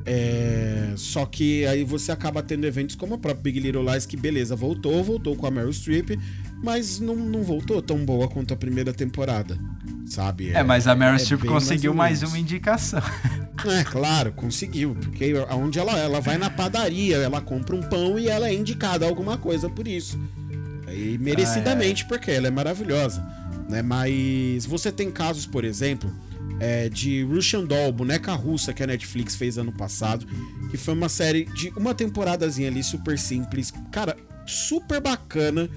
É, 0.06 0.94
só 0.96 1.26
que 1.26 1.66
aí 1.66 1.84
você 1.84 2.12
acaba 2.12 2.42
tendo 2.42 2.66
eventos 2.66 2.96
como 2.96 3.16
a 3.16 3.18
própria 3.18 3.44
Big 3.44 3.60
Little 3.60 3.84
Lies, 3.84 4.06
que 4.06 4.18
beleza, 4.18 4.56
voltou, 4.56 5.04
voltou 5.04 5.36
com 5.36 5.46
a 5.46 5.52
Meryl 5.52 5.72
Streep, 5.72 6.12
mas 6.64 7.00
não, 7.00 7.16
não 7.16 7.44
voltou 7.44 7.82
tão 7.82 8.04
boa 8.04 8.28
quanto 8.28 8.54
a 8.54 8.58
primeira 8.58 8.94
temporada, 8.94 9.58
sabe? 10.06 10.50
É, 10.50 10.64
mas 10.64 10.88
a 10.88 10.96
Meryl 10.96 11.16
é 11.16 11.20
Streep 11.20 11.46
conseguiu 11.46 11.94
mais, 11.94 12.24
ou 12.24 12.30
uma 12.30 12.40
indicação. 12.40 13.02
É, 13.68 13.84
claro, 13.84 14.32
conseguiu. 14.32 14.96
Porque 14.96 15.34
onde 15.52 15.80
ela, 15.80 15.98
ela 16.00 16.22
vai 16.22 16.38
na 16.38 16.50
padaria, 16.50 17.18
ela 17.18 17.42
compra 17.42 17.76
um 17.76 17.82
pão 17.82 18.18
e 18.18 18.30
ela 18.30 18.48
é 18.48 18.54
indicada 18.54 19.06
a 19.06 19.10
alguma 19.10 19.38
coisa 19.38 19.70
por 19.70 19.88
isso. 19.88 20.18
E 20.88 21.18
merecidamente, 21.18 22.06
porque 22.06 22.32
ela 22.32 22.48
é 22.48 22.52
maravilhosa. 22.52 23.22
Né? 23.70 23.82
Mas 23.82 24.66
você 24.66 24.92
tem 24.92 25.12
casos, 25.12 25.46
por 25.46 25.64
exemplo, 25.64 26.10
é, 26.60 26.90
de 26.90 27.24
Russian 27.24 27.64
Doll, 27.66 27.92
boneca 27.92 28.34
russa 28.34 28.74
que 28.74 28.84
a 28.84 28.88
Netflix 28.88 29.36
fez 29.36 29.58
ano 29.58 29.72
passado, 29.72 30.26
que 30.70 30.78
foi 30.78 30.94
uma 30.94 31.10
série 31.10 31.46
de 31.46 31.70
uma 31.76 31.94
temporadazinha 31.94 32.68
ali 32.68 32.84
super 32.84 33.18
simples, 33.18 33.74
cara, 33.92 34.16
super 34.46 35.00
bacana, 35.02 35.70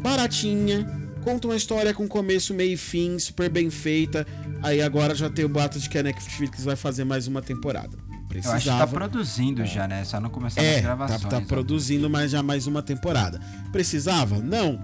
baratinha, 0.00 0.86
conta 1.22 1.46
uma 1.48 1.56
história 1.56 1.92
com 1.94 2.06
começo, 2.08 2.52
meio 2.54 2.72
e 2.74 2.76
fim, 2.76 3.18
super 3.18 3.48
bem 3.48 3.70
feita. 3.70 4.26
Aí 4.62 4.80
agora 4.80 5.14
já 5.14 5.28
tem 5.28 5.44
o 5.44 5.48
boato 5.48 5.78
de 5.78 5.88
que 5.88 5.98
a 5.98 6.02
Netflix 6.02 6.64
vai 6.64 6.76
fazer 6.76 7.04
mais 7.04 7.26
uma 7.26 7.42
temporada. 7.42 7.96
Eu 8.10 8.28
Precisava. 8.28 8.56
acho 8.56 8.70
que 8.70 8.78
tá 8.78 8.86
produzindo 8.86 9.66
já, 9.66 9.86
né? 9.86 10.04
Só 10.04 10.18
não 10.18 10.30
começaram 10.30 10.66
as 10.66 10.72
É, 10.74 10.76
tá, 10.76 10.82
gravações. 10.82 11.22
tá 11.22 11.36
ó. 11.38 11.40
produzindo 11.42 12.08
mais 12.08 12.30
já 12.30 12.42
mais 12.42 12.66
uma 12.66 12.80
temporada. 12.82 13.38
Precisava? 13.70 14.38
Não. 14.38 14.80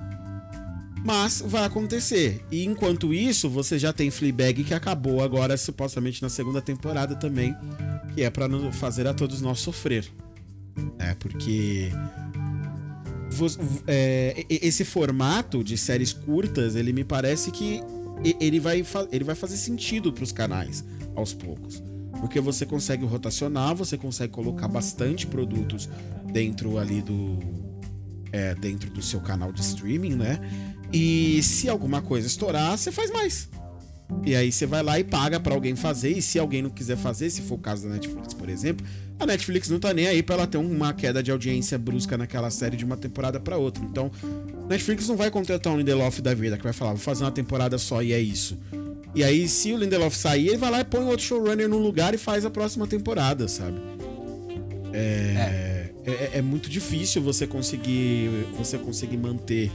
Mas 1.09 1.43
vai 1.43 1.65
acontecer. 1.65 2.45
E 2.53 2.67
enquanto 2.67 3.15
isso, 3.15 3.49
você 3.49 3.79
já 3.79 3.95
tem 3.95 4.11
Fleabag 4.11 4.63
que 4.63 4.75
acabou 4.75 5.23
agora 5.23 5.57
supostamente 5.57 6.21
na 6.21 6.29
segunda 6.29 6.61
temporada 6.61 7.17
também, 7.17 7.57
que 8.15 8.23
é 8.23 8.31
não 8.47 8.71
fazer 8.71 9.07
a 9.07 9.15
todos 9.15 9.41
nós 9.41 9.59
sofrer. 9.59 10.07
É, 10.99 11.15
porque 11.15 11.91
é, 13.87 14.45
esse 14.51 14.85
formato 14.85 15.65
de 15.65 15.79
séries 15.79 16.13
curtas, 16.13 16.77
ele 16.77 16.93
me 16.93 17.05
parece 17.05 17.51
que 17.51 17.81
ele 18.39 18.61
vai, 18.61 18.85
ele 19.11 19.25
vai 19.25 19.35
fazer 19.35 19.57
sentido 19.57 20.13
pros 20.13 20.31
canais 20.31 20.85
aos 21.17 21.33
poucos. 21.33 21.83
Porque 22.21 22.39
você 22.39 22.67
consegue 22.67 23.07
rotacionar, 23.07 23.75
você 23.75 23.97
consegue 23.97 24.31
colocar 24.31 24.69
bastante 24.69 25.27
produtos 25.27 25.89
dentro 26.31 26.77
ali 26.77 27.01
do. 27.01 27.39
é, 28.31 28.55
dentro 28.55 28.91
do 28.91 29.01
seu 29.01 29.21
canal 29.21 29.51
de 29.51 29.63
streaming, 29.63 30.17
né? 30.17 30.39
E 30.93 31.43
se 31.43 31.69
alguma 31.69 32.01
coisa 32.01 32.27
estourar, 32.27 32.77
você 32.77 32.91
faz 32.91 33.11
mais. 33.11 33.49
E 34.25 34.35
aí 34.35 34.51
você 34.51 34.67
vai 34.67 34.83
lá 34.83 34.99
e 34.99 35.05
paga 35.05 35.39
pra 35.39 35.55
alguém 35.55 35.77
fazer. 35.77 36.11
E 36.11 36.23
se 36.23 36.39
alguém 36.39 36.63
não 36.63 36.71
quiser 36.71 36.97
fazer, 36.97 37.29
se 37.31 37.43
for 37.43 37.57
o 37.57 37.59
caso 37.59 37.87
da 37.87 37.95
Netflix, 37.95 38.33
por 38.33 38.49
exemplo, 38.49 38.87
a 39.19 39.27
Netflix 39.27 39.69
não 39.69 39.79
tá 39.79 39.93
nem 39.93 40.07
aí 40.07 40.23
pra 40.23 40.37
ela 40.37 40.47
ter 40.47 40.59
uma 40.59 40.93
queda 40.93 41.23
de 41.23 41.31
audiência 41.31 41.79
brusca 41.79 42.17
naquela 42.17 42.51
série 42.51 42.77
de 42.77 42.85
uma 42.85 42.97
temporada 42.97 43.39
pra 43.39 43.57
outra. 43.57 43.85
Então, 43.85 44.11
Netflix 44.69 45.09
não 45.09 45.17
vai 45.17 45.31
contratar 45.31 45.73
um 45.73 45.77
Lindelof 45.77 46.21
da 46.21 46.35
vida 46.35 46.57
que 46.57 46.65
vai 46.65 46.73
falar, 46.73 46.93
vou 46.93 47.01
fazer 47.01 47.25
uma 47.25 47.31
temporada 47.31 47.77
só 47.79 48.03
e 48.03 48.13
é 48.13 48.21
isso. 48.21 48.59
E 49.15 49.25
aí, 49.25 49.49
se 49.49 49.73
o 49.73 49.77
Lindelof 49.77 50.17
sair, 50.17 50.49
ele 50.49 50.57
vai 50.57 50.71
lá 50.71 50.81
e 50.81 50.85
põe 50.85 51.05
outro 51.05 51.25
showrunner 51.25 51.69
no 51.69 51.79
lugar 51.79 52.15
e 52.15 52.19
faz 52.19 52.45
a 52.45 52.51
próxima 52.51 52.87
temporada, 52.87 53.49
sabe? 53.49 53.79
É, 54.93 55.91
é, 56.07 56.31
é 56.35 56.43
muito 56.43 56.71
difícil 56.71 57.21
você 57.21 57.47
conseguir 57.47 58.31
você 58.57 58.79
conseguir 58.79 59.19
manter 59.19 59.71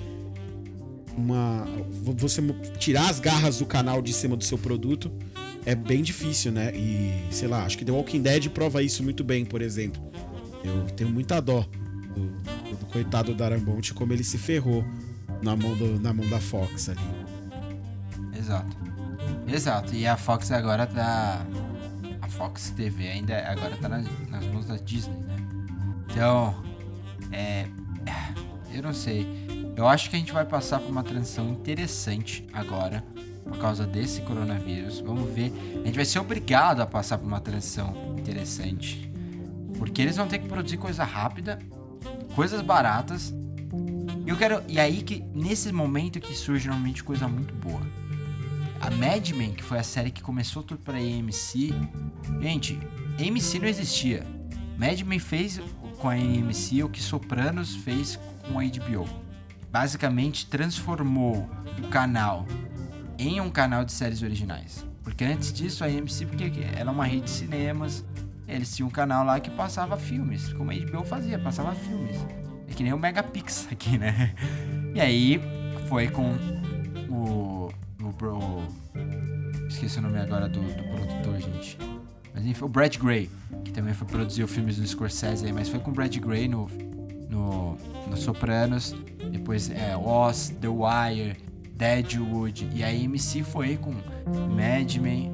uma 1.17 1.65
você 2.01 2.41
tirar 2.77 3.09
as 3.09 3.19
garras 3.19 3.59
do 3.59 3.65
canal 3.65 4.01
de 4.01 4.13
cima 4.13 4.35
do 4.35 4.43
seu 4.43 4.57
produto 4.57 5.11
é 5.65 5.75
bem 5.75 6.01
difícil, 6.01 6.51
né? 6.51 6.75
E 6.75 7.27
sei 7.31 7.47
lá, 7.47 7.63
acho 7.65 7.77
que 7.77 7.85
The 7.85 7.91
Walking 7.91 8.21
Dead 8.21 8.49
prova 8.49 8.83
isso 8.83 9.03
muito 9.03 9.23
bem, 9.23 9.45
por 9.45 9.61
exemplo. 9.61 10.01
Eu 10.63 10.83
tenho 10.95 11.09
muita 11.09 11.41
dó 11.41 11.65
do, 12.15 12.75
do 12.77 12.85
coitado 12.87 13.33
do 13.33 13.43
Arambonte 13.43 13.93
como 13.93 14.13
ele 14.13 14.23
se 14.23 14.37
ferrou 14.37 14.83
na 15.41 15.55
mão, 15.55 15.75
do, 15.75 15.99
na 15.99 16.13
mão 16.13 16.27
da 16.29 16.39
Fox 16.39 16.89
ali. 16.89 16.99
Exato. 18.37 18.77
Exato. 19.47 19.95
E 19.95 20.05
a 20.07 20.17
Fox 20.17 20.51
agora 20.51 20.85
tá. 20.85 21.45
A 22.21 22.27
Fox 22.27 22.71
TV 22.71 23.09
ainda 23.09 23.37
agora 23.49 23.75
tá 23.77 23.89
nas, 23.89 24.05
nas 24.29 24.45
mãos 24.47 24.65
da 24.65 24.77
Disney, 24.77 25.17
né? 25.19 25.35
Então. 26.09 26.55
É. 27.31 27.67
Eu 28.73 28.81
não 28.81 28.93
sei. 28.93 29.42
Eu 29.75 29.87
acho 29.87 30.09
que 30.09 30.15
a 30.15 30.19
gente 30.19 30.31
vai 30.31 30.45
passar 30.45 30.79
por 30.79 30.89
uma 30.89 31.03
transição 31.03 31.49
interessante 31.49 32.45
agora. 32.53 33.03
Por 33.43 33.57
causa 33.57 33.85
desse 33.85 34.21
coronavírus. 34.21 34.99
Vamos 34.99 35.29
ver. 35.33 35.51
A 35.81 35.85
gente 35.85 35.95
vai 35.95 36.05
ser 36.05 36.19
obrigado 36.19 36.81
a 36.81 36.85
passar 36.85 37.17
por 37.17 37.27
uma 37.27 37.39
transição 37.39 38.15
interessante. 38.17 39.11
Porque 39.77 40.01
eles 40.01 40.15
vão 40.15 40.27
ter 40.27 40.39
que 40.39 40.47
produzir 40.47 40.77
coisa 40.77 41.03
rápida, 41.03 41.59
coisas 42.35 42.61
baratas. 42.61 43.33
Eu 44.25 44.37
quero. 44.37 44.63
E 44.67 44.79
aí 44.79 45.01
que 45.01 45.23
nesse 45.33 45.71
momento 45.71 46.19
que 46.19 46.33
surge 46.33 46.67
normalmente 46.67 47.03
coisa 47.03 47.27
muito 47.27 47.53
boa. 47.55 47.81
A 48.79 48.89
Mad 48.91 49.29
Men, 49.31 49.53
que 49.53 49.63
foi 49.63 49.79
a 49.79 49.83
série 49.83 50.11
que 50.11 50.21
começou 50.21 50.61
tudo 50.61 50.81
pra 50.81 50.97
AMC. 50.97 51.73
Gente, 52.41 52.79
AMC 53.19 53.59
não 53.59 53.67
existia. 53.67 54.25
Mad 54.77 55.01
Men 55.01 55.19
fez 55.19 55.59
com 55.99 56.09
a 56.09 56.13
AMC 56.13 56.83
o 56.83 56.89
que 56.89 57.01
Sopranos 57.01 57.75
fez 57.75 58.19
com 58.47 58.59
a 58.59 58.63
HBO. 58.63 59.22
Basicamente 59.73 60.45
transformou 60.45 61.49
o 61.83 61.87
canal 61.87 62.45
em 63.17 63.41
um 63.41 63.49
canal 63.49 63.83
de 63.83 63.91
séries 63.91 64.21
originais. 64.21 64.85
Porque 65.03 65.23
antes 65.23 65.51
disso 65.51 65.83
a 65.83 65.87
AMC 65.87 66.27
porque 66.27 66.51
era 66.77 66.91
uma 66.91 67.05
rede 67.05 67.23
de 67.23 67.31
cinemas, 67.31 68.05
eles 68.47 68.75
tinham 68.75 68.87
um 68.87 68.91
canal 68.91 69.25
lá 69.25 69.39
que 69.39 69.49
passava 69.49 69.97
filmes, 69.97 70.53
como 70.53 70.69
a 70.69 70.75
HBO 70.75 71.03
fazia, 71.03 71.39
passava 71.39 71.73
filmes. 71.73 72.15
É 72.67 72.73
que 72.75 72.83
nem 72.83 72.93
o 72.93 72.99
Megapix 72.99 73.67
aqui, 73.71 73.97
né? 73.97 74.35
E 74.93 75.01
aí 75.01 75.41
foi 75.89 76.07
com 76.07 76.35
o. 77.09 77.69
o, 77.99 78.13
pro- 78.13 78.61
esqueci 79.67 79.97
o 79.97 80.03
nome 80.03 80.19
agora 80.19 80.47
do, 80.47 80.61
do 80.61 80.83
produtor, 80.83 81.41
gente. 81.41 81.79
Mas 82.31 82.45
enfim, 82.45 82.63
o 82.63 82.69
Brad 82.69 82.95
Gray, 82.97 83.27
que 83.65 83.71
também 83.71 83.95
foi 83.95 84.07
produzir 84.07 84.45
filmes 84.45 84.77
do 84.77 84.85
Scorsese 84.85 85.47
aí, 85.47 85.51
mas 85.51 85.67
foi 85.67 85.79
com 85.79 85.89
o 85.89 85.93
Brad 85.95 86.15
Gray 86.17 86.47
no, 86.47 86.67
no, 87.27 87.75
no 88.07 88.17
Sopranos, 88.17 88.95
depois 89.31 89.69
é, 89.69 89.95
Oz, 89.95 90.53
The 90.59 90.67
Wire, 90.67 91.37
Deadwood, 91.75 92.69
e 92.73 92.83
a 92.83 92.87
AMC 92.87 93.43
foi 93.43 93.77
com 93.77 93.91
Mad 93.91 94.95
Men, 94.95 95.31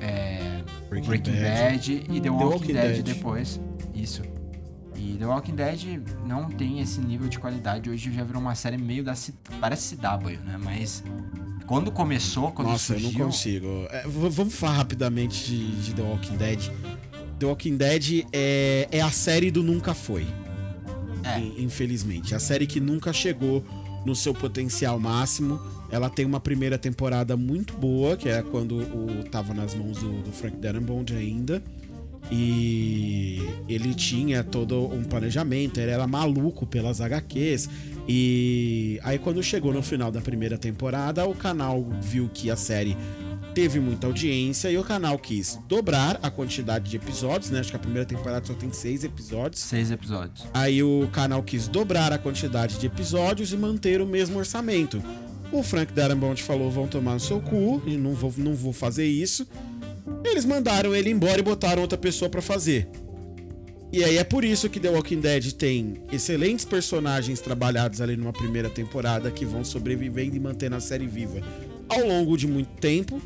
é, 0.00 0.62
Breaking 0.88 1.08
Breaking, 1.08 1.32
Bad. 1.32 1.72
Bad, 1.72 2.06
e 2.10 2.20
The 2.20 2.30
Walking, 2.30 2.72
Dead, 2.72 3.02
depois. 3.02 3.60
Isso. 3.94 4.22
E 4.94 5.16
The 5.18 5.26
Walking 5.26 5.54
Dead 5.54 6.02
não 6.26 6.48
tem 6.48 6.80
esse 6.80 7.00
nível 7.00 7.28
de 7.28 7.38
qualidade. 7.38 7.88
Hoje 7.88 8.12
já 8.12 8.22
virou 8.22 8.40
uma 8.40 8.54
série 8.54 8.76
meio 8.76 9.02
da. 9.02 9.14
Parece 9.60 9.96
CW, 9.96 10.38
né? 10.44 10.58
Mas. 10.62 11.02
Quando 11.66 11.90
começou, 11.90 12.52
quando 12.52 12.68
Nossa, 12.68 12.92
surgiu. 12.92 13.08
eu 13.08 13.18
não 13.18 13.26
consigo. 13.26 13.66
É, 13.90 14.04
vamos 14.06 14.54
falar 14.54 14.74
rapidamente 14.74 15.46
de, 15.46 15.82
de 15.82 15.94
The 15.94 16.02
Walking 16.02 16.36
Dead. 16.36 16.70
The 17.38 17.46
Walking 17.46 17.76
Dead 17.76 18.26
é, 18.32 18.88
é 18.90 19.00
a 19.00 19.10
série 19.10 19.50
do 19.50 19.62
nunca 19.62 19.94
foi. 19.94 20.26
É. 21.24 21.38
In- 21.38 21.64
Infelizmente. 21.64 22.34
A 22.34 22.38
série 22.38 22.66
que 22.66 22.80
nunca 22.80 23.12
chegou 23.12 23.64
no 24.04 24.14
seu 24.16 24.34
potencial 24.34 24.98
máximo. 24.98 25.60
Ela 25.90 26.08
tem 26.08 26.24
uma 26.24 26.40
primeira 26.40 26.78
temporada 26.78 27.36
muito 27.36 27.74
boa, 27.74 28.16
que 28.16 28.28
é 28.28 28.42
quando 28.42 28.76
o 28.76 29.24
tava 29.30 29.52
nas 29.52 29.74
mãos 29.74 29.98
do, 29.98 30.22
do 30.22 30.32
Frank 30.32 30.56
Darabont 30.56 31.12
ainda. 31.14 31.62
E 32.30 33.42
ele 33.68 33.94
tinha 33.94 34.42
todo 34.42 34.86
um 34.86 35.04
planejamento, 35.04 35.78
ele 35.78 35.90
era 35.90 36.06
maluco 36.06 36.66
pelas 36.66 37.00
HQs. 37.00 37.68
E 38.08 38.98
aí, 39.04 39.18
quando 39.18 39.42
chegou 39.42 39.72
no 39.72 39.82
final 39.82 40.10
da 40.10 40.20
primeira 40.20 40.56
temporada, 40.56 41.26
o 41.26 41.34
canal 41.34 41.86
viu 42.00 42.28
que 42.32 42.50
a 42.50 42.56
série 42.56 42.96
teve 43.54 43.78
muita 43.78 44.06
audiência 44.06 44.70
e 44.70 44.78
o 44.78 44.84
canal 44.84 45.18
quis 45.18 45.58
dobrar 45.68 46.18
a 46.22 46.30
quantidade 46.30 46.90
de 46.90 46.96
episódios, 46.96 47.50
né? 47.50 47.60
Acho 47.60 47.70
que 47.70 47.76
a 47.76 47.78
primeira 47.78 48.06
temporada 48.06 48.44
só 48.46 48.54
tem 48.54 48.72
seis 48.72 49.04
episódios. 49.04 49.62
Seis 49.62 49.90
episódios. 49.90 50.44
Aí 50.54 50.82
o 50.82 51.08
canal 51.12 51.42
quis 51.42 51.68
dobrar 51.68 52.12
a 52.12 52.18
quantidade 52.18 52.78
de 52.78 52.86
episódios 52.86 53.52
e 53.52 53.56
manter 53.56 54.00
o 54.00 54.06
mesmo 54.06 54.38
orçamento. 54.38 55.02
O 55.52 55.62
Frank 55.62 55.92
Darabont 55.92 56.42
falou: 56.42 56.70
vão 56.70 56.86
tomar 56.86 57.14
no 57.14 57.20
seu 57.20 57.40
cu, 57.40 57.82
e 57.86 57.96
não 57.96 58.14
vou, 58.14 58.32
não 58.38 58.54
vou 58.54 58.72
fazer 58.72 59.06
isso. 59.06 59.46
Eles 60.24 60.44
mandaram 60.44 60.94
ele 60.94 61.10
embora 61.10 61.38
e 61.38 61.42
botaram 61.42 61.82
outra 61.82 61.98
pessoa 61.98 62.30
pra 62.30 62.40
fazer. 62.40 62.88
E 63.92 64.02
aí 64.02 64.16
é 64.16 64.24
por 64.24 64.42
isso 64.42 64.70
que 64.70 64.80
The 64.80 64.88
Walking 64.88 65.20
Dead 65.20 65.52
tem 65.52 66.02
excelentes 66.10 66.64
personagens 66.64 67.40
trabalhados 67.40 68.00
ali 68.00 68.16
numa 68.16 68.32
primeira 68.32 68.70
temporada 68.70 69.30
que 69.30 69.44
vão 69.44 69.62
sobrevivendo 69.62 70.34
e 70.34 70.40
mantendo 70.40 70.76
a 70.76 70.80
série 70.80 71.06
viva 71.06 71.42
ao 71.92 72.06
longo 72.06 72.36
de 72.36 72.46
muito 72.46 72.70
tempo, 72.80 73.20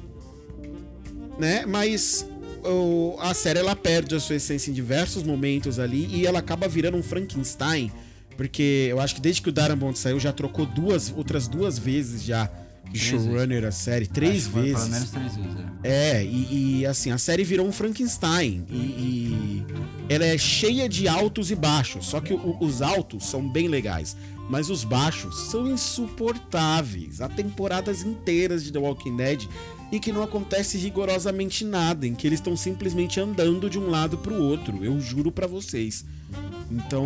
né? 1.39 1.65
Mas 1.67 2.27
o- 2.65 3.17
a 3.21 3.33
série 3.35 3.59
ela 3.59 3.77
perde 3.77 4.15
a 4.15 4.21
sua 4.21 4.37
essência 4.37 4.71
em 4.71 4.75
diversos 4.75 5.23
momentos 5.23 5.79
ali 5.79 6.07
e 6.13 6.27
ela 6.27 6.39
acaba 6.41 6.67
virando 6.69 6.97
um 6.97 7.03
Frankenstein, 7.03 7.91
porque 8.37 8.89
eu 8.91 9.01
acho 9.01 9.15
que 9.15 9.21
desde 9.21 9.41
que 9.43 9.49
o 9.49 9.53
Darabont 9.53 9.99
saiu 9.99 10.19
já 10.21 10.33
trocou 10.33 10.67
duas 10.67 11.13
outras 11.17 11.47
duas 11.49 11.79
vezes 11.79 12.23
já 12.23 12.51
de 12.91 13.01
showrunner 13.01 13.65
a 13.65 13.73
série 13.73 14.07
três 14.07 14.47
vezes. 14.47 14.75
Pelo 14.75 14.89
menos 14.91 15.11
três 15.11 15.37
vezes, 15.37 15.57
é. 15.83 16.19
É, 16.19 16.25
e, 16.25 16.79
e, 16.81 16.87
assim, 16.87 17.11
a 17.11 17.19
série 17.19 17.43
virou 17.43 17.67
um 17.67 17.73
Frankenstein. 17.73 18.65
E, 18.71 18.77
e 18.77 19.67
ela 20.09 20.25
é 20.25 20.39
cheia 20.39 20.89
de 20.89 21.09
altos 21.09 21.51
e 21.51 21.57
baixos. 21.57 22.07
Só 22.07 22.21
que 22.21 22.33
o- 22.33 22.57
os 22.61 22.83
altos 22.83 23.27
são 23.27 23.47
bem 23.49 23.67
legais. 23.67 24.17
Mas 24.49 24.71
os 24.71 24.85
baixos 24.85 25.49
são 25.51 25.67
insuportáveis. 25.69 27.21
Há 27.21 27.29
temporadas 27.29 28.03
inteiras 28.03 28.63
de 28.65 28.73
The 28.73 28.79
Walking 28.79 29.17
Dead 29.17 29.43
em 29.93 29.99
que 29.99 30.13
não 30.13 30.23
acontece 30.23 30.77
rigorosamente 30.79 31.65
nada, 31.65 32.07
em 32.07 32.15
que 32.15 32.27
eles 32.27 32.41
estão 32.41 32.57
simplesmente 32.57 33.21
andando 33.21 33.71
de 33.71 33.79
um 33.79 33.89
lado 33.89 34.19
pro 34.19 34.35
outro. 34.35 34.85
Eu 34.85 35.01
juro 35.01 35.31
pra 35.31 35.47
vocês. 35.47 36.05
Então. 36.71 37.05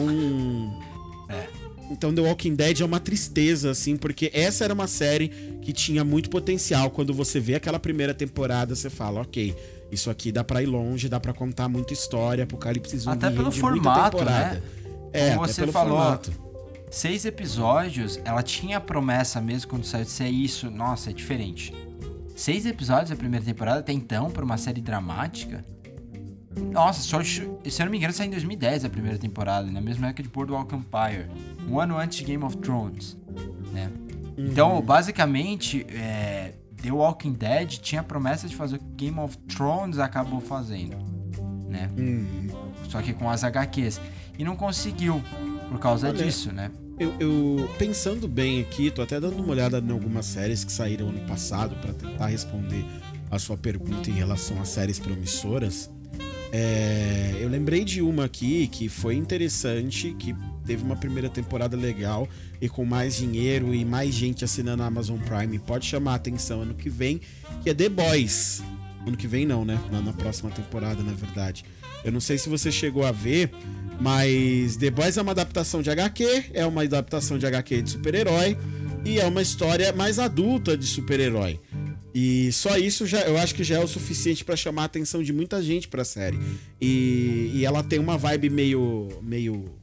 Então 1.91 2.15
The 2.15 2.21
Walking 2.21 2.55
Dead 2.55 2.81
é 2.81 2.85
uma 2.85 3.01
tristeza, 3.01 3.73
assim, 3.73 3.97
porque 3.97 4.31
essa 4.33 4.63
era 4.63 4.73
uma 4.73 4.87
série 4.87 5.29
que 5.61 5.73
tinha 5.73 6.05
muito 6.05 6.31
potencial. 6.31 6.89
Quando 6.89 7.13
você 7.13 7.41
vê 7.41 7.57
aquela 7.57 7.81
primeira 7.81 8.15
temporada, 8.15 8.77
você 8.77 8.89
fala, 8.89 9.23
ok, 9.23 9.57
isso 9.91 10.09
aqui 10.09 10.31
dá 10.31 10.45
pra 10.45 10.63
ir 10.63 10.67
longe, 10.67 11.09
dá 11.09 11.19
pra 11.19 11.33
contar 11.33 11.69
muita 11.69 11.93
história, 11.93 12.45
Apocalipse 12.45 12.97
Zumbi 12.97 13.17
Até 13.17 13.31
pelo 13.31 13.51
formato, 13.51 14.25
né? 14.25 14.63
É, 15.13 15.35
Como 15.35 15.49
você 15.49 15.63
pelo 15.63 15.73
falou, 15.73 15.99
formato. 15.99 16.33
Seis 16.93 17.25
episódios, 17.25 18.21
ela 18.25 18.43
tinha 18.43 18.77
a 18.77 18.81
promessa 18.81 19.41
mesmo 19.41 19.71
quando 19.71 19.85
saiu 19.85 20.05
de 20.05 20.11
ser 20.11 20.29
isso. 20.29 20.71
Nossa, 20.71 21.11
é 21.11 21.13
diferente. 21.13 21.75
Seis 22.41 22.65
episódios 22.65 23.11
da 23.11 23.17
primeira 23.17 23.45
temporada, 23.45 23.81
até 23.81 23.93
então, 23.93 24.31
pra 24.31 24.43
uma 24.43 24.57
série 24.57 24.81
dramática. 24.81 25.63
Nossa, 26.73 27.03
só, 27.03 27.23
se 27.23 27.43
eu 27.43 27.85
não 27.85 27.91
me 27.91 27.99
engano, 27.99 28.15
saiu 28.15 28.29
em 28.29 28.31
2010 28.31 28.87
a 28.87 28.89
primeira 28.89 29.19
temporada, 29.19 29.71
na 29.71 29.79
mesma 29.79 30.07
época 30.07 30.23
de 30.23 30.31
Boardwalk 30.31 30.75
Empire. 30.75 31.29
Um 31.69 31.79
ano 31.79 31.99
antes 31.99 32.17
de 32.17 32.25
Game 32.25 32.43
of 32.43 32.57
Thrones, 32.57 33.15
né? 33.75 33.93
Então, 34.39 34.81
basicamente, 34.81 35.85
é, 35.91 36.55
The 36.83 36.91
Walking 36.91 37.35
Dead 37.35 37.73
tinha 37.73 38.01
a 38.01 38.05
promessa 38.05 38.49
de 38.49 38.57
fazer 38.57 38.77
o 38.77 38.79
que 38.79 39.05
Game 39.05 39.21
of 39.21 39.37
Thrones 39.41 39.99
acabou 39.99 40.41
fazendo, 40.41 40.97
né? 41.69 41.91
Só 42.89 43.03
que 43.03 43.13
com 43.13 43.29
as 43.29 43.45
HQs. 43.45 44.01
E 44.39 44.45
não 44.45 44.57
conseguiu, 44.57 45.23
por 45.69 45.79
causa 45.79 46.09
Olha, 46.09 46.25
disso, 46.25 46.51
né? 46.55 46.71
Eu, 47.01 47.15
eu- 47.19 47.69
pensando 47.79 48.29
bem 48.29 48.61
aqui, 48.61 48.91
tô 48.91 49.01
até 49.01 49.19
dando 49.19 49.37
uma 49.43 49.53
olhada 49.53 49.79
em 49.81 49.91
algumas 49.91 50.27
séries 50.27 50.63
que 50.65 50.71
saíram 50.71 51.09
ano 51.09 51.21
passado 51.27 51.75
pra 51.77 51.95
tentar 51.95 52.27
responder 52.27 52.85
a 53.31 53.39
sua 53.39 53.57
pergunta 53.57 54.11
em 54.11 54.13
relação 54.13 54.61
às 54.61 54.69
séries 54.69 54.99
promissoras. 54.99 55.91
É, 56.53 57.39
eu 57.41 57.49
lembrei 57.49 57.85
de 57.85 58.03
uma 58.03 58.25
aqui 58.27 58.67
que 58.67 58.87
foi 58.89 59.15
interessante, 59.15 60.15
que 60.19 60.35
teve 60.67 60.83
uma 60.83 60.97
primeira 60.97 61.31
temporada 61.31 61.75
legal 61.75 62.29
e 62.61 62.69
com 62.69 62.85
mais 62.85 63.17
dinheiro 63.17 63.73
e 63.75 63.83
mais 63.83 64.13
gente 64.15 64.45
assinando 64.45 64.83
a 64.83 64.87
Amazon 64.87 65.19
Prime 65.21 65.59
pode 65.59 65.87
chamar 65.87 66.13
a 66.13 66.17
atenção 66.17 66.61
ano 66.61 66.75
que 66.75 66.91
vem, 66.91 67.21
que 67.63 67.71
é 67.71 67.75
The 67.75 67.89
Boys. 67.89 68.63
Ano 69.07 69.17
que 69.17 69.27
vem 69.27 69.47
não, 69.47 69.65
né? 69.65 69.81
Na, 69.91 70.03
na 70.03 70.13
próxima 70.13 70.51
temporada, 70.51 71.03
na 71.03 71.13
verdade. 71.15 71.65
Eu 72.05 72.13
não 72.13 72.21
sei 72.21 72.37
se 72.37 72.49
você 72.51 72.71
chegou 72.71 73.07
a 73.07 73.13
ver, 73.13 73.51
mas 74.01 74.77
The 74.77 74.91
Boys 74.91 75.17
é 75.17 75.23
uma 75.23 75.33
adaptação 75.33 75.83
de 75.83 75.91
HQ, 75.91 76.47
é 76.55 76.65
uma 76.67 76.83
adaptação 76.83 77.39
de 77.39 77.47
HQ 77.47 77.83
de 77.83 77.91
super-herói 77.91 78.57
e 79.05 79.19
é 79.21 79.27
uma 79.27 79.43
história 79.43 79.93
mais 79.93 80.19
adulta 80.19 80.77
de 80.77 80.87
super-herói. 80.87 81.61
E 82.13 82.51
só 82.53 82.77
isso 82.77 83.07
já, 83.07 83.21
eu 83.21 83.39
acho 83.39 83.55
que 83.55 83.63
já 83.63 83.77
é 83.77 83.85
o 83.85 83.87
suficiente 83.87 84.45
pra 84.45 84.57
chamar 84.57 84.83
a 84.83 84.85
atenção 84.87 85.23
de 85.23 85.33
muita 85.33 85.63
gente 85.63 85.87
pra 85.87 86.05
série. 86.05 86.39
E, 86.81 87.53
e 87.55 87.65
ela 87.65 87.85
tem 87.85 87.99
uma 88.01 88.19
vibe 88.19 88.51
meio 88.51 89.09
meio 89.23 89.79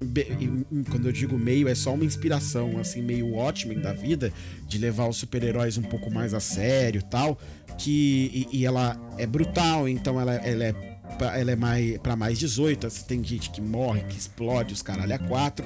e- 0.00 0.84
quando 0.90 1.06
eu 1.06 1.12
digo 1.12 1.36
meio, 1.36 1.66
é 1.68 1.74
só 1.74 1.92
uma 1.94 2.04
inspiração, 2.04 2.78
assim, 2.78 3.02
meio 3.02 3.26
Watchmen 3.30 3.80
da 3.80 3.92
vida, 3.92 4.32
de 4.68 4.78
levar 4.78 5.08
os 5.08 5.16
super-heróis 5.16 5.76
um 5.76 5.82
pouco 5.82 6.10
mais 6.12 6.32
a 6.34 6.40
sério 6.40 7.02
tal. 7.02 7.38
Que, 7.76 8.46
e, 8.52 8.58
e 8.58 8.66
ela 8.66 8.96
é 9.18 9.26
brutal, 9.26 9.88
então 9.88 10.20
ela, 10.20 10.34
ela 10.36 10.64
é, 10.64 10.87
pra- 11.16 11.38
ela 11.38 11.50
é 11.52 11.56
mais, 11.56 11.98
pra 11.98 12.16
mais 12.16 12.38
18. 12.38 12.86
Assim, 12.86 13.04
tem 13.04 13.24
gente 13.24 13.50
que 13.50 13.60
morre, 13.60 14.02
que 14.02 14.16
explode, 14.18 14.74
os 14.74 14.82
caralho 14.82 15.14
a 15.14 15.18
quatro. 15.18 15.64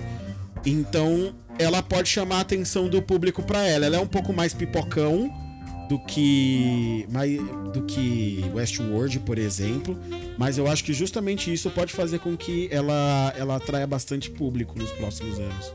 Então 0.64 1.34
ela 1.58 1.82
pode 1.82 2.08
chamar 2.08 2.36
a 2.36 2.40
atenção 2.40 2.88
do 2.88 3.02
público 3.02 3.42
pra 3.42 3.66
ela. 3.66 3.84
Ela 3.86 3.96
é 3.96 4.00
um 4.00 4.06
pouco 4.06 4.32
mais 4.32 4.54
pipocão 4.54 5.30
do 5.88 5.98
que 5.98 7.06
mais, 7.10 7.36
do 7.72 7.82
que 7.82 8.44
Westworld, 8.54 9.18
por 9.20 9.36
exemplo, 9.38 9.98
mas 10.38 10.56
eu 10.56 10.66
acho 10.68 10.84
que 10.84 10.92
justamente 10.94 11.52
isso 11.52 11.68
pode 11.70 11.92
fazer 11.92 12.18
com 12.20 12.36
que 12.36 12.68
ela 12.70 13.34
ela 13.36 13.56
atraia 13.56 13.86
bastante 13.86 14.30
público 14.30 14.78
nos 14.78 14.90
próximos 14.92 15.38
anos. 15.38 15.72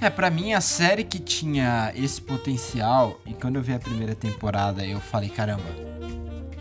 É, 0.00 0.10
pra 0.10 0.30
mim, 0.30 0.52
a 0.52 0.60
série 0.60 1.02
que 1.02 1.18
tinha 1.18 1.90
esse 1.96 2.20
potencial, 2.20 3.18
e 3.26 3.32
quando 3.32 3.56
eu 3.56 3.62
vi 3.62 3.72
a 3.72 3.78
primeira 3.78 4.14
temporada, 4.14 4.84
eu 4.86 5.00
falei, 5.00 5.30
caramba, 5.30 5.64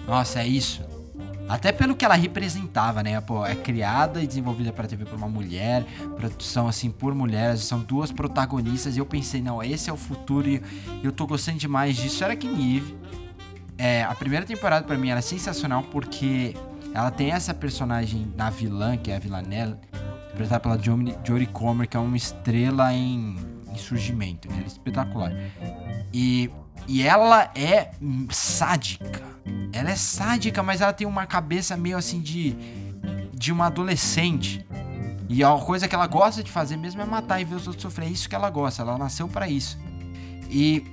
nossa, 0.08 0.40
é 0.42 0.48
isso. 0.48 0.82
Até 1.48 1.72
pelo 1.72 1.96
que 1.96 2.06
ela 2.06 2.16
representava, 2.16 3.04
né? 3.04 3.20
Pô, 3.20 3.46
é 3.46 3.56
criada 3.56 4.22
e 4.24 4.28
desenvolvida 4.28 4.72
pra 4.72 4.88
TV 4.88 5.06
por 5.06 5.16
uma 5.16 5.28
mulher, 5.28 5.84
produção 6.16 6.68
assim 6.68 6.90
por 6.90 7.14
mulheres, 7.14 7.62
são 7.62 7.80
duas 7.80 8.12
protagonistas, 8.12 8.96
e 8.96 9.00
eu 9.00 9.06
pensei, 9.06 9.42
não, 9.42 9.62
esse 9.62 9.90
é 9.90 9.94
o 9.94 9.98
futuro 9.98 10.48
e 10.48 10.62
eu 11.04 11.12
tô 11.12 11.28
gostando 11.28 11.58
demais 11.58 11.96
disso. 11.96 12.24
Era 12.24 12.36
que 12.36 12.48
Nive. 12.48 12.96
É, 13.78 14.04
a 14.04 14.16
primeira 14.16 14.46
temporada 14.46 14.86
pra 14.86 14.98
mim 14.98 15.10
era 15.10 15.22
sensacional 15.22 15.84
porque 15.84 16.56
ela 16.94 17.10
tem 17.10 17.32
essa 17.32 17.54
personagem 17.54 18.32
na 18.38 18.50
vilã, 18.50 18.96
que 18.96 19.12
é 19.12 19.16
a 19.16 19.20
Villanelle, 19.20 19.76
interpretada 20.28 20.60
pela 20.60 20.78
Jodie 20.78 21.48
Comer, 21.48 21.88
que 21.88 21.98
é 21.98 22.00
uma 22.00 22.16
estrela 22.16 22.94
em, 22.94 23.36
em 23.72 23.78
surgimento, 23.78 24.48
né? 24.48 24.56
Ela 24.58 24.64
é 24.64 24.68
espetacular. 24.68 25.34
E, 26.14 26.50
e 26.88 27.02
ela 27.02 27.52
é 27.56 27.92
sádica. 28.32 29.24
Ela 29.72 29.92
é 29.92 29.96
sádica, 29.96 30.62
mas 30.62 30.82
ela 30.82 30.94
tem 30.94 31.08
uma 31.08 31.26
cabeça 31.26 31.76
meio 31.76 31.98
assim 31.98 32.22
de, 32.22 32.56
de 33.34 33.52
uma 33.52 33.68
adolescente. 33.68 34.66
E 35.30 35.44
a 35.44 35.52
coisa 35.58 35.88
que 35.88 35.96
ela 35.96 36.08
gosta 36.08 36.44
de 36.44 36.52
fazer 36.52 36.78
mesmo 36.78 37.02
é 37.02 37.06
matar 37.06 37.42
e 37.42 37.46
ver 37.46 37.56
os 37.56 37.68
outros 37.68 37.82
sofrer. 37.82 38.08
É 38.08 38.10
isso 38.10 38.30
que 38.30 38.36
ela 38.36 38.50
gosta, 38.50 38.82
ela 38.82 38.98
nasceu 38.98 39.28
pra 39.28 39.50
isso. 39.50 39.80
E, 40.50 40.86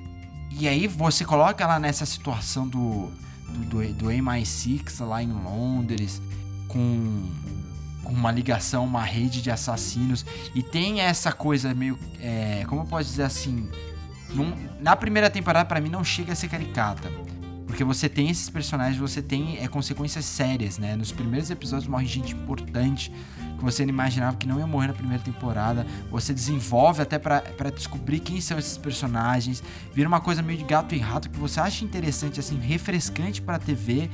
e 0.50 0.66
aí 0.66 0.86
você 0.86 1.24
coloca 1.24 1.62
ela 1.62 1.78
nessa 1.78 2.06
situação 2.06 2.66
do, 2.66 3.10
do, 3.48 3.64
do, 3.66 3.94
do 3.94 4.06
MI6 4.06 5.04
lá 5.04 5.22
em 5.22 5.32
Londres, 5.32 6.22
com, 6.68 7.28
com 8.02 8.12
uma 8.12 8.30
ligação, 8.30 8.84
uma 8.84 9.02
rede 9.02 9.42
de 9.42 9.50
assassinos. 9.50 10.24
E 10.54 10.62
tem 10.62 11.00
essa 11.00 11.32
coisa 11.32 11.74
meio. 11.74 11.98
é, 12.20 12.64
como 12.66 12.82
eu 12.82 12.86
posso 12.86 13.10
dizer 13.10 13.24
assim? 13.24 13.68
Na 14.80 14.96
primeira 14.96 15.28
temporada, 15.28 15.64
pra 15.64 15.80
mim, 15.80 15.88
não 15.88 16.04
chega 16.04 16.32
a 16.32 16.36
ser 16.36 16.48
caricata. 16.48 17.10
Porque 17.66 17.84
você 17.84 18.08
tem 18.08 18.28
esses 18.28 18.50
personagens, 18.50 18.98
você 18.98 19.22
tem 19.22 19.58
é, 19.58 19.68
consequências 19.68 20.24
sérias, 20.24 20.76
né? 20.76 20.96
Nos 20.96 21.12
primeiros 21.12 21.50
episódios 21.50 21.88
morre 21.88 22.04
gente 22.04 22.34
importante 22.34 23.12
que 23.56 23.62
você 23.62 23.84
não 23.84 23.90
imaginava 23.90 24.36
que 24.36 24.46
não 24.46 24.58
ia 24.58 24.66
morrer 24.66 24.88
na 24.88 24.92
primeira 24.92 25.22
temporada. 25.22 25.86
Você 26.10 26.34
desenvolve 26.34 27.00
até 27.00 27.16
pra 27.16 27.70
descobrir 27.72 28.18
quem 28.18 28.40
são 28.40 28.58
esses 28.58 28.76
personagens. 28.76 29.62
Vira 29.94 30.08
uma 30.08 30.20
coisa 30.20 30.42
meio 30.42 30.58
de 30.58 30.64
gato 30.64 30.96
e 30.96 30.98
rato 30.98 31.30
que 31.30 31.38
você 31.38 31.60
acha 31.60 31.84
interessante, 31.84 32.40
assim, 32.40 32.58
refrescante 32.58 33.40
pra 33.40 33.56
TV. 33.56 34.10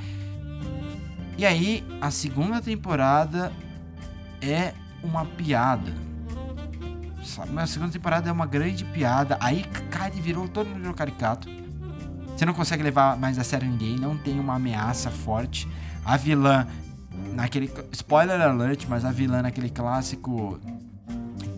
E 1.38 1.46
aí, 1.46 1.82
a 2.00 2.10
segunda 2.10 2.60
temporada 2.60 3.52
é 4.42 4.74
uma 5.02 5.24
piada. 5.24 6.05
Sabe? 7.26 7.58
A 7.58 7.66
segunda 7.66 7.92
temporada 7.92 8.28
é 8.28 8.32
uma 8.32 8.46
grande 8.46 8.84
piada. 8.84 9.36
Aí, 9.40 9.64
cara, 9.90 10.10
virou, 10.10 10.48
todo 10.48 10.68
mundo 10.68 10.80
virou 10.80 10.94
caricato. 10.94 11.48
Você 12.36 12.44
não 12.44 12.54
consegue 12.54 12.82
levar 12.82 13.16
mais 13.16 13.38
a 13.38 13.44
sério 13.44 13.68
ninguém, 13.68 13.96
não 13.96 14.16
tem 14.16 14.38
uma 14.38 14.54
ameaça 14.54 15.10
forte. 15.10 15.68
A 16.04 16.16
vilã, 16.16 16.66
naquele. 17.32 17.70
Spoiler 17.92 18.40
alert, 18.40 18.86
mas 18.88 19.04
a 19.04 19.10
vilã 19.10 19.42
naquele 19.42 19.70
clássico 19.70 20.60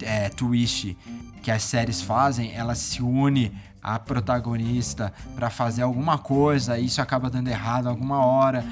é, 0.02 0.28
twist 0.30 0.96
que 1.42 1.50
as 1.50 1.62
séries 1.62 2.02
fazem, 2.02 2.52
ela 2.54 2.74
se 2.74 3.02
une 3.02 3.52
à 3.82 3.98
protagonista 3.98 5.12
pra 5.34 5.48
fazer 5.50 5.82
alguma 5.82 6.18
coisa, 6.18 6.78
e 6.78 6.86
isso 6.86 7.00
acaba 7.00 7.30
dando 7.30 7.48
errado 7.48 7.88
alguma 7.88 8.24
hora. 8.24 8.64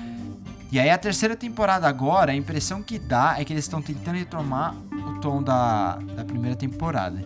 E 0.71 0.79
aí 0.79 0.91
a 0.91 0.99
terceira 0.99 1.37
temporada 1.37 1.89
agora, 1.89 2.33
a 2.33 2.35
impressão 2.35 2.83
que 2.83 2.99
dá 2.99 3.37
é 3.39 3.45
que 3.45 3.53
eles 3.53 3.65
estão 3.65 3.81
tentando 3.81 4.19
retomar 4.19 4.75
o 5.09 5.21
tom 5.21 5.43
da, 5.43 5.97
da 6.17 6.25
primeira 6.25 6.57
temporada. 6.57 7.25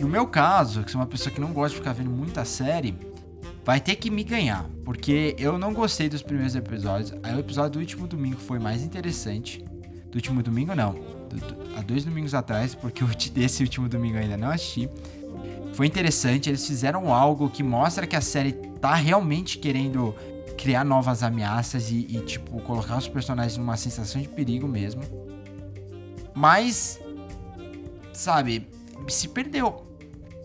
No 0.00 0.08
meu 0.08 0.26
caso, 0.26 0.82
que 0.82 0.90
sou 0.90 1.00
uma 1.00 1.06
pessoa 1.06 1.32
que 1.32 1.40
não 1.40 1.52
gosta 1.52 1.70
de 1.70 1.76
ficar 1.76 1.92
vendo 1.92 2.10
muita 2.10 2.44
série, 2.44 2.94
vai 3.64 3.80
ter 3.80 3.94
que 3.96 4.10
me 4.10 4.24
ganhar, 4.24 4.64
porque 4.84 5.36
eu 5.38 5.56
não 5.56 5.72
gostei 5.72 6.08
dos 6.08 6.22
primeiros 6.22 6.56
episódios. 6.56 7.14
Aí 7.22 7.34
o 7.34 7.38
episódio 7.38 7.72
do 7.72 7.78
último 7.78 8.06
domingo 8.08 8.36
foi 8.38 8.58
mais 8.58 8.82
interessante. 8.82 9.64
Do 10.10 10.16
último 10.16 10.42
domingo 10.42 10.74
não, 10.74 10.92
do- 10.92 11.36
do- 11.36 11.78
há 11.78 11.82
dois 11.82 12.04
domingos 12.04 12.34
atrás, 12.34 12.74
porque 12.74 13.04
ulti- 13.04 13.30
desse 13.30 13.62
último 13.62 13.88
domingo 13.88 14.16
eu 14.16 14.22
ainda 14.22 14.36
não 14.36 14.50
assisti. 14.50 14.88
Foi 15.72 15.86
interessante, 15.86 16.50
eles 16.50 16.66
fizeram 16.66 17.14
algo 17.14 17.48
que 17.48 17.62
mostra 17.62 18.06
que 18.06 18.16
a 18.16 18.20
série 18.20 18.52
tá 18.52 18.94
realmente 18.94 19.56
querendo 19.58 20.14
criar 20.58 20.84
novas 20.84 21.22
ameaças 21.22 21.90
e, 21.90 22.06
e, 22.10 22.20
tipo, 22.26 22.60
colocar 22.60 22.98
os 22.98 23.08
personagens 23.08 23.56
numa 23.56 23.76
sensação 23.76 24.20
de 24.20 24.28
perigo 24.28 24.68
mesmo. 24.68 25.02
Mas, 26.34 27.00
sabe, 28.12 28.68
se 29.08 29.28
perdeu. 29.28 29.88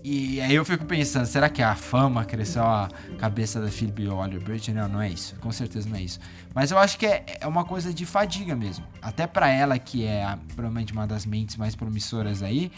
E 0.03 0.39
aí 0.39 0.55
eu 0.55 0.63
fico 0.63 0.85
pensando, 0.85 1.25
será 1.25 1.49
que 1.49 1.61
a 1.61 1.75
fama 1.75 2.23
cresceu 2.23 2.63
a 2.63 2.89
cabeça 3.19 3.59
da 3.59 3.69
Phoebe 3.69 4.07
Waller-Bridge? 4.07 4.71
Não, 4.71 4.87
não 4.87 5.01
é 5.01 5.09
isso. 5.09 5.35
Com 5.41 5.51
certeza 5.51 5.89
não 5.89 5.97
é 5.97 6.01
isso. 6.01 6.19
Mas 6.53 6.71
eu 6.71 6.77
acho 6.77 6.97
que 6.97 7.05
é, 7.05 7.25
é 7.41 7.47
uma 7.47 7.65
coisa 7.65 7.93
de 7.93 8.05
fadiga 8.05 8.55
mesmo. 8.55 8.85
Até 9.01 9.27
para 9.27 9.49
ela, 9.49 9.77
que 9.77 10.05
é 10.05 10.23
a, 10.23 10.37
provavelmente 10.55 10.93
uma 10.93 11.05
das 11.05 11.25
mentes 11.25 11.57
mais 11.57 11.75
promissoras 11.75 12.41
aí, 12.41 12.71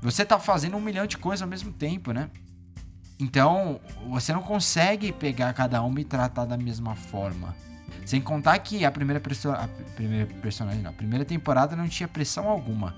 você 0.00 0.24
tá 0.24 0.38
fazendo 0.38 0.76
um 0.76 0.80
milhão 0.80 1.06
de 1.06 1.18
coisas 1.18 1.42
ao 1.42 1.48
mesmo 1.48 1.70
tempo, 1.70 2.12
né? 2.12 2.30
Então, 3.18 3.78
você 4.08 4.32
não 4.32 4.42
consegue 4.42 5.12
pegar 5.12 5.52
cada 5.52 5.82
uma 5.82 6.00
e 6.00 6.04
tratar 6.04 6.46
da 6.46 6.56
mesma 6.56 6.94
forma. 6.94 7.54
Sem 8.06 8.20
contar 8.20 8.58
que 8.58 8.84
a 8.84 8.90
primeira, 8.90 9.20
a 9.20 9.68
primeira 9.94 10.26
personagem, 10.40 10.82
não, 10.82 10.90
a 10.90 10.94
primeira 10.94 11.24
temporada 11.24 11.76
não 11.76 11.88
tinha 11.88 12.08
pressão 12.08 12.48
alguma. 12.48 12.94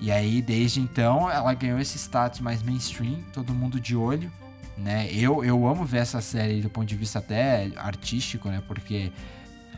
E 0.00 0.12
aí, 0.12 0.40
desde 0.40 0.80
então, 0.80 1.28
ela 1.28 1.52
ganhou 1.54 1.78
esse 1.78 1.98
status 1.98 2.40
mais 2.40 2.62
mainstream, 2.62 3.20
todo 3.32 3.52
mundo 3.52 3.80
de 3.80 3.96
olho, 3.96 4.30
né? 4.76 5.12
Eu, 5.12 5.44
eu 5.44 5.66
amo 5.66 5.84
ver 5.84 5.98
essa 5.98 6.20
série 6.20 6.60
do 6.60 6.70
ponto 6.70 6.86
de 6.86 6.94
vista 6.94 7.18
até 7.18 7.70
artístico, 7.76 8.48
né? 8.48 8.62
Porque 8.66 9.12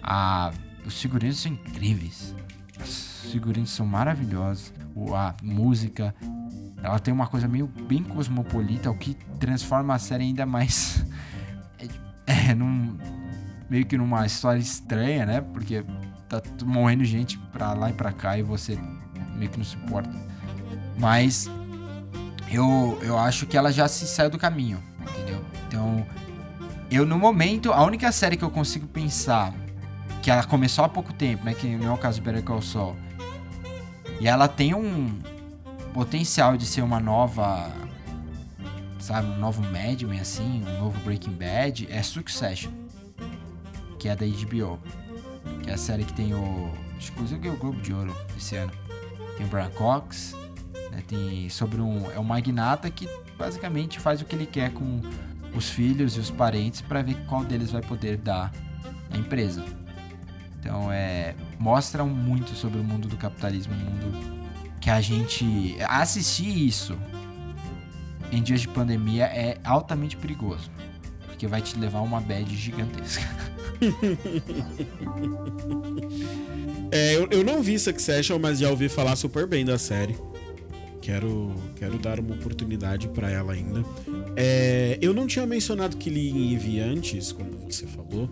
a, 0.02 0.52
os 0.84 1.00
figurinos 1.00 1.40
são 1.40 1.52
incríveis. 1.52 2.34
Os 2.78 3.30
figurinos 3.32 3.70
são 3.70 3.86
maravilhosos. 3.86 4.72
O, 4.94 5.14
a 5.14 5.34
música, 5.42 6.14
ela 6.82 6.98
tem 6.98 7.14
uma 7.14 7.26
coisa 7.26 7.48
meio 7.48 7.66
bem 7.66 8.02
cosmopolita, 8.02 8.90
o 8.90 8.94
que 8.96 9.14
transforma 9.38 9.94
a 9.94 9.98
série 9.98 10.24
ainda 10.24 10.44
mais... 10.44 11.02
é, 12.26 12.54
num, 12.54 12.98
meio 13.70 13.86
que 13.86 13.96
numa 13.96 14.26
história 14.26 14.60
estranha, 14.60 15.24
né? 15.24 15.40
Porque 15.40 15.82
tá 16.28 16.42
morrendo 16.64 17.04
gente 17.04 17.38
pra 17.52 17.72
lá 17.72 17.88
e 17.88 17.92
pra 17.94 18.12
cá 18.12 18.36
e 18.36 18.42
você 18.42 18.78
meio 19.40 19.50
que 19.50 19.58
não 19.58 19.64
se 19.64 19.76
importa. 19.76 20.10
Mas 20.98 21.50
eu, 22.52 22.98
eu 23.02 23.18
acho 23.18 23.46
que 23.46 23.56
ela 23.56 23.72
já 23.72 23.88
se 23.88 24.06
saiu 24.06 24.30
do 24.30 24.38
caminho, 24.38 24.82
entendeu? 25.00 25.42
Então, 25.66 26.06
eu 26.90 27.06
no 27.06 27.18
momento, 27.18 27.72
a 27.72 27.82
única 27.82 28.12
série 28.12 28.36
que 28.36 28.44
eu 28.44 28.50
consigo 28.50 28.86
pensar 28.86 29.54
que 30.22 30.30
ela 30.30 30.44
começou 30.44 30.84
há 30.84 30.88
pouco 30.88 31.12
tempo, 31.14 31.44
né? 31.44 31.54
Que 31.54 31.66
não 31.76 31.92
é 31.92 31.94
o 31.94 31.96
caso 31.98 32.20
de 32.20 32.24
Better 32.24 32.42
Call 32.42 32.60
Saul. 32.60 32.96
E 34.20 34.28
ela 34.28 34.46
tem 34.46 34.74
um 34.74 35.18
potencial 35.94 36.56
de 36.58 36.66
ser 36.66 36.82
uma 36.82 37.00
nova, 37.00 37.70
sabe, 38.98 39.28
um 39.28 39.38
novo 39.38 39.62
Mad 39.62 40.02
Men, 40.02 40.20
assim, 40.20 40.62
um 40.66 40.80
novo 40.80 41.00
Breaking 41.00 41.32
Bad, 41.32 41.88
é 41.90 42.02
Succession, 42.02 42.70
que 43.98 44.08
é 44.08 44.14
da 44.14 44.26
HBO. 44.26 44.78
Que 45.62 45.70
é 45.70 45.74
a 45.74 45.78
série 45.78 46.04
que 46.04 46.12
tem 46.12 46.34
o. 46.34 46.70
Inclusive 47.00 47.48
o 47.48 47.56
Globo 47.56 47.80
de 47.80 47.94
Ouro 47.94 48.14
esse 48.36 48.56
ano 48.56 48.72
tem 49.40 49.46
o 49.46 49.48
Brian 49.48 49.70
Cox, 49.70 50.36
né, 50.90 51.02
tem 51.08 51.48
sobre 51.48 51.80
um 51.80 52.10
é 52.10 52.20
um 52.20 52.24
magnata 52.24 52.90
que 52.90 53.08
basicamente 53.38 53.98
faz 53.98 54.20
o 54.20 54.26
que 54.26 54.36
ele 54.36 54.44
quer 54.44 54.70
com 54.72 55.00
os 55.54 55.70
filhos 55.70 56.16
e 56.16 56.20
os 56.20 56.30
parentes 56.30 56.82
para 56.82 57.00
ver 57.02 57.16
qual 57.26 57.42
deles 57.42 57.70
vai 57.70 57.80
poder 57.80 58.18
dar 58.18 58.52
a 59.10 59.16
empresa. 59.16 59.64
Então 60.58 60.92
é 60.92 61.34
mostra 61.58 62.04
muito 62.04 62.54
sobre 62.54 62.78
o 62.78 62.84
mundo 62.84 63.08
do 63.08 63.16
capitalismo, 63.16 63.72
um 63.72 63.78
mundo 63.78 64.12
que 64.78 64.90
a 64.90 65.00
gente 65.00 65.78
assistir 65.88 66.66
isso 66.66 66.98
em 68.30 68.42
dias 68.42 68.60
de 68.60 68.68
pandemia 68.68 69.24
é 69.24 69.58
altamente 69.64 70.18
perigoso, 70.18 70.70
porque 71.26 71.46
vai 71.46 71.62
te 71.62 71.78
levar 71.78 72.00
uma 72.00 72.20
bad 72.20 72.54
gigantesca. 72.54 73.24
É, 76.92 77.14
eu, 77.14 77.28
eu 77.30 77.44
não 77.44 77.62
vi 77.62 77.78
Succession, 77.78 78.38
mas 78.38 78.58
já 78.58 78.68
ouvi 78.68 78.88
falar 78.88 79.14
super 79.16 79.46
bem 79.46 79.64
da 79.64 79.78
série. 79.78 80.16
Quero, 81.00 81.54
quero 81.76 81.98
dar 81.98 82.20
uma 82.20 82.34
oportunidade 82.34 83.08
para 83.08 83.30
ela 83.30 83.52
ainda. 83.52 83.84
É, 84.36 84.98
eu 85.00 85.14
não 85.14 85.26
tinha 85.26 85.46
mencionado 85.46 85.96
Killing 85.96 86.54
Eve 86.54 86.80
antes, 86.80 87.32
quando 87.32 87.58
você 87.58 87.86
falou, 87.86 88.28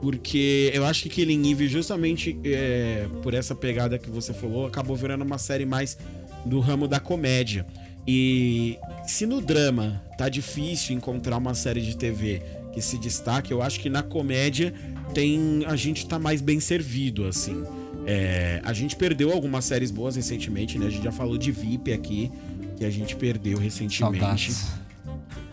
porque 0.00 0.70
eu 0.72 0.84
acho 0.84 1.02
que 1.04 1.08
Killing 1.08 1.50
Eve, 1.50 1.68
justamente 1.68 2.38
é, 2.44 3.08
por 3.22 3.34
essa 3.34 3.54
pegada 3.54 3.98
que 3.98 4.08
você 4.08 4.32
falou, 4.32 4.66
acabou 4.66 4.94
virando 4.94 5.24
uma 5.24 5.38
série 5.38 5.66
mais 5.66 5.98
do 6.44 6.60
ramo 6.60 6.86
da 6.86 7.00
comédia. 7.00 7.66
E 8.06 8.78
se 9.06 9.26
no 9.26 9.40
drama 9.40 10.00
tá 10.16 10.28
difícil 10.28 10.94
encontrar 10.94 11.36
uma 11.38 11.54
série 11.54 11.80
de 11.80 11.96
TV 11.96 12.40
que 12.72 12.80
se 12.80 12.98
destaque, 12.98 13.52
eu 13.52 13.60
acho 13.62 13.80
que 13.80 13.90
na 13.90 14.02
comédia 14.02 14.72
tem 15.12 15.64
a 15.66 15.74
gente 15.74 16.06
tá 16.06 16.18
mais 16.18 16.40
bem 16.40 16.60
servido, 16.60 17.26
assim. 17.26 17.64
É, 18.06 18.60
a 18.64 18.72
gente 18.72 18.94
perdeu 18.94 19.32
algumas 19.32 19.64
séries 19.64 19.90
boas 19.90 20.14
recentemente, 20.14 20.78
né? 20.78 20.86
A 20.86 20.90
gente 20.90 21.02
já 21.02 21.10
falou 21.10 21.36
de 21.36 21.50
VIP 21.50 21.92
aqui, 21.92 22.30
que 22.76 22.84
a 22.84 22.90
gente 22.90 23.16
perdeu 23.16 23.58
recentemente. 23.58 24.20
Saudades. 24.20 24.66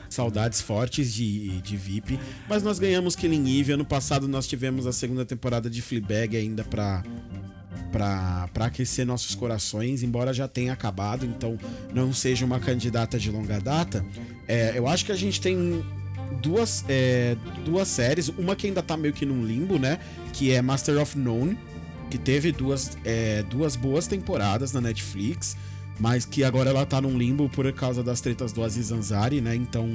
Saudades 0.08 0.62
fortes 0.62 1.12
de, 1.12 1.60
de 1.62 1.76
VIP. 1.76 2.20
Mas 2.48 2.62
nós 2.62 2.78
ganhamos 2.78 3.16
Killing 3.16 3.60
Eve. 3.60 3.72
Ano 3.72 3.84
passado 3.84 4.28
nós 4.28 4.46
tivemos 4.46 4.86
a 4.86 4.94
segunda 4.94 5.26
temporada 5.26 5.68
de 5.68 5.82
Fleabag 5.82 6.38
ainda 6.38 6.64
pra, 6.64 7.04
pra, 7.92 8.48
pra 8.54 8.66
aquecer 8.68 9.04
nossos 9.04 9.34
corações, 9.34 10.04
embora 10.04 10.32
já 10.32 10.48
tenha 10.48 10.74
acabado, 10.74 11.26
então 11.26 11.58
não 11.92 12.14
seja 12.14 12.46
uma 12.46 12.60
candidata 12.60 13.18
de 13.18 13.32
longa 13.32 13.60
data. 13.60 14.06
É, 14.48 14.78
eu 14.78 14.88
acho 14.88 15.04
que 15.04 15.12
a 15.12 15.16
gente 15.16 15.42
tem 15.42 15.84
duas, 16.40 16.86
é, 16.88 17.36
duas 17.66 17.88
séries, 17.88 18.30
uma 18.30 18.56
que 18.56 18.68
ainda 18.68 18.84
tá 18.84 18.96
meio 18.96 19.14
que 19.16 19.26
num 19.26 19.44
limbo, 19.44 19.80
né? 19.80 19.98
Que 20.32 20.52
é 20.52 20.62
Master 20.62 21.02
of 21.02 21.18
None 21.18 21.58
que 22.14 22.18
teve 22.20 22.52
duas, 22.52 22.96
é, 23.04 23.42
duas 23.42 23.76
boas 23.76 24.06
temporadas 24.06 24.72
na 24.72 24.80
Netflix, 24.80 25.58
mas 26.00 26.26
que 26.26 26.44
agora 26.44 26.70
ela 26.70 26.86
tá 26.86 27.02
num 27.02 27.18
limbo 27.18 27.50
por 27.50 27.74
causa 27.74 28.04
das 28.04 28.22
tretas 28.22 28.54
do 28.54 28.64
Aziz 28.64 28.92
Ansari, 28.92 29.42
né? 29.42 29.56
Então 29.56 29.90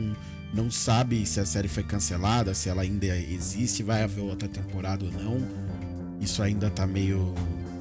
não 0.53 0.69
sabe 0.69 1.25
se 1.25 1.39
a 1.39 1.47
série 1.47 1.69
foi 1.69 1.85
cancelada, 1.85 2.55
se 2.55 2.69
ela 2.69 2.83
ainda 2.83 3.07
existe, 3.07 3.85
vai 3.85 4.03
haver 4.03 4.23
outra 4.23 4.49
temporada 4.49 5.05
ou 5.05 5.12
não. 5.12 5.47
Isso 6.21 6.43
ainda 6.43 6.69
tá 6.69 6.89
meio 6.89 7.33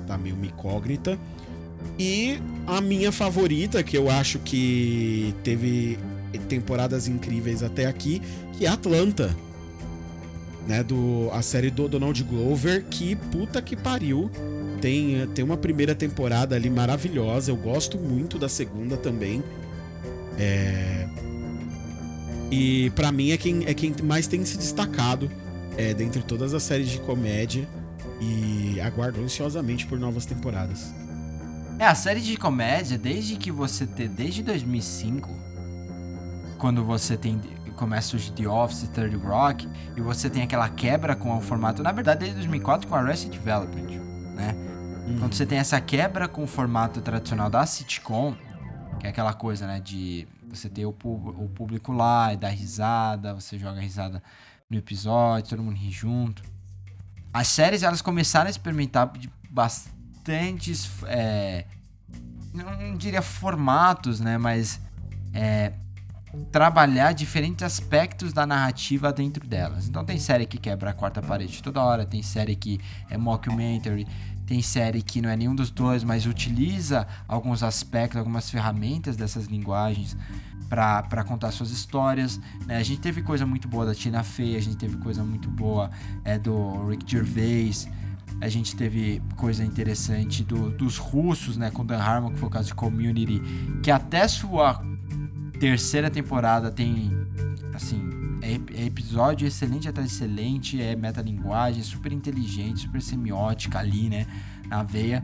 tá 0.05 0.19
meio 0.19 0.37
incógnita. 0.45 1.17
E 1.97 2.37
a 2.67 2.79
minha 2.79 3.11
favorita, 3.11 3.81
que 3.81 3.97
eu 3.97 4.07
acho 4.07 4.37
que 4.37 5.33
teve 5.43 5.97
temporadas 6.47 7.07
incríveis 7.07 7.63
até 7.63 7.87
aqui, 7.87 8.21
que 8.55 8.67
é 8.67 8.69
Atlanta 8.69 9.35
né, 10.67 10.83
do 10.83 11.29
a 11.31 11.41
série 11.41 11.71
do 11.71 11.87
Donald 11.87 12.21
Glover, 12.23 12.85
que 12.89 13.15
puta 13.15 13.61
que 13.61 13.75
pariu. 13.75 14.29
Tem, 14.81 15.27
tem 15.33 15.43
uma 15.43 15.57
primeira 15.57 15.95
temporada 15.95 16.55
ali 16.55 16.69
maravilhosa, 16.69 17.49
eu 17.49 17.55
gosto 17.55 17.97
muito 17.97 18.37
da 18.37 18.49
segunda 18.49 18.95
também. 18.97 19.43
É... 20.37 21.07
E 22.51 22.91
para 22.91 23.11
mim 23.11 23.31
é 23.31 23.37
quem, 23.37 23.65
é 23.65 23.73
quem 23.73 23.93
mais 24.03 24.27
tem 24.27 24.45
se 24.45 24.57
destacado 24.57 25.29
é, 25.75 25.93
dentre 25.93 26.21
todas 26.21 26.53
as 26.53 26.63
séries 26.63 26.89
de 26.89 26.99
comédia. 26.99 27.67
E 28.19 28.79
aguardo 28.81 29.21
ansiosamente 29.21 29.85
por 29.85 29.99
novas 29.99 30.25
temporadas. 30.25 30.91
É, 31.77 31.85
a 31.85 31.93
série 31.93 32.19
de 32.19 32.35
comédia, 32.35 32.97
desde 32.97 33.35
que 33.35 33.51
você 33.51 33.85
ter, 33.85 34.09
desde 34.09 34.41
2005, 34.41 35.29
quando 36.57 36.83
você 36.83 37.15
tem 37.15 37.39
começa 37.77 38.17
os 38.17 38.29
The 38.31 38.47
Office, 38.47 38.89
Third 38.89 39.15
Rock, 39.15 39.69
e 39.95 40.01
você 40.01 40.29
tem 40.29 40.43
aquela 40.43 40.67
quebra 40.67 41.15
com 41.15 41.37
o 41.37 41.39
formato, 41.39 41.81
na 41.81 41.91
verdade 41.93 42.21
desde 42.21 42.35
2004 42.37 42.89
com 42.89 42.95
Arrested 42.95 43.31
Development, 43.31 43.87
né? 44.35 44.53
Uhum. 45.07 45.19
Quando 45.19 45.33
você 45.33 45.45
tem 45.45 45.59
essa 45.59 45.79
quebra 45.79 46.27
com 46.27 46.43
o 46.43 46.47
formato 46.47 46.99
tradicional 46.99 47.49
da 47.49 47.65
sitcom, 47.65 48.35
que 48.99 49.07
é 49.07 49.09
aquela 49.09 49.33
coisa, 49.33 49.65
né, 49.65 49.79
de 49.79 50.27
você 50.49 50.67
ter 50.67 50.85
o, 50.85 50.89
o 50.89 51.49
público 51.55 51.91
lá 51.91 52.33
e 52.33 52.37
dar 52.37 52.49
risada, 52.49 53.33
você 53.33 53.57
joga 53.57 53.79
risada 53.79 54.21
no 54.69 54.77
episódio, 54.77 55.51
todo 55.51 55.63
mundo 55.63 55.77
ri 55.77 55.91
junto. 55.91 56.43
As 57.31 57.47
séries, 57.47 57.83
elas 57.83 58.01
começaram 58.01 58.47
a 58.47 58.49
experimentar 58.49 59.09
de 59.13 59.29
bastantes, 59.49 60.89
é, 61.05 61.65
não 62.53 62.97
diria 62.97 63.21
formatos, 63.21 64.19
né, 64.19 64.37
mas 64.37 64.81
é, 65.33 65.71
trabalhar 66.51 67.13
diferentes 67.13 67.63
aspectos 67.63 68.33
da 68.33 68.45
narrativa 68.45 69.11
dentro 69.11 69.45
delas. 69.47 69.87
Então 69.87 70.03
tem 70.03 70.17
série 70.17 70.45
que 70.45 70.57
quebra 70.57 70.91
a 70.91 70.93
quarta 70.93 71.21
parede 71.21 71.61
toda 71.61 71.83
hora, 71.83 72.05
tem 72.05 72.23
série 72.23 72.55
que 72.55 72.79
é 73.09 73.17
mockumentary, 73.17 74.07
tem 74.45 74.61
série 74.61 75.01
que 75.01 75.21
não 75.21 75.29
é 75.29 75.35
nenhum 75.35 75.53
dos 75.53 75.69
dois, 75.69 76.03
mas 76.03 76.25
utiliza 76.25 77.05
alguns 77.27 77.63
aspectos, 77.63 78.17
algumas 78.17 78.49
ferramentas 78.49 79.17
dessas 79.17 79.45
linguagens 79.45 80.15
para 80.69 81.23
contar 81.23 81.51
suas 81.51 81.69
histórias. 81.69 82.39
Né? 82.65 82.77
A 82.77 82.83
gente 82.83 83.01
teve 83.01 83.21
coisa 83.21 83.45
muito 83.45 83.67
boa 83.67 83.85
da 83.85 83.93
Tina 83.93 84.23
Fey, 84.23 84.55
a 84.55 84.61
gente 84.61 84.77
teve 84.77 84.97
coisa 84.97 85.23
muito 85.23 85.49
boa 85.49 85.89
é, 86.23 86.37
do 86.37 86.87
Rick 86.87 87.09
Gervais. 87.09 87.89
A 88.39 88.47
gente 88.47 88.75
teve 88.75 89.21
coisa 89.35 89.65
interessante 89.65 90.43
do, 90.43 90.69
dos 90.69 90.97
russos, 90.97 91.57
né? 91.57 91.71
Com 91.71 91.83
Dan 91.83 91.97
Harmon, 91.97 92.29
que 92.29 92.37
foi 92.37 92.47
o 92.47 92.51
caso 92.51 92.67
de 92.67 92.75
Community, 92.75 93.41
que 93.81 93.89
até 93.89 94.27
sua 94.27 94.79
terceira 95.59 96.09
temporada 96.09 96.71
tem, 96.71 97.11
assim, 97.73 98.01
é, 98.41 98.81
é 98.81 98.85
episódio 98.85 99.47
excelente 99.47 99.87
atrás 99.87 100.11
excelente, 100.11 100.81
é 100.81 100.95
metalinguagem, 100.95 101.83
super 101.83 102.11
inteligente, 102.11 102.81
super 102.81 103.01
semiótica 103.01 103.79
ali, 103.79 104.09
né, 104.09 104.25
na 104.67 104.83
veia. 104.83 105.23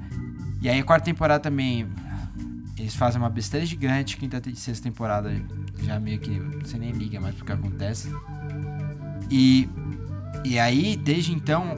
E 0.61 0.69
aí 0.69 0.79
a 0.79 0.83
quarta 0.83 1.05
temporada 1.05 1.41
também, 1.41 1.87
eles 2.77 2.95
fazem 2.95 3.21
uma 3.21 3.29
besteira 3.29 3.65
gigante, 3.65 4.17
quinta 4.17 4.41
e 4.47 4.55
sexta 4.55 4.83
temporada 4.83 5.31
já 5.83 5.99
meio 5.99 6.19
que 6.19 6.39
você 6.61 6.77
nem 6.77 6.91
liga 6.91 7.19
mais 7.19 7.35
pro 7.35 7.45
que 7.45 7.51
acontece. 7.51 8.09
E, 9.29 9.69
e 10.43 10.59
aí, 10.59 10.95
desde 10.95 11.33
então, 11.33 11.77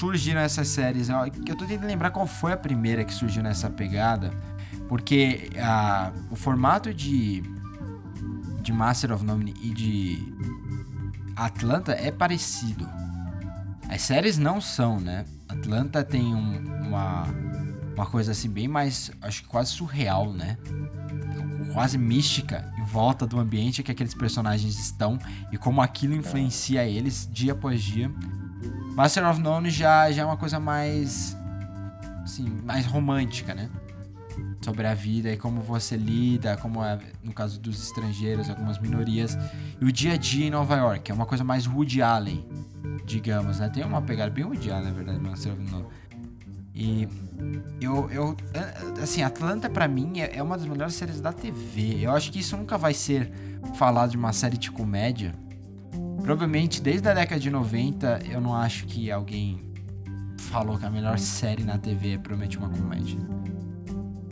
surgiram 0.00 0.40
essas 0.40 0.68
séries. 0.68 1.08
Eu, 1.08 1.16
eu 1.46 1.56
tô 1.56 1.64
tentando 1.66 1.86
lembrar 1.86 2.10
qual 2.10 2.26
foi 2.26 2.52
a 2.52 2.56
primeira 2.56 3.04
que 3.04 3.12
surgiu 3.12 3.42
nessa 3.42 3.68
pegada, 3.68 4.30
porque 4.88 5.50
a, 5.58 6.12
o 6.30 6.36
formato 6.36 6.92
de, 6.92 7.42
de 8.70 8.76
Master 8.76 9.12
of 9.12 9.24
None 9.24 9.52
e 9.60 9.70
de 9.70 10.32
Atlanta 11.34 11.92
é 11.92 12.12
parecido. 12.12 12.88
As 13.88 14.02
séries 14.02 14.38
não 14.38 14.60
são, 14.60 15.00
né? 15.00 15.24
Atlanta 15.48 16.04
tem 16.04 16.32
um, 16.32 16.86
uma, 16.86 17.24
uma 17.96 18.06
coisa 18.06 18.30
assim 18.30 18.48
bem 18.48 18.68
mais, 18.68 19.10
acho 19.20 19.42
que 19.42 19.48
quase 19.48 19.72
surreal, 19.72 20.32
né? 20.32 20.56
Quase 21.72 21.98
mística 21.98 22.72
em 22.78 22.84
volta 22.84 23.26
do 23.26 23.40
ambiente 23.40 23.82
que 23.82 23.90
aqueles 23.90 24.14
personagens 24.14 24.78
estão 24.78 25.18
e 25.50 25.58
como 25.58 25.82
aquilo 25.82 26.14
influencia 26.14 26.84
eles 26.84 27.28
dia 27.32 27.52
após 27.52 27.82
dia. 27.82 28.10
Master 28.94 29.28
of 29.28 29.40
None 29.40 29.68
já, 29.68 30.12
já 30.12 30.22
é 30.22 30.24
uma 30.24 30.36
coisa 30.36 30.60
mais 30.60 31.36
assim, 32.22 32.48
mais 32.64 32.86
romântica, 32.86 33.52
né? 33.52 33.68
Sobre 34.60 34.86
a 34.86 34.92
vida 34.92 35.32
e 35.32 35.36
como 35.38 35.62
você 35.62 35.96
lida, 35.96 36.56
como 36.58 36.84
é 36.84 36.98
no 37.24 37.32
caso 37.32 37.58
dos 37.58 37.82
estrangeiros, 37.82 38.50
algumas 38.50 38.78
minorias, 38.78 39.38
e 39.80 39.84
o 39.84 39.90
dia 39.90 40.12
a 40.12 40.16
dia 40.18 40.46
em 40.46 40.50
Nova 40.50 40.76
York, 40.76 41.10
é 41.10 41.14
uma 41.14 41.24
coisa 41.24 41.42
mais 41.42 41.66
Woody 41.66 42.02
Allen, 42.02 42.46
digamos, 43.06 43.58
né? 43.58 43.70
Tem 43.70 43.82
uma 43.84 44.02
pegada 44.02 44.30
bem 44.30 44.44
Woody 44.44 44.70
Allen, 44.70 44.84
na 44.84 44.90
verdade, 44.90 45.48
of 45.50 45.70
None. 45.70 45.86
E 46.74 47.08
eu, 47.80 48.10
eu 48.10 48.36
assim, 49.02 49.22
Atlanta 49.22 49.68
para 49.68 49.88
mim 49.88 50.20
é, 50.20 50.36
é 50.36 50.42
uma 50.42 50.56
das 50.56 50.66
melhores 50.66 50.94
séries 50.94 51.20
da 51.20 51.32
TV. 51.32 51.98
Eu 52.00 52.12
acho 52.12 52.30
que 52.30 52.38
isso 52.38 52.56
nunca 52.56 52.78
vai 52.78 52.94
ser 52.94 53.30
falado 53.74 54.10
de 54.10 54.16
uma 54.16 54.32
série 54.32 54.56
de 54.56 54.70
comédia. 54.70 55.34
Provavelmente 56.22 56.80
desde 56.80 57.08
a 57.08 57.14
década 57.14 57.40
de 57.40 57.50
90 57.50 58.20
eu 58.30 58.40
não 58.40 58.54
acho 58.54 58.86
que 58.86 59.10
alguém 59.10 59.60
falou 60.38 60.78
que 60.78 60.86
a 60.86 60.90
melhor 60.90 61.18
série 61.18 61.64
na 61.64 61.76
TV 61.76 62.14
é 62.14 62.18
provavelmente 62.18 62.56
uma 62.56 62.70
comédia. 62.70 63.18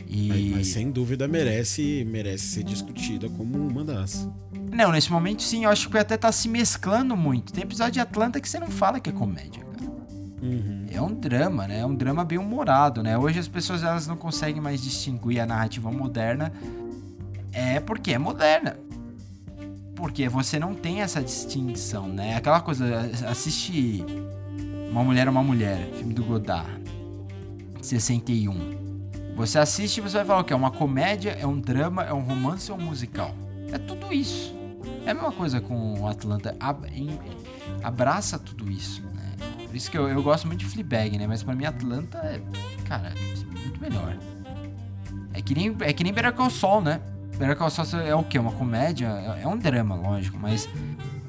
E... 0.09 0.27
Mas, 0.27 0.51
mas, 0.57 0.67
sem 0.69 0.89
dúvida 0.89 1.27
merece, 1.27 2.03
merece 2.09 2.47
ser 2.47 2.63
discutida 2.63 3.29
como 3.29 3.55
uma 3.55 3.85
das. 3.85 4.27
Não, 4.73 4.91
nesse 4.91 5.11
momento 5.11 5.43
sim, 5.43 5.65
eu 5.65 5.69
acho 5.69 5.87
que 5.87 5.97
até 5.99 6.17
tá 6.17 6.31
se 6.31 6.49
mesclando 6.49 7.15
muito. 7.15 7.53
Tem 7.53 7.63
episódio 7.63 7.93
de 7.93 7.99
Atlanta 7.99 8.41
que 8.41 8.49
você 8.49 8.59
não 8.59 8.71
fala 8.71 8.99
que 8.99 9.11
é 9.11 9.13
comédia, 9.13 9.63
cara. 9.63 9.91
Uhum. 10.41 10.87
É 10.91 10.99
um 10.99 11.13
drama, 11.13 11.67
né? 11.67 11.81
É 11.81 11.85
um 11.85 11.93
drama 11.93 12.25
bem 12.25 12.39
humorado, 12.39 13.03
né? 13.03 13.15
Hoje 13.19 13.37
as 13.37 13.47
pessoas 13.47 13.83
elas 13.83 14.07
não 14.07 14.17
conseguem 14.17 14.59
mais 14.59 14.81
distinguir 14.81 15.39
a 15.41 15.45
narrativa 15.45 15.91
moderna. 15.91 16.51
É 17.53 17.79
porque 17.79 18.11
é 18.11 18.17
moderna. 18.17 18.77
Porque 19.95 20.27
você 20.27 20.57
não 20.57 20.73
tem 20.73 21.01
essa 21.01 21.21
distinção, 21.21 22.07
né? 22.07 22.35
Aquela 22.35 22.61
coisa, 22.61 23.11
assiste 23.27 24.03
Uma 24.89 25.03
Mulher 25.03 25.27
é 25.27 25.29
uma 25.29 25.43
Mulher, 25.43 25.87
filme 25.93 26.13
do 26.15 26.23
Godard, 26.23 26.81
61. 27.81 28.78
Você 29.39 29.57
assiste 29.57 29.99
e 29.99 30.01
você 30.01 30.17
vai 30.17 30.25
falar 30.25 30.39
o 30.41 30.43
que? 30.43 30.51
É 30.51 30.55
uma 30.55 30.69
comédia, 30.69 31.29
é 31.29 31.47
um 31.47 31.57
drama, 31.57 32.03
é 32.03 32.13
um 32.13 32.19
romance 32.19 32.69
ou 32.69 32.77
um 32.77 32.81
musical? 32.81 33.33
É 33.71 33.77
tudo 33.77 34.11
isso. 34.11 34.53
É 35.05 35.11
a 35.11 35.13
mesma 35.13 35.31
coisa 35.31 35.61
com 35.61 36.05
Atlanta. 36.09 36.57
Abraça 37.81 38.37
tudo 38.37 38.69
isso, 38.69 39.01
né? 39.01 39.37
Por 39.65 39.73
isso 39.73 39.89
que 39.89 39.97
eu, 39.97 40.09
eu 40.09 40.21
gosto 40.21 40.45
muito 40.45 40.59
de 40.59 40.65
Fleabag, 40.65 41.17
né? 41.17 41.25
Mas 41.25 41.41
pra 41.41 41.55
mim 41.55 41.63
Atlanta 41.63 42.17
é, 42.17 42.41
cara, 42.83 43.13
muito 43.49 43.79
melhor. 43.79 44.17
É 45.33 45.41
que 45.41 45.55
nem, 45.55 45.73
é 45.79 45.93
que 45.93 46.03
nem 46.03 46.11
Better 46.11 46.33
Call 46.33 46.49
Saul, 46.49 46.81
né? 46.81 46.99
Better 47.37 47.55
Call 47.55 47.69
Saul 47.69 48.01
é 48.01 48.13
o 48.13 48.25
quê? 48.25 48.37
Uma 48.37 48.51
comédia? 48.51 49.07
É, 49.07 49.43
é 49.43 49.47
um 49.47 49.57
drama, 49.57 49.95
lógico, 49.95 50.37
mas 50.37 50.67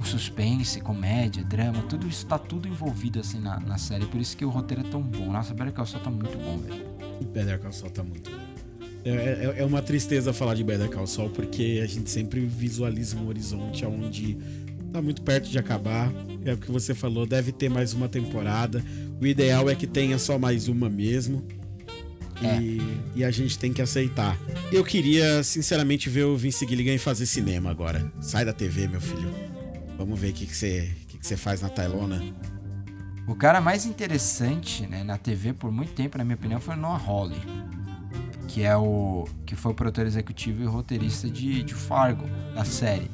o 0.01 0.05
suspense, 0.05 0.81
comédia, 0.81 1.45
drama, 1.45 1.81
tudo 1.89 2.09
isso 2.09 2.27
tá 2.27 2.41
tudo 2.41 2.67
envolvido 2.67 3.21
assim 3.21 3.39
na, 3.39 3.61
na 3.61 3.79
série. 3.79 4.05
Por 4.07 4.21
isso 4.21 4.37
que 4.37 4.45
o 4.45 4.51
roteiro 4.51 4.85
é 4.85 4.91
tão 4.91 5.01
bom. 5.01 5.31
Nossa, 5.31 5.55
Better 5.55 5.73
Call 5.73 5.87
Saul 5.87 6.03
tá 6.03 6.11
muito 6.11 6.37
bom, 6.37 6.59
velho. 6.59 6.90
Better 7.25 7.59
Call 7.59 7.73
Saul 7.73 7.91
tá 7.91 8.03
muito 8.03 8.31
bom. 8.31 8.39
É, 9.05 9.11
é, 9.11 9.55
é, 9.59 9.65
uma 9.65 9.81
tristeza 9.81 10.33
falar 10.33 10.55
de 10.55 10.63
Better 10.63 10.91
Call 10.91 11.07
Saul 11.07 11.31
porque 11.31 11.81
a 11.83 11.87
gente 11.87 12.11
sempre 12.11 12.41
visualiza 12.41 13.17
um 13.17 13.29
horizonte 13.29 13.85
onde 13.87 14.37
tá 14.93 15.01
muito 15.01 15.23
perto 15.23 15.49
de 15.49 15.59
acabar. 15.59 16.13
É 16.45 16.53
o 16.53 16.59
que 16.59 16.71
você 16.71 16.95
falou, 16.95 17.27
deve 17.27 17.53
ter 17.53 17.69
mais 17.69 17.93
uma 17.93 18.09
temporada. 18.09 18.85
O 19.21 19.27
ideal 19.27 19.71
é 19.71 19.75
que 19.75 19.87
tenha 19.87 20.19
só 20.19 20.39
mais 20.39 20.69
uma 20.69 20.89
mesmo. 20.89 21.45
É. 22.43 22.61
E, 22.61 22.81
e, 23.17 23.25
a 23.25 23.31
gente 23.31 23.59
tem 23.59 23.71
que 23.71 23.83
aceitar. 23.83 24.39
Eu 24.73 24.83
queria, 24.83 25.43
sinceramente, 25.43 26.09
ver 26.09 26.25
o 26.25 26.37
Vince 26.37 26.67
Gilligan 26.67 26.97
fazer 26.97 27.27
cinema 27.27 27.71
agora. 27.71 28.11
Sai 28.19 28.47
da 28.47 28.53
TV, 28.53 28.89
meu 28.89 29.01
filho. 29.01 29.31
Vamos 29.99 30.19
ver 30.19 30.31
o 30.31 30.33
que, 30.33 30.47
que, 30.47 30.57
você, 30.57 30.89
que, 31.07 31.19
que 31.19 31.27
você 31.27 31.37
faz 31.37 31.61
na 31.61 31.69
Tailona. 31.69 32.23
O 33.27 33.35
cara 33.35 33.61
mais 33.61 33.87
interessante 33.87 34.87
né, 34.87 35.05
na 35.05 35.17
TV 35.17 35.53
por 35.53 35.71
muito 35.71 35.93
tempo, 35.93 36.19
na 36.19 36.25
minha 36.25 36.35
opinião, 36.35 36.61
foi 36.61 36.75
o 36.75 36.77
Noah 36.77 37.03
Hawley. 37.05 37.41
Que 38.49 38.65
é 38.65 38.77
o. 38.77 39.27
que 39.47 39.55
foi 39.55 39.71
o 39.73 39.75
produtor 39.75 40.07
executivo 40.07 40.63
e 40.63 40.67
roteirista 40.67 41.29
de, 41.29 41.63
de 41.63 41.75
Fargo, 41.75 42.25
da 42.55 42.65
série. 42.65 43.11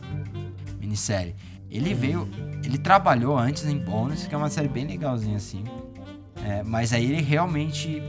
Minissérie. 0.80 1.34
Ele 1.70 1.92
veio. 1.92 2.28
Ele 2.64 2.78
trabalhou 2.78 3.36
antes 3.36 3.66
em 3.66 3.78
Bonus, 3.78 4.26
que 4.26 4.34
é 4.34 4.38
uma 4.38 4.48
série 4.48 4.68
bem 4.68 4.86
legalzinha 4.86 5.36
assim. 5.36 5.64
É, 6.42 6.62
mas 6.62 6.92
aí 6.92 7.04
ele 7.04 7.20
realmente 7.20 8.00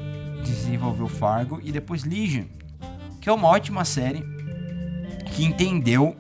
desenvolveu 0.44 1.08
Fargo 1.08 1.60
e 1.64 1.72
depois 1.72 2.04
Legion, 2.04 2.46
que 3.20 3.28
é 3.28 3.34
uma 3.34 3.48
ótima 3.48 3.84
série 3.84 4.24
que 5.34 5.44
entendeu 5.44 6.16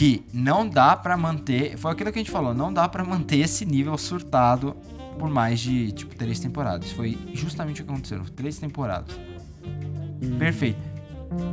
que 0.00 0.24
não 0.32 0.66
dá 0.66 0.96
para 0.96 1.14
manter, 1.14 1.76
foi 1.76 1.92
aquilo 1.92 2.10
que 2.10 2.18
a 2.18 2.22
gente 2.22 2.30
falou, 2.30 2.54
não 2.54 2.72
dá 2.72 2.88
para 2.88 3.04
manter 3.04 3.36
esse 3.40 3.66
nível 3.66 3.98
surtado 3.98 4.74
por 5.18 5.28
mais 5.28 5.60
de 5.60 5.92
tipo 5.92 6.16
três 6.16 6.40
temporadas. 6.40 6.90
Foi 6.92 7.18
justamente 7.34 7.82
o 7.82 7.84
que 7.84 7.92
aconteceu, 7.92 8.24
três 8.34 8.56
temporadas. 8.56 9.14
Hum. 9.62 10.38
Perfeito. 10.38 10.78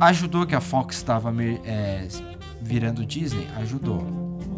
Ajudou 0.00 0.46
que 0.46 0.54
a 0.54 0.62
Fox 0.62 0.96
estava 0.96 1.30
é, 1.62 2.08
virando 2.62 3.04
Disney, 3.04 3.46
ajudou, 3.58 4.00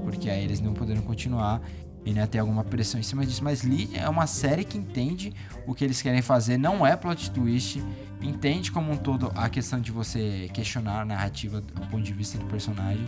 porque 0.05 0.31
aí 0.31 0.45
eles 0.45 0.61
não 0.61 0.73
poderiam 0.73 1.03
continuar 1.03 1.61
e 2.05 2.13
né, 2.13 2.25
ter 2.29 2.39
alguma 2.39 2.63
pressão 2.63 3.01
em 3.01 3.03
cima 3.03 3.27
disso. 3.27 3.43
Mas 3.43 3.65
Legion 3.65 3.99
é 4.01 4.09
uma 4.09 4.29
série 4.29 4.63
que 4.63 4.79
entende 4.79 5.35
o 5.67 5.75
que 5.75 5.85
eles 5.85 6.01
querem 6.01 6.23
fazer, 6.23 6.57
não 6.57 6.87
é 6.87 6.95
plot 6.95 7.29
twist, 7.33 7.83
entende 8.23 8.71
como 8.71 8.93
um 8.93 8.97
todo 8.97 9.33
a 9.35 9.49
questão 9.49 9.81
de 9.81 9.91
você 9.91 10.49
questionar 10.55 11.01
a 11.01 11.05
narrativa 11.05 11.61
do 11.61 11.87
ponto 11.89 12.05
de 12.05 12.13
vista 12.13 12.39
do 12.39 12.45
personagem 12.45 13.05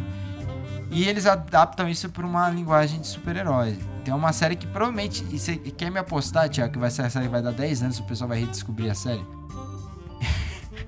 e 0.93 1.09
eles 1.09 1.24
adaptam 1.26 1.88
isso 1.88 2.09
para 2.11 2.26
uma 2.26 2.51
linguagem 2.51 3.01
de 3.01 3.07
super-herói. 3.07 3.78
Tem 4.05 4.12
uma 4.12 4.32
série 4.32 4.57
que 4.57 4.66
provavelmente. 4.66 5.24
E 5.30 5.38
você 5.38 5.57
quer 5.57 5.90
me 5.90 5.99
apostar, 5.99 6.49
Tiago, 6.49 6.74
que 6.74 6.78
vai 6.78 6.90
ser 6.90 7.03
a 7.03 7.11
série 7.11 7.28
vai 7.28 7.43
dar 7.43 7.53
10 7.53 7.82
anos 7.82 7.97
e 7.97 8.01
o 8.03 8.05
pessoal 8.05 8.28
vai 8.28 8.40
redescobrir 8.40 8.90
a 8.90 8.95
série? 8.95 9.24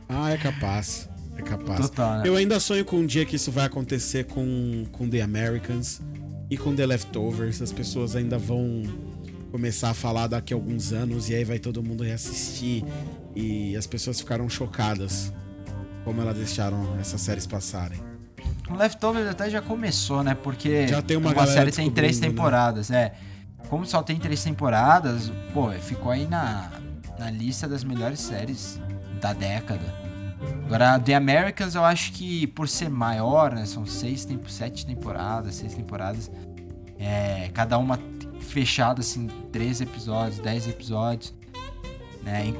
Ah, 0.07 0.30
é 0.30 0.36
capaz. 0.36 1.09
É 1.36 1.42
capaz. 1.42 1.80
Total, 1.80 2.18
né? 2.18 2.22
Eu 2.26 2.36
ainda 2.36 2.61
sonho 2.61 2.84
com 2.84 2.98
um 2.98 3.07
dia 3.07 3.24
que 3.24 3.36
isso 3.36 3.50
vai 3.50 3.64
acontecer 3.64 4.24
com, 4.24 4.84
com 4.92 5.09
The 5.09 5.22
Americans 5.22 6.00
e 6.50 6.57
com 6.57 6.74
The 6.74 6.86
Leftovers. 6.86 7.61
As 7.62 7.72
pessoas 7.72 8.14
ainda 8.14 8.38
vão 8.38 8.84
começar 9.50 9.90
a 9.90 9.94
falar 9.94 10.26
daqui 10.26 10.52
a 10.52 10.57
alguns 10.57 10.92
anos 10.92 11.30
e 11.30 11.34
aí 11.34 11.42
vai 11.42 11.59
todo 11.59 11.82
mundo 11.82 12.05
reassistir. 12.05 12.84
E 13.34 13.76
as 13.76 13.86
pessoas 13.86 14.20
ficaram 14.20 14.48
chocadas 14.48 15.32
como 16.05 16.20
elas 16.20 16.36
deixaram 16.36 16.96
essas 17.00 17.20
séries 17.20 17.46
passarem. 17.46 18.13
O 18.70 18.74
Leftovers 18.74 19.28
até 19.28 19.50
já 19.50 19.60
começou, 19.60 20.22
né? 20.22 20.34
Porque 20.34 20.88
já 20.88 21.02
tem 21.02 21.16
uma, 21.16 21.32
uma 21.32 21.46
série 21.46 21.70
tem 21.70 21.90
três 21.90 22.18
né? 22.18 22.28
temporadas, 22.28 22.88
né? 22.90 22.98
é. 22.98 23.12
Como 23.68 23.84
só 23.84 24.02
tem 24.02 24.18
três 24.18 24.42
temporadas, 24.42 25.32
pô, 25.52 25.70
ficou 25.72 26.12
aí 26.12 26.26
na, 26.26 26.70
na 27.18 27.30
lista 27.30 27.66
das 27.66 27.82
melhores 27.82 28.20
séries 28.20 28.80
da 29.20 29.32
década. 29.32 30.04
Agora, 30.66 30.98
The 30.98 31.14
Americans 31.14 31.74
eu 31.74 31.84
acho 31.84 32.12
que 32.12 32.46
por 32.48 32.68
ser 32.68 32.88
maior, 32.88 33.52
né? 33.54 33.64
São 33.66 33.86
seis, 33.86 34.24
tempo, 34.24 34.50
sete 34.50 34.86
temporadas, 34.86 35.54
seis 35.54 35.74
temporadas. 35.74 36.30
É, 36.98 37.50
cada 37.52 37.78
uma 37.78 37.98
fechada, 38.40 39.00
assim, 39.00 39.26
três 39.50 39.80
episódios, 39.80 40.38
dez 40.38 40.68
episódios. 40.68 41.34
Né? 42.22 42.54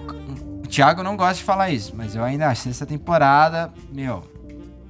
O 0.62 0.66
Thiago 0.66 1.02
não 1.02 1.16
gosta 1.16 1.36
de 1.36 1.44
falar 1.44 1.70
isso, 1.70 1.94
mas 1.96 2.14
eu 2.14 2.22
ainda 2.22 2.48
acho 2.48 2.62
sexta 2.62 2.84
temporada, 2.84 3.72
meu, 3.90 4.22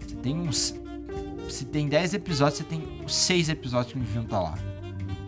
você 0.01 0.17
tem 0.17 0.37
uns 0.37 0.75
se 1.49 1.65
tem 1.65 1.89
10 1.89 2.15
episódios, 2.15 2.59
você 2.59 2.65
tem 2.65 3.03
6 3.07 3.49
episódios 3.49 3.93
que 3.93 3.99
não 3.99 4.05
deviam 4.05 4.25
estar 4.25 4.41
lá. 4.41 4.55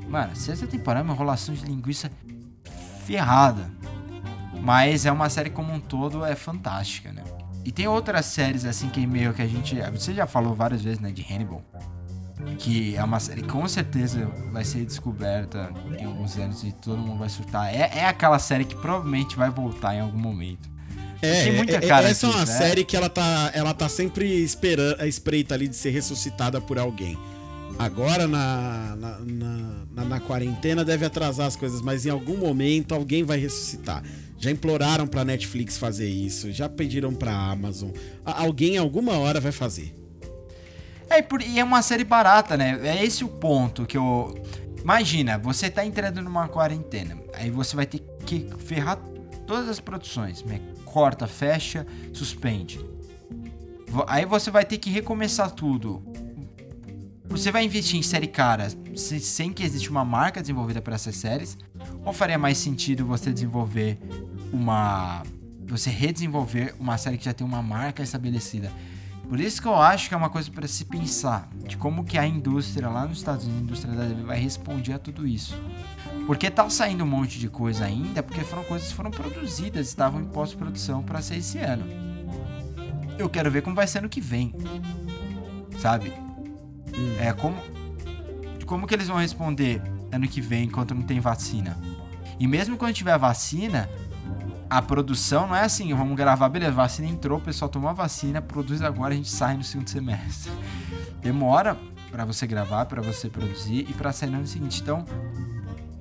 Mano, 0.08 0.36
sexta 0.36 0.66
temporada 0.66 1.00
é 1.00 1.04
uma 1.04 1.14
enrolação 1.14 1.54
de 1.54 1.64
linguiça 1.64 2.10
ferrada. 3.04 3.70
Mas 4.60 5.06
é 5.06 5.12
uma 5.12 5.28
série 5.28 5.50
como 5.50 5.72
um 5.72 5.80
todo, 5.80 6.24
é 6.24 6.34
fantástica, 6.34 7.12
né? 7.12 7.22
E 7.64 7.72
tem 7.72 7.86
outras 7.86 8.26
séries 8.26 8.64
assim 8.64 8.88
que 8.88 9.06
meio 9.06 9.34
que 9.34 9.42
a 9.42 9.46
gente. 9.46 9.74
Você 9.92 10.14
já 10.14 10.26
falou 10.26 10.54
várias 10.54 10.82
vezes, 10.82 11.00
né? 11.00 11.10
De 11.10 11.22
Hannibal. 11.22 11.62
Que 12.58 12.96
é 12.96 13.02
uma 13.02 13.18
série 13.18 13.42
que 13.42 13.48
com 13.48 13.66
certeza 13.66 14.26
vai 14.52 14.64
ser 14.64 14.84
descoberta 14.84 15.70
em 15.98 16.04
alguns 16.04 16.36
anos 16.36 16.62
e 16.62 16.72
todo 16.72 16.98
mundo 16.98 17.18
vai 17.18 17.28
surtar. 17.28 17.74
É, 17.74 17.98
é 17.98 18.06
aquela 18.06 18.38
série 18.38 18.64
que 18.64 18.76
provavelmente 18.76 19.36
vai 19.36 19.50
voltar 19.50 19.94
em 19.94 20.00
algum 20.00 20.18
momento. 20.18 20.68
É, 21.22 21.44
Tem 21.44 21.52
muita 21.54 21.76
é, 21.76 21.80
cara 21.80 22.08
essa 22.08 22.26
é 22.26 22.30
uma 22.30 22.44
disso, 22.44 22.52
é. 22.52 22.58
série 22.58 22.84
que 22.84 22.96
ela 22.96 23.08
tá, 23.08 23.50
ela 23.54 23.72
tá 23.74 23.88
sempre 23.88 24.26
esperando, 24.42 25.00
a 25.00 25.06
espreita 25.06 25.54
ali 25.54 25.66
de 25.66 25.76
ser 25.76 25.90
ressuscitada 25.90 26.60
por 26.60 26.78
alguém. 26.78 27.18
Agora 27.78 28.26
na, 28.26 28.96
na, 28.96 29.18
na, 29.20 29.58
na- 29.94 30.04
na 30.04 30.20
quarentena 30.20 30.84
deve 30.84 31.04
atrasar 31.04 31.46
as 31.46 31.56
coisas, 31.56 31.82
mas 31.82 32.06
em 32.06 32.10
algum 32.10 32.36
momento 32.36 32.94
alguém 32.94 33.22
vai 33.24 33.38
ressuscitar. 33.38 34.02
Já 34.38 34.50
imploraram 34.50 35.06
pra 35.06 35.24
Netflix 35.24 35.76
fazer 35.78 36.08
isso, 36.08 36.52
já 36.52 36.68
pediram 36.68 37.14
pra 37.14 37.32
Amazon. 37.34 37.90
A- 38.24 38.42
alguém 38.42 38.76
alguma 38.78 39.18
hora 39.18 39.40
vai 39.40 39.52
fazer. 39.52 39.94
É, 41.08 41.20
e 41.20 41.24
e 41.54 41.58
é 41.60 41.64
uma 41.64 41.82
série 41.82 42.04
barata, 42.04 42.56
né? 42.56 42.80
É 42.82 43.04
esse 43.04 43.24
o 43.24 43.28
ponto 43.28 43.86
que 43.86 43.96
eu. 43.96 44.34
Imagina, 44.82 45.38
você 45.38 45.70
tá 45.70 45.84
entrando 45.84 46.20
numa 46.22 46.48
quarentena. 46.48 47.16
Aí 47.34 47.50
você 47.50 47.74
vai 47.76 47.86
ter 47.86 48.00
que 48.24 48.48
ferrar 48.58 48.98
todas 49.46 49.68
as 49.68 49.80
produções. 49.80 50.42
Corta, 50.96 51.26
fecha, 51.26 51.86
suspende. 52.10 52.80
Aí 54.06 54.24
você 54.24 54.50
vai 54.50 54.64
ter 54.64 54.78
que 54.78 54.88
recomeçar 54.88 55.50
tudo. 55.50 56.02
Você 57.26 57.52
vai 57.52 57.66
investir 57.66 57.98
em 57.98 58.02
série 58.02 58.26
cara 58.26 58.68
se- 58.94 59.20
sem 59.20 59.52
que 59.52 59.62
exista 59.62 59.90
uma 59.90 60.06
marca 60.06 60.40
desenvolvida 60.40 60.80
para 60.80 60.94
essas 60.94 61.14
séries? 61.16 61.58
Ou 62.02 62.14
faria 62.14 62.38
mais 62.38 62.56
sentido 62.56 63.04
você 63.04 63.30
desenvolver 63.30 63.98
uma. 64.50 65.22
Você 65.66 65.90
redesenvolver 65.90 66.74
uma 66.80 66.96
série 66.96 67.18
que 67.18 67.26
já 67.26 67.34
tem 67.34 67.46
uma 67.46 67.62
marca 67.62 68.02
estabelecida? 68.02 68.72
Por 69.28 69.40
isso 69.40 69.60
que 69.60 69.66
eu 69.66 69.74
acho 69.74 70.08
que 70.08 70.14
é 70.14 70.16
uma 70.16 70.30
coisa 70.30 70.50
para 70.50 70.68
se 70.68 70.84
pensar 70.84 71.48
de 71.66 71.76
como 71.76 72.04
que 72.04 72.16
a 72.16 72.26
indústria 72.26 72.88
lá 72.88 73.06
nos 73.06 73.18
Estados 73.18 73.44
Unidos, 73.44 73.60
a 73.60 73.64
indústria 73.64 73.94
da 73.94 74.06
TV 74.06 74.22
vai 74.22 74.38
responder 74.38 74.92
a 74.92 74.98
tudo 74.98 75.26
isso. 75.26 75.60
Porque 76.26 76.50
tá 76.50 76.68
saindo 76.70 77.04
um 77.04 77.06
monte 77.06 77.38
de 77.38 77.48
coisa 77.48 77.84
ainda, 77.84 78.22
porque 78.22 78.42
foram 78.42 78.64
coisas 78.64 78.88
que 78.88 78.94
foram 78.94 79.10
produzidas, 79.10 79.88
estavam 79.88 80.20
em 80.20 80.26
pós-produção 80.26 81.02
para 81.02 81.20
ser 81.22 81.36
esse 81.36 81.58
ano. 81.58 81.84
Eu 83.18 83.28
quero 83.28 83.50
ver 83.50 83.62
como 83.62 83.74
vai 83.74 83.86
ser 83.86 84.00
no 84.00 84.08
que 84.08 84.20
vem. 84.20 84.54
Sabe? 85.78 86.12
É 87.20 87.32
como 87.32 87.56
como 88.66 88.86
que 88.86 88.94
eles 88.94 89.06
vão 89.06 89.18
responder 89.18 89.80
ano 90.10 90.26
que 90.26 90.40
vem 90.40 90.64
enquanto 90.64 90.94
não 90.94 91.02
tem 91.02 91.20
vacina? 91.20 91.78
E 92.38 92.46
mesmo 92.46 92.76
quando 92.76 92.92
tiver 92.92 93.16
vacina, 93.16 93.88
a 94.68 94.82
produção 94.82 95.46
não 95.46 95.56
é 95.56 95.62
assim, 95.62 95.92
vamos 95.94 96.16
gravar, 96.16 96.48
beleza, 96.48 96.72
vacina 96.72 97.08
entrou, 97.08 97.38
o 97.38 97.40
pessoal 97.40 97.68
tomou 97.68 97.88
a 97.88 97.92
vacina, 97.92 98.42
produz 98.42 98.82
agora, 98.82 99.14
a 99.14 99.16
gente 99.16 99.28
sai 99.28 99.56
no 99.56 99.64
segundo 99.64 99.88
semestre. 99.88 100.50
Demora 101.20 101.76
pra 102.10 102.24
você 102.24 102.46
gravar, 102.46 102.86
pra 102.86 103.02
você 103.02 103.28
produzir 103.28 103.86
e 103.88 103.92
pra 103.92 104.12
sair 104.12 104.30
no 104.30 104.38
ano 104.38 104.46
seguinte. 104.46 104.80
Então, 104.80 105.04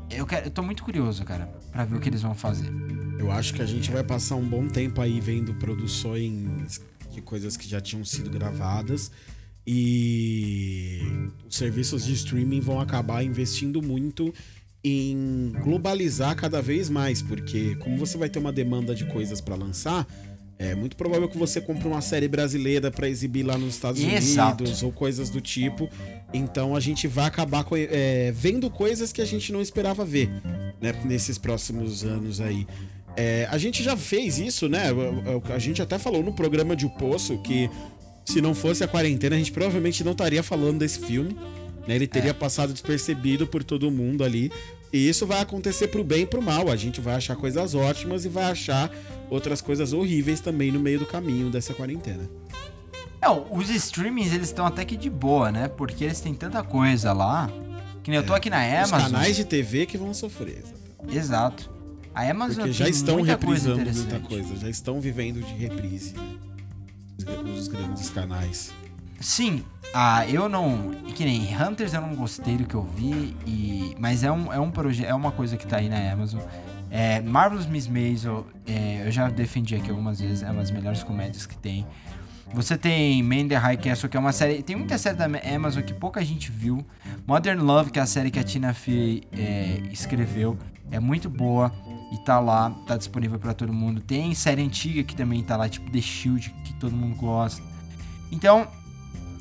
eu, 0.10 0.26
quero, 0.26 0.48
eu 0.48 0.52
tô 0.52 0.64
muito 0.64 0.84
curioso, 0.84 1.24
cara, 1.24 1.48
pra 1.72 1.86
ver 1.86 1.98
o 1.98 2.00
que 2.00 2.10
eles 2.10 2.22
vão 2.22 2.34
fazer. 2.34 2.72
Eu 3.20 3.32
acho 3.32 3.54
que 3.54 3.62
a 3.62 3.66
gente 3.66 3.92
vai 3.92 4.04
passar 4.04 4.36
um 4.36 4.48
bom 4.48 4.68
tempo 4.68 5.02
aí 5.02 5.20
vendo 5.20 5.54
produções 5.56 6.82
de 7.12 7.22
coisas 7.22 7.56
que 7.56 7.68
já 7.68 7.80
tinham 7.80 8.04
sido 8.04 8.30
gravadas 8.30 9.12
e 9.68 11.02
os 11.48 11.56
serviços 11.56 12.06
de 12.06 12.14
streaming 12.14 12.60
vão 12.60 12.80
acabar 12.80 13.24
investindo 13.24 13.82
muito 13.82 14.34
em 14.88 15.52
globalizar 15.64 16.36
cada 16.36 16.62
vez 16.62 16.92
mais, 16.92 17.20
porque 17.20 17.76
como 17.78 17.98
você 17.98 18.20
vai 18.20 18.30
ter 18.30 18.38
uma 18.38 18.52
demanda 18.52 18.94
de 18.94 19.04
coisas 19.06 19.42
pra 19.42 19.56
lançar, 19.56 20.08
é 20.60 20.76
muito 20.76 20.96
provável 20.96 21.28
que 21.28 21.38
você 21.38 21.60
compre 21.60 21.88
uma 21.88 22.02
série 22.02 22.28
brasileira 22.28 22.92
pra 22.92 23.10
exibir 23.10 23.44
lá 23.44 23.58
nos 23.58 23.74
Estados 23.74 24.02
Exato. 24.04 24.64
Unidos 24.64 24.84
ou 24.84 24.92
coisas 24.92 25.32
do 25.32 25.42
tipo. 25.42 25.90
Então 26.32 26.76
a 26.76 26.80
gente 26.80 27.08
vai 27.08 27.26
acabar 27.26 27.66
é, 27.74 28.32
vendo 28.32 28.70
coisas 28.70 29.12
que 29.12 29.22
a 29.22 29.26
gente 29.26 29.52
não 29.52 29.60
esperava 29.60 30.06
ver 30.06 30.30
né, 30.80 30.94
nesses 31.04 31.40
próximos 31.40 32.04
anos 32.04 32.40
aí. 32.40 32.68
É, 33.18 33.48
a 33.50 33.58
gente 33.58 33.82
já 33.82 33.98
fez 33.98 34.38
isso, 34.38 34.70
né? 34.70 34.92
A 35.54 35.58
gente 35.58 35.82
até 35.82 35.98
falou 35.98 36.22
no 36.22 36.34
programa 36.34 36.76
de 36.76 36.86
O 36.86 36.90
Poço 36.92 37.38
que 37.40 37.70
se 38.24 38.40
não 38.40 38.54
fosse 38.54 38.84
a 38.84 38.88
quarentena, 38.88 39.36
a 39.36 39.40
gente 39.40 39.52
provavelmente 39.52 40.04
não 40.04 40.12
estaria 40.12 40.44
falando 40.44 40.80
desse 40.80 41.00
filme. 41.00 41.36
Né? 41.88 41.96
Ele 41.96 42.08
teria 42.08 42.34
passado 42.34 42.72
despercebido 42.74 43.46
por 43.48 43.64
todo 43.64 43.90
mundo 43.92 44.24
ali. 44.24 44.52
E 44.94 45.10
isso 45.10 45.26
vai 45.28 45.42
acontecer 45.42 45.88
pro 45.90 46.04
bem 46.04 46.24
e 46.24 46.26
pro 46.26 46.42
mal. 46.42 46.70
A 46.72 46.76
gente 46.76 47.02
vai 47.02 47.16
achar 47.16 47.36
coisas 47.36 47.76
ótimas 47.76 48.24
e 48.26 48.30
vai 48.30 48.46
achar 48.46 48.90
outras 49.30 49.62
coisas 49.62 49.92
horríveis 49.94 50.40
também 50.40 50.72
no 50.72 50.80
meio 50.80 51.00
do 51.00 51.06
caminho 51.06 51.50
dessa 51.50 51.74
quarentena. 51.74 52.30
Não, 53.22 53.48
os 53.52 53.70
streamings 53.70 54.32
eles 54.34 54.48
estão 54.50 54.66
até 54.66 54.86
que 54.86 54.96
de 54.96 55.10
boa, 55.10 55.52
né? 55.52 55.68
Porque 55.68 56.04
eles 56.04 56.20
têm 56.22 56.34
tanta 56.34 56.62
coisa 56.64 57.12
lá. 57.12 57.50
Que 58.04 58.12
nem 58.12 58.20
eu 58.20 58.26
tô 58.26 58.34
aqui 58.36 58.50
na 58.52 58.60
Os 58.84 58.92
Amazon. 58.94 59.12
canais 59.12 59.36
de 59.36 59.44
TV 59.46 59.86
que 59.88 59.98
vão 59.98 60.14
sofrer. 60.14 60.60
exatamente. 60.60 61.18
Exato. 61.18 61.76
A 62.14 62.22
Amazon 62.30 62.56
Porque 62.58 62.72
já 62.72 62.88
estão 62.88 63.18
muita 63.18 63.38
coisa 63.38 63.76
reprisando 63.76 64.00
muita 64.00 64.16
interessante. 64.18 64.48
coisa, 64.48 64.62
já 64.62 64.70
estão 64.70 65.02
vivendo 65.02 65.42
de 65.42 65.54
reprise. 65.56 66.14
né? 66.14 66.38
Os- 67.54 67.60
Os 67.62 67.68
grandes 67.68 68.10
canais. 68.10 68.72
Sim, 69.26 69.64
ah, 69.92 70.24
eu 70.28 70.48
não. 70.48 70.92
Que 71.16 71.26
nem 71.26 71.42
Hunters 71.60 71.96
eu 71.96 72.02
não 72.02 72.14
gostei 72.14 72.58
do 72.58 72.66
que 72.66 72.76
eu 72.76 72.84
vi, 72.84 73.36
e, 73.44 73.96
mas 73.98 74.24
é 74.24 74.32
um, 74.32 74.54
é 74.54 74.60
um 74.60 74.70
projeto, 74.70 75.10
é 75.10 75.16
uma 75.16 75.32
coisa 75.32 75.58
que 75.58 75.66
tá 75.66 75.78
aí 75.78 75.90
na 75.90 76.12
Amazon. 76.12 76.42
É, 76.92 77.22
Marvelous 77.22 77.66
Miss 77.66 77.88
Maisel, 77.88 78.46
é, 78.68 79.02
eu 79.04 79.12
já 79.12 79.28
defendi 79.28 79.74
aqui 79.74 79.90
algumas 79.90 80.22
vezes, 80.22 80.44
é 80.44 80.52
uma 80.52 80.62
das 80.62 80.70
melhores 80.70 81.02
comédias 81.02 81.48
que 81.48 81.58
tem. 81.58 81.88
Você 82.54 82.78
tem 82.78 83.24
Man 83.24 83.48
the 83.48 83.56
High 83.56 83.78
Castle, 83.78 84.08
que 84.08 84.16
é 84.16 84.20
uma 84.20 84.32
série. 84.32 84.62
Tem 84.62 84.76
muita 84.76 84.96
série 85.00 85.18
da 85.18 85.26
Amazon 85.26 85.82
que 85.82 85.94
pouca 85.94 86.24
gente 86.24 86.52
viu. 86.52 86.86
Modern 87.26 87.60
Love, 87.60 87.90
que 87.90 87.98
é 87.98 88.04
a 88.04 88.06
série 88.06 88.30
que 88.30 88.38
a 88.38 88.44
Tina 88.44 88.76
Fey 88.76 89.24
é, 89.32 89.82
escreveu, 89.92 90.56
é 90.92 91.00
muito 91.00 91.32
boa 91.32 91.74
e 92.14 92.18
tá 92.20 92.40
lá, 92.40 92.70
tá 92.86 92.96
disponível 92.96 93.40
pra 93.40 93.56
todo 93.56 93.74
mundo. 93.74 94.02
Tem 94.02 94.36
série 94.36 94.62
antiga 94.62 95.04
que 95.04 95.16
também 95.16 95.42
tá 95.42 95.58
lá, 95.58 95.68
tipo 95.68 95.90
The 95.90 96.00
Shield, 96.00 96.54
que 96.64 96.76
todo 96.76 96.96
mundo 96.96 97.16
gosta. 97.16 97.64
Então, 98.32 98.68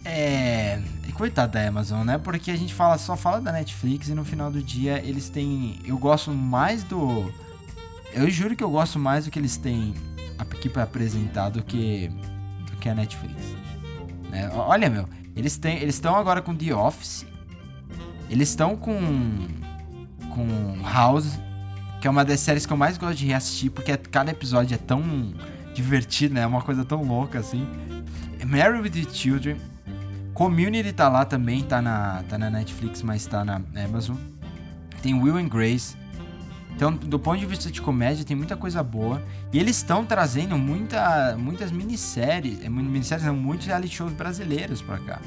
é. 0.04 0.80
Coitado 1.14 1.52
da 1.52 1.68
Amazon, 1.68 2.04
né? 2.04 2.18
Porque 2.18 2.50
a 2.50 2.56
gente 2.56 2.74
fala, 2.74 2.98
só 2.98 3.16
fala 3.16 3.40
da 3.40 3.52
Netflix 3.52 4.08
e 4.08 4.14
no 4.14 4.24
final 4.24 4.50
do 4.50 4.60
dia 4.60 5.00
eles 5.04 5.28
têm. 5.28 5.78
Eu 5.84 5.96
gosto 5.96 6.32
mais 6.32 6.82
do. 6.82 7.32
Eu 8.12 8.28
juro 8.28 8.56
que 8.56 8.64
eu 8.64 8.70
gosto 8.70 8.98
mais 8.98 9.24
do 9.24 9.30
que 9.30 9.38
eles 9.38 9.56
têm 9.56 9.94
aqui 10.38 10.68
pra 10.68 10.82
apresentar 10.82 11.50
do 11.50 11.62
que. 11.62 12.10
do 12.66 12.76
que 12.78 12.88
a 12.88 12.94
Netflix. 12.94 13.36
Né? 14.28 14.50
Olha, 14.54 14.90
meu, 14.90 15.08
eles 15.36 15.56
têm. 15.56 15.76
Eles 15.76 15.94
estão 15.94 16.16
agora 16.16 16.42
com 16.42 16.54
The 16.54 16.74
Office. 16.74 17.24
Eles 18.28 18.48
estão 18.48 18.76
com. 18.76 19.46
com 20.34 20.82
House, 20.82 21.38
que 22.00 22.08
é 22.08 22.10
uma 22.10 22.24
das 22.24 22.40
séries 22.40 22.66
que 22.66 22.72
eu 22.72 22.76
mais 22.76 22.98
gosto 22.98 23.16
de 23.16 23.26
reassistir, 23.26 23.70
porque 23.70 23.96
cada 23.96 24.32
episódio 24.32 24.74
é 24.74 24.78
tão 24.78 25.32
divertido, 25.74 26.34
né? 26.34 26.40
É 26.40 26.46
uma 26.46 26.62
coisa 26.62 26.84
tão 26.84 27.04
louca 27.04 27.38
assim. 27.38 27.64
Married 28.44 28.82
with 28.82 28.90
the 28.90 29.08
Children. 29.10 29.73
Community 30.34 30.92
tá 30.92 31.08
lá 31.08 31.24
também, 31.24 31.62
tá 31.62 31.80
na, 31.80 32.24
tá 32.28 32.36
na 32.36 32.50
Netflix, 32.50 33.02
mas 33.02 33.24
tá 33.24 33.44
na 33.44 33.62
Amazon. 33.84 34.16
Tem 35.00 35.14
Will 35.14 35.36
and 35.36 35.48
Grace. 35.48 35.96
Então, 36.74 36.92
do 36.92 37.20
ponto 37.20 37.38
de 37.38 37.46
vista 37.46 37.70
de 37.70 37.80
comédia, 37.80 38.24
tem 38.24 38.36
muita 38.36 38.56
coisa 38.56 38.82
boa. 38.82 39.22
E 39.52 39.60
eles 39.60 39.76
estão 39.76 40.04
trazendo 40.04 40.58
muita, 40.58 41.36
muitas 41.38 41.70
minisséries, 41.70 42.64
é, 42.64 42.68
minisséries 42.68 43.24
não, 43.24 43.36
muitos 43.36 43.66
reality 43.66 43.94
shows 43.94 44.12
brasileiros 44.12 44.82
pra 44.82 44.98
cá. 44.98 45.20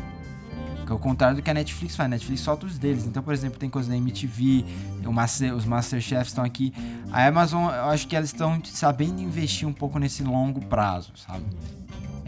Que 0.86 0.92
é 0.92 0.96
o 0.96 1.00
contrário 1.00 1.38
do 1.38 1.42
que 1.42 1.50
a 1.50 1.54
Netflix 1.54 1.96
faz. 1.96 2.06
A 2.06 2.10
Netflix 2.10 2.42
solta 2.42 2.66
os 2.66 2.78
deles. 2.78 3.06
Então, 3.06 3.24
por 3.24 3.34
exemplo, 3.34 3.58
tem 3.58 3.70
coisa 3.70 3.90
da 3.90 3.96
MTV, 3.96 4.66
Master, 5.06 5.56
os 5.56 5.64
Masterchefs 5.64 6.28
estão 6.28 6.44
aqui. 6.44 6.74
A 7.12 7.26
Amazon, 7.26 7.64
eu 7.64 7.86
acho 7.86 8.08
que 8.10 8.16
elas 8.16 8.28
estão 8.30 8.62
sabendo 8.66 9.22
investir 9.22 9.66
um 9.66 9.74
pouco 9.74 10.00
nesse 10.00 10.22
longo 10.22 10.60
prazo, 10.66 11.14
sabe? 11.16 11.46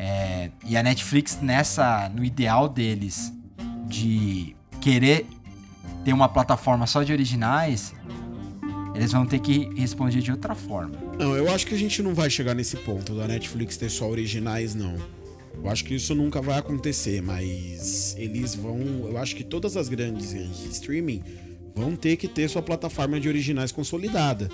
É, 0.01 0.49
e 0.65 0.77
a 0.77 0.81
Netflix 0.81 1.39
nessa, 1.41 2.07
no 2.15 2.23
ideal 2.23 2.69
deles 2.69 3.33
de 3.85 4.55
querer 4.79 5.25
ter 6.05 6.13
uma 6.13 6.29
plataforma 6.29 6.87
só 6.87 7.03
de 7.03 7.11
originais, 7.11 7.93
eles 8.95 9.11
vão 9.11 9.25
ter 9.25 9.39
que 9.39 9.69
responder 9.75 10.21
de 10.21 10.31
outra 10.31 10.55
forma. 10.55 10.95
Não, 11.17 11.35
eu 11.35 11.53
acho 11.53 11.67
que 11.67 11.75
a 11.75 11.77
gente 11.77 12.01
não 12.01 12.15
vai 12.15 12.29
chegar 12.29 12.53
nesse 12.53 12.77
ponto 12.77 13.13
da 13.13 13.27
Netflix 13.27 13.75
ter 13.75 13.89
só 13.89 14.09
originais, 14.09 14.73
não. 14.73 14.95
Eu 15.61 15.69
acho 15.69 15.83
que 15.83 15.93
isso 15.93 16.15
nunca 16.15 16.41
vai 16.41 16.57
acontecer, 16.57 17.21
mas 17.21 18.15
eles 18.17 18.55
vão. 18.55 18.79
Eu 19.03 19.17
acho 19.17 19.35
que 19.35 19.43
todas 19.43 19.75
as 19.75 19.89
grandes 19.89 20.31
streaming 20.71 21.21
vão 21.75 21.97
ter 21.97 22.15
que 22.15 22.29
ter 22.29 22.49
sua 22.49 22.61
plataforma 22.61 23.19
de 23.19 23.27
originais 23.27 23.69
consolidada. 23.69 24.49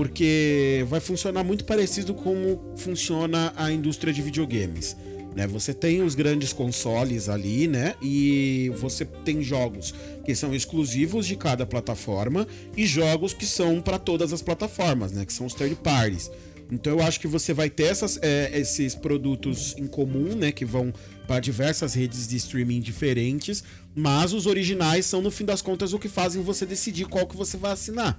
Porque 0.00 0.82
vai 0.88 0.98
funcionar 0.98 1.44
muito 1.44 1.62
parecido 1.66 2.14
como 2.14 2.72
funciona 2.74 3.52
a 3.54 3.70
indústria 3.70 4.14
de 4.14 4.22
videogames. 4.22 4.96
Né? 5.36 5.46
Você 5.46 5.74
tem 5.74 6.00
os 6.00 6.14
grandes 6.14 6.54
consoles 6.54 7.28
ali, 7.28 7.68
né? 7.68 7.94
E 8.00 8.72
você 8.78 9.04
tem 9.04 9.42
jogos 9.42 9.92
que 10.24 10.34
são 10.34 10.54
exclusivos 10.54 11.26
de 11.26 11.36
cada 11.36 11.66
plataforma 11.66 12.48
e 12.74 12.86
jogos 12.86 13.34
que 13.34 13.44
são 13.44 13.78
para 13.82 13.98
todas 13.98 14.32
as 14.32 14.40
plataformas, 14.40 15.12
né? 15.12 15.26
Que 15.26 15.34
são 15.34 15.44
os 15.44 15.52
third 15.52 15.76
parties. 15.76 16.30
Então 16.72 16.98
eu 16.98 17.04
acho 17.04 17.20
que 17.20 17.26
você 17.26 17.52
vai 17.52 17.68
ter 17.68 17.82
essas, 17.82 18.18
é, 18.22 18.58
esses 18.58 18.94
produtos 18.94 19.76
em 19.76 19.86
comum, 19.86 20.34
né? 20.34 20.50
Que 20.50 20.64
vão 20.64 20.94
para 21.26 21.40
diversas 21.40 21.92
redes 21.92 22.26
de 22.26 22.38
streaming 22.38 22.80
diferentes, 22.80 23.62
mas 23.94 24.32
os 24.32 24.46
originais 24.46 25.04
são, 25.04 25.20
no 25.20 25.30
fim 25.30 25.44
das 25.44 25.60
contas, 25.60 25.92
o 25.92 25.98
que 25.98 26.08
fazem 26.08 26.42
você 26.42 26.64
decidir 26.64 27.04
qual 27.04 27.26
que 27.26 27.36
você 27.36 27.58
vai 27.58 27.72
assinar. 27.72 28.18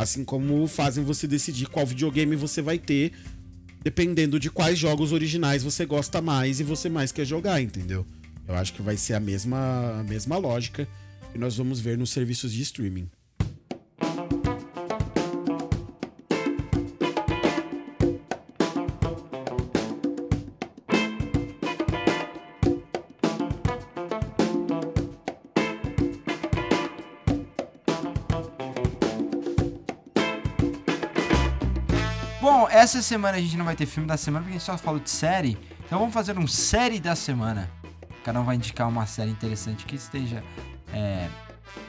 Assim 0.00 0.24
como 0.24 0.66
fazem 0.66 1.04
você 1.04 1.26
decidir 1.26 1.66
qual 1.66 1.84
videogame 1.84 2.34
você 2.34 2.62
vai 2.62 2.78
ter 2.78 3.12
dependendo 3.82 4.40
de 4.40 4.48
quais 4.48 4.78
jogos 4.78 5.12
originais 5.12 5.62
você 5.62 5.84
gosta 5.84 6.22
mais 6.22 6.58
e 6.58 6.64
você 6.64 6.88
mais 6.88 7.12
quer 7.12 7.26
jogar, 7.26 7.60
entendeu? 7.60 8.06
Eu 8.48 8.54
acho 8.54 8.72
que 8.72 8.80
vai 8.80 8.96
ser 8.96 9.12
a 9.12 9.20
mesma, 9.20 10.00
a 10.00 10.02
mesma 10.02 10.38
lógica 10.38 10.88
que 11.30 11.38
nós 11.38 11.58
vamos 11.58 11.80
ver 11.80 11.98
nos 11.98 12.08
serviços 12.08 12.50
de 12.50 12.62
streaming. 12.62 13.10
Essa 32.90 33.02
semana 33.02 33.38
a 33.38 33.40
gente 33.40 33.56
não 33.56 33.64
vai 33.64 33.76
ter 33.76 33.86
filme 33.86 34.08
da 34.08 34.16
semana 34.16 34.42
porque 34.42 34.56
a 34.56 34.58
gente 34.58 34.66
só 34.66 34.76
falou 34.76 34.98
de 34.98 35.10
série. 35.10 35.56
Então 35.86 35.98
vamos 35.98 36.12
fazer 36.12 36.36
um 36.36 36.46
série 36.46 36.98
da 36.98 37.14
semana. 37.14 37.70
Cada 38.24 38.40
um 38.40 38.44
vai 38.44 38.56
indicar 38.56 38.88
uma 38.88 39.06
série 39.06 39.30
interessante 39.30 39.86
que 39.86 39.94
esteja 39.94 40.42
é, 40.92 41.28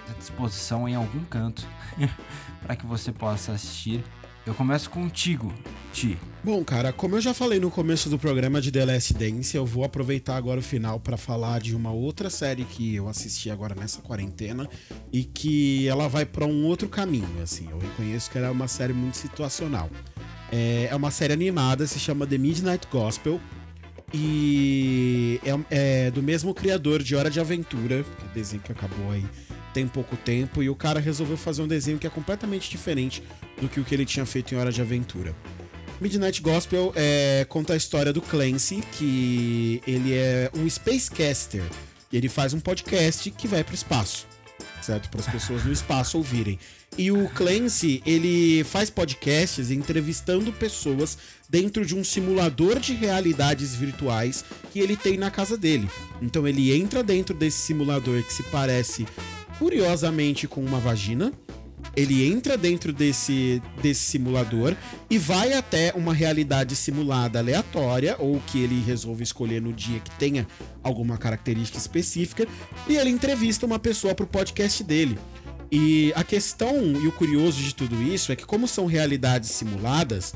à 0.07 0.13
disposição 0.19 0.87
em 0.87 0.93
algum 0.93 1.23
canto 1.23 1.67
para 2.61 2.75
que 2.75 2.85
você 2.85 3.11
possa 3.11 3.53
assistir. 3.53 4.03
Eu 4.45 4.53
começo 4.53 4.91
contigo, 4.91 5.51
Ti. 5.91 6.19
Bom, 6.43 6.63
cara, 6.63 6.93
como 6.93 7.15
eu 7.15 7.21
já 7.21 7.33
falei 7.33 7.59
no 7.59 7.71
começo 7.71 8.07
do 8.07 8.19
programa 8.19 8.61
de 8.61 8.71
The 8.71 8.85
Last 8.85 9.13
Dance, 9.13 9.57
eu 9.57 9.65
vou 9.65 9.83
aproveitar 9.83 10.35
agora 10.35 10.59
o 10.59 10.63
final 10.63 10.99
para 10.99 11.17
falar 11.17 11.61
de 11.61 11.75
uma 11.75 11.91
outra 11.91 12.29
série 12.29 12.63
que 12.63 12.95
eu 12.95 13.07
assisti 13.07 13.49
agora 13.49 13.73
nessa 13.73 14.01
quarentena 14.01 14.69
e 15.11 15.23
que 15.23 15.87
ela 15.87 16.07
vai 16.07 16.25
para 16.25 16.45
um 16.45 16.65
outro 16.65 16.87
caminho, 16.87 17.41
assim. 17.41 17.67
Eu 17.69 17.79
reconheço 17.79 18.29
que 18.29 18.37
ela 18.37 18.47
é 18.47 18.51
uma 18.51 18.67
série 18.67 18.93
muito 18.93 19.17
situacional. 19.17 19.89
É, 20.51 20.89
é 20.91 20.95
uma 20.95 21.11
série 21.11 21.33
animada, 21.33 21.87
se 21.87 21.99
chama 21.99 22.27
The 22.27 22.37
Midnight 22.37 22.87
Gospel 22.91 23.39
e 24.13 25.39
é, 25.45 26.05
é 26.07 26.11
do 26.11 26.21
mesmo 26.21 26.53
criador 26.53 27.01
de 27.01 27.15
Hora 27.15 27.29
de 27.29 27.39
Aventura, 27.39 28.03
que 28.03 28.25
é 28.25 28.25
o 28.25 28.33
desenho 28.33 28.61
que 28.61 28.71
acabou 28.71 29.11
aí 29.11 29.23
tem 29.73 29.87
pouco 29.87 30.15
tempo, 30.15 30.61
e 30.61 30.69
o 30.69 30.75
cara 30.75 30.99
resolveu 30.99 31.37
fazer 31.37 31.61
um 31.61 31.67
desenho 31.67 31.97
que 31.97 32.05
é 32.05 32.09
completamente 32.09 32.69
diferente 32.69 33.23
do 33.59 33.67
que 33.67 33.79
o 33.79 33.83
que 33.83 33.95
ele 33.95 34.05
tinha 34.05 34.25
feito 34.25 34.53
em 34.53 34.57
Hora 34.57 34.71
de 34.71 34.81
Aventura. 34.81 35.35
Midnight 35.99 36.41
Gospel 36.41 36.91
é, 36.95 37.45
conta 37.47 37.73
a 37.73 37.77
história 37.77 38.11
do 38.11 38.21
Clancy, 38.21 38.83
que 38.93 39.81
ele 39.85 40.13
é 40.13 40.49
um 40.55 40.67
Spacecaster. 40.67 41.63
E 42.11 42.17
ele 42.17 42.27
faz 42.27 42.53
um 42.53 42.59
podcast 42.59 43.29
que 43.31 43.47
vai 43.47 43.63
para 43.63 43.71
o 43.71 43.75
espaço, 43.75 44.27
certo? 44.85 45.09
Para 45.09 45.21
as 45.21 45.27
pessoas 45.27 45.63
no 45.63 45.71
espaço 45.71 46.17
ouvirem. 46.17 46.59
E 46.97 47.11
o 47.11 47.29
Clancy, 47.29 48.01
ele 48.05 48.63
faz 48.65 48.89
podcasts 48.89 49.71
entrevistando 49.71 50.51
pessoas 50.51 51.17
dentro 51.49 51.85
de 51.85 51.95
um 51.95 52.03
simulador 52.03 52.79
de 52.79 52.93
realidades 52.93 53.73
virtuais 53.73 54.43
que 54.71 54.79
ele 54.79 54.97
tem 54.97 55.17
na 55.17 55.31
casa 55.31 55.57
dele. 55.57 55.89
Então 56.21 56.47
ele 56.47 56.75
entra 56.75 57.01
dentro 57.01 57.33
desse 57.33 57.59
simulador 57.59 58.21
que 58.23 58.33
se 58.33 58.43
parece 58.43 59.05
curiosamente 59.57 60.47
com 60.47 60.63
uma 60.63 60.79
vagina. 60.79 61.31
Ele 61.95 62.25
entra 62.25 62.57
dentro 62.57 62.93
desse, 62.93 63.61
desse 63.81 64.01
simulador 64.01 64.75
e 65.09 65.17
vai 65.17 65.53
até 65.53 65.91
uma 65.93 66.13
realidade 66.13 66.75
simulada 66.75 67.39
aleatória, 67.39 68.15
ou 68.17 68.41
que 68.47 68.59
ele 68.59 68.81
resolve 68.81 69.23
escolher 69.23 69.61
no 69.61 69.73
dia 69.73 69.99
que 69.99 70.11
tenha 70.11 70.47
alguma 70.81 71.17
característica 71.17 71.77
específica, 71.77 72.47
e 72.87 72.95
ele 72.95 73.09
entrevista 73.09 73.65
uma 73.65 73.79
pessoa 73.79 74.15
pro 74.15 74.25
podcast 74.25 74.83
dele. 74.83 75.17
E 75.71 76.11
a 76.15 76.23
questão 76.23 76.75
e 77.01 77.07
o 77.07 77.11
curioso 77.13 77.61
de 77.61 77.73
tudo 77.73 78.01
isso 78.03 78.31
é 78.31 78.35
que 78.35 78.45
como 78.45 78.67
são 78.67 78.85
realidades 78.85 79.51
simuladas, 79.51 80.33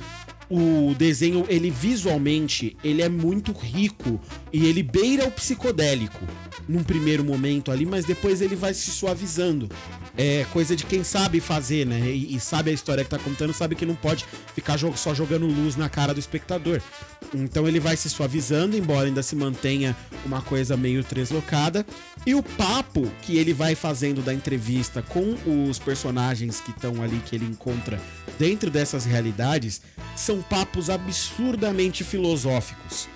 o 0.50 0.94
desenho 0.98 1.46
ele 1.50 1.70
visualmente 1.70 2.78
ele 2.84 3.02
é 3.02 3.10
muito 3.10 3.52
rico 3.52 4.20
e 4.56 4.68
ele 4.68 4.82
beira 4.82 5.28
o 5.28 5.32
psicodélico 5.32 6.26
num 6.66 6.82
primeiro 6.82 7.26
momento 7.26 7.74
ali, 7.74 7.86
mas 7.86 8.06
depois 8.06 8.40
ele 8.40 8.56
vai 8.56 8.74
se 8.74 8.90
suavizando. 8.90 9.70
É 10.18 10.46
coisa 10.54 10.78
de 10.78 10.86
quem 10.86 11.04
sabe 11.04 11.42
fazer, 11.42 11.86
né? 11.86 12.00
E, 12.00 12.38
e 12.38 12.40
sabe 12.40 12.72
a 12.72 12.74
história 12.74 13.04
que 13.04 13.10
tá 13.10 13.20
contando, 13.20 13.52
sabe 13.52 13.76
que 13.76 13.86
não 13.86 13.96
pode 13.96 14.26
ficar 14.56 14.80
só 14.96 15.14
jogando 15.14 15.46
luz 15.46 15.76
na 15.76 15.90
cara 15.90 16.14
do 16.14 16.22
espectador. 16.22 16.82
Então 17.34 17.68
ele 17.68 17.82
vai 17.82 17.98
se 17.98 18.10
suavizando, 18.10 18.78
embora 18.78 19.08
ainda 19.08 19.22
se 19.22 19.36
mantenha 19.36 19.94
uma 20.26 20.42
coisa 20.42 20.78
meio 20.78 21.04
treslocada. 21.04 21.86
E 22.26 22.34
o 22.34 22.42
papo 22.42 23.12
que 23.24 23.38
ele 23.38 23.52
vai 23.52 23.76
fazendo 23.76 24.22
da 24.22 24.34
entrevista 24.34 25.02
com 25.02 25.36
os 25.70 25.80
personagens 25.80 26.62
que 26.62 26.72
estão 26.72 27.04
ali, 27.04 27.22
que 27.26 27.36
ele 27.36 27.46
encontra 27.46 28.00
dentro 28.40 28.72
dessas 28.72 29.04
realidades, 29.04 29.82
são 30.16 30.42
papos 30.42 30.90
absurdamente 30.90 32.06
filosóficos. 32.06 33.10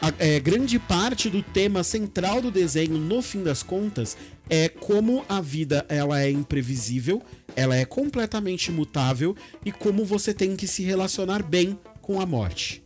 A, 0.00 0.12
é, 0.18 0.38
grande 0.40 0.78
parte 0.78 1.30
do 1.30 1.42
tema 1.42 1.82
central 1.82 2.40
do 2.40 2.50
desenho, 2.50 2.98
no 2.98 3.22
fim 3.22 3.42
das 3.42 3.62
contas, 3.62 4.16
é 4.48 4.68
como 4.68 5.24
a 5.28 5.40
vida 5.40 5.84
ela 5.88 6.20
é 6.20 6.30
imprevisível, 6.30 7.22
ela 7.56 7.76
é 7.76 7.84
completamente 7.84 8.70
mutável 8.70 9.36
e 9.64 9.72
como 9.72 10.04
você 10.04 10.34
tem 10.34 10.56
que 10.56 10.66
se 10.66 10.82
relacionar 10.82 11.42
bem 11.42 11.78
com 12.02 12.20
a 12.20 12.26
morte. 12.26 12.82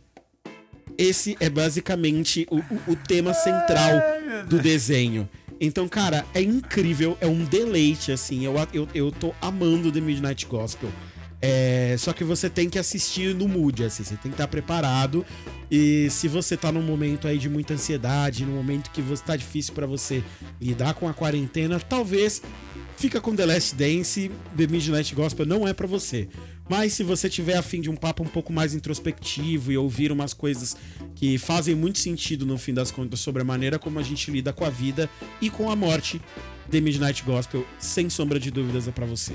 Esse 0.97 1.37
é 1.39 1.49
basicamente 1.49 2.47
o, 2.49 2.57
o, 2.57 2.91
o 2.91 2.95
tema 2.95 3.33
central 3.33 3.93
do 4.47 4.59
desenho. 4.59 5.29
Então, 5.61 5.89
cara, 5.89 6.25
é 6.33 6.41
incrível, 6.41 7.17
é 7.19 7.27
um 7.27 7.43
deleite, 7.43 8.11
assim. 8.11 8.45
Eu, 8.45 8.53
eu, 8.73 8.87
eu 8.93 9.11
tô 9.11 9.33
amando 9.41 9.91
The 9.91 9.99
Midnight 9.99 10.45
Gospel. 10.45 10.89
É, 11.41 11.95
só 11.97 12.11
que 12.11 12.23
você 12.23 12.49
tem 12.49 12.69
que 12.69 12.77
assistir 12.77 13.33
no 13.33 13.47
mood, 13.47 13.83
assim, 13.83 14.03
você 14.03 14.15
tem 14.15 14.31
que 14.31 14.35
estar 14.35 14.47
preparado. 14.47 15.25
E 15.71 16.09
se 16.09 16.27
você 16.27 16.57
tá 16.57 16.71
num 16.71 16.81
momento 16.81 17.27
aí 17.27 17.37
de 17.37 17.47
muita 17.47 17.73
ansiedade, 17.73 18.45
num 18.45 18.55
momento 18.55 18.91
que 18.91 19.01
você 19.01 19.23
tá 19.23 19.35
difícil 19.35 19.73
para 19.73 19.85
você 19.85 20.23
lidar 20.59 20.93
com 20.95 21.07
a 21.07 21.13
quarentena, 21.13 21.79
talvez 21.79 22.41
fica 22.97 23.21
com 23.21 23.33
The 23.33 23.45
Last 23.45 23.75
Dance, 23.75 24.29
The 24.57 24.67
Midnight 24.67 25.15
Gospel 25.15 25.45
não 25.45 25.67
é 25.67 25.73
para 25.73 25.87
você. 25.87 26.27
Mas 26.69 26.93
se 26.93 27.03
você 27.03 27.29
tiver 27.29 27.55
afim 27.55 27.81
de 27.81 27.89
um 27.89 27.95
papo 27.95 28.21
um 28.21 28.27
pouco 28.27 28.51
mais 28.51 28.73
introspectivo 28.75 29.71
e 29.71 29.77
ouvir 29.77 30.11
umas 30.11 30.33
coisas 30.33 30.75
que 31.15 31.37
fazem 31.37 31.73
muito 31.73 31.97
sentido 31.97 32.45
no 32.45 32.57
fim 32.57 32.73
das 32.73 32.91
contas 32.91 33.21
sobre 33.21 33.41
a 33.41 33.45
maneira 33.45 33.79
como 33.79 33.97
a 33.97 34.03
gente 34.03 34.29
lida 34.29 34.51
com 34.51 34.65
a 34.65 34.69
vida 34.69 35.09
e 35.41 35.49
com 35.49 35.71
a 35.71 35.75
morte, 35.75 36.21
The 36.69 36.81
Midnight 36.81 37.23
Gospel, 37.23 37.65
sem 37.79 38.09
sombra 38.09 38.39
de 38.39 38.51
dúvidas, 38.51 38.87
é 38.87 38.91
para 38.91 39.05
você. 39.05 39.33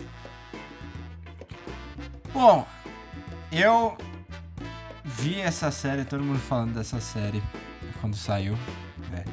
Bom, 2.34 2.66
eu 3.52 3.96
vi 5.04 5.40
essa 5.40 5.70
série, 5.70 6.04
todo 6.04 6.20
mundo 6.20 6.40
falando 6.40 6.74
dessa 6.74 7.00
série 7.00 7.40
quando 8.00 8.16
saiu. 8.16 8.58
É, 9.12 9.24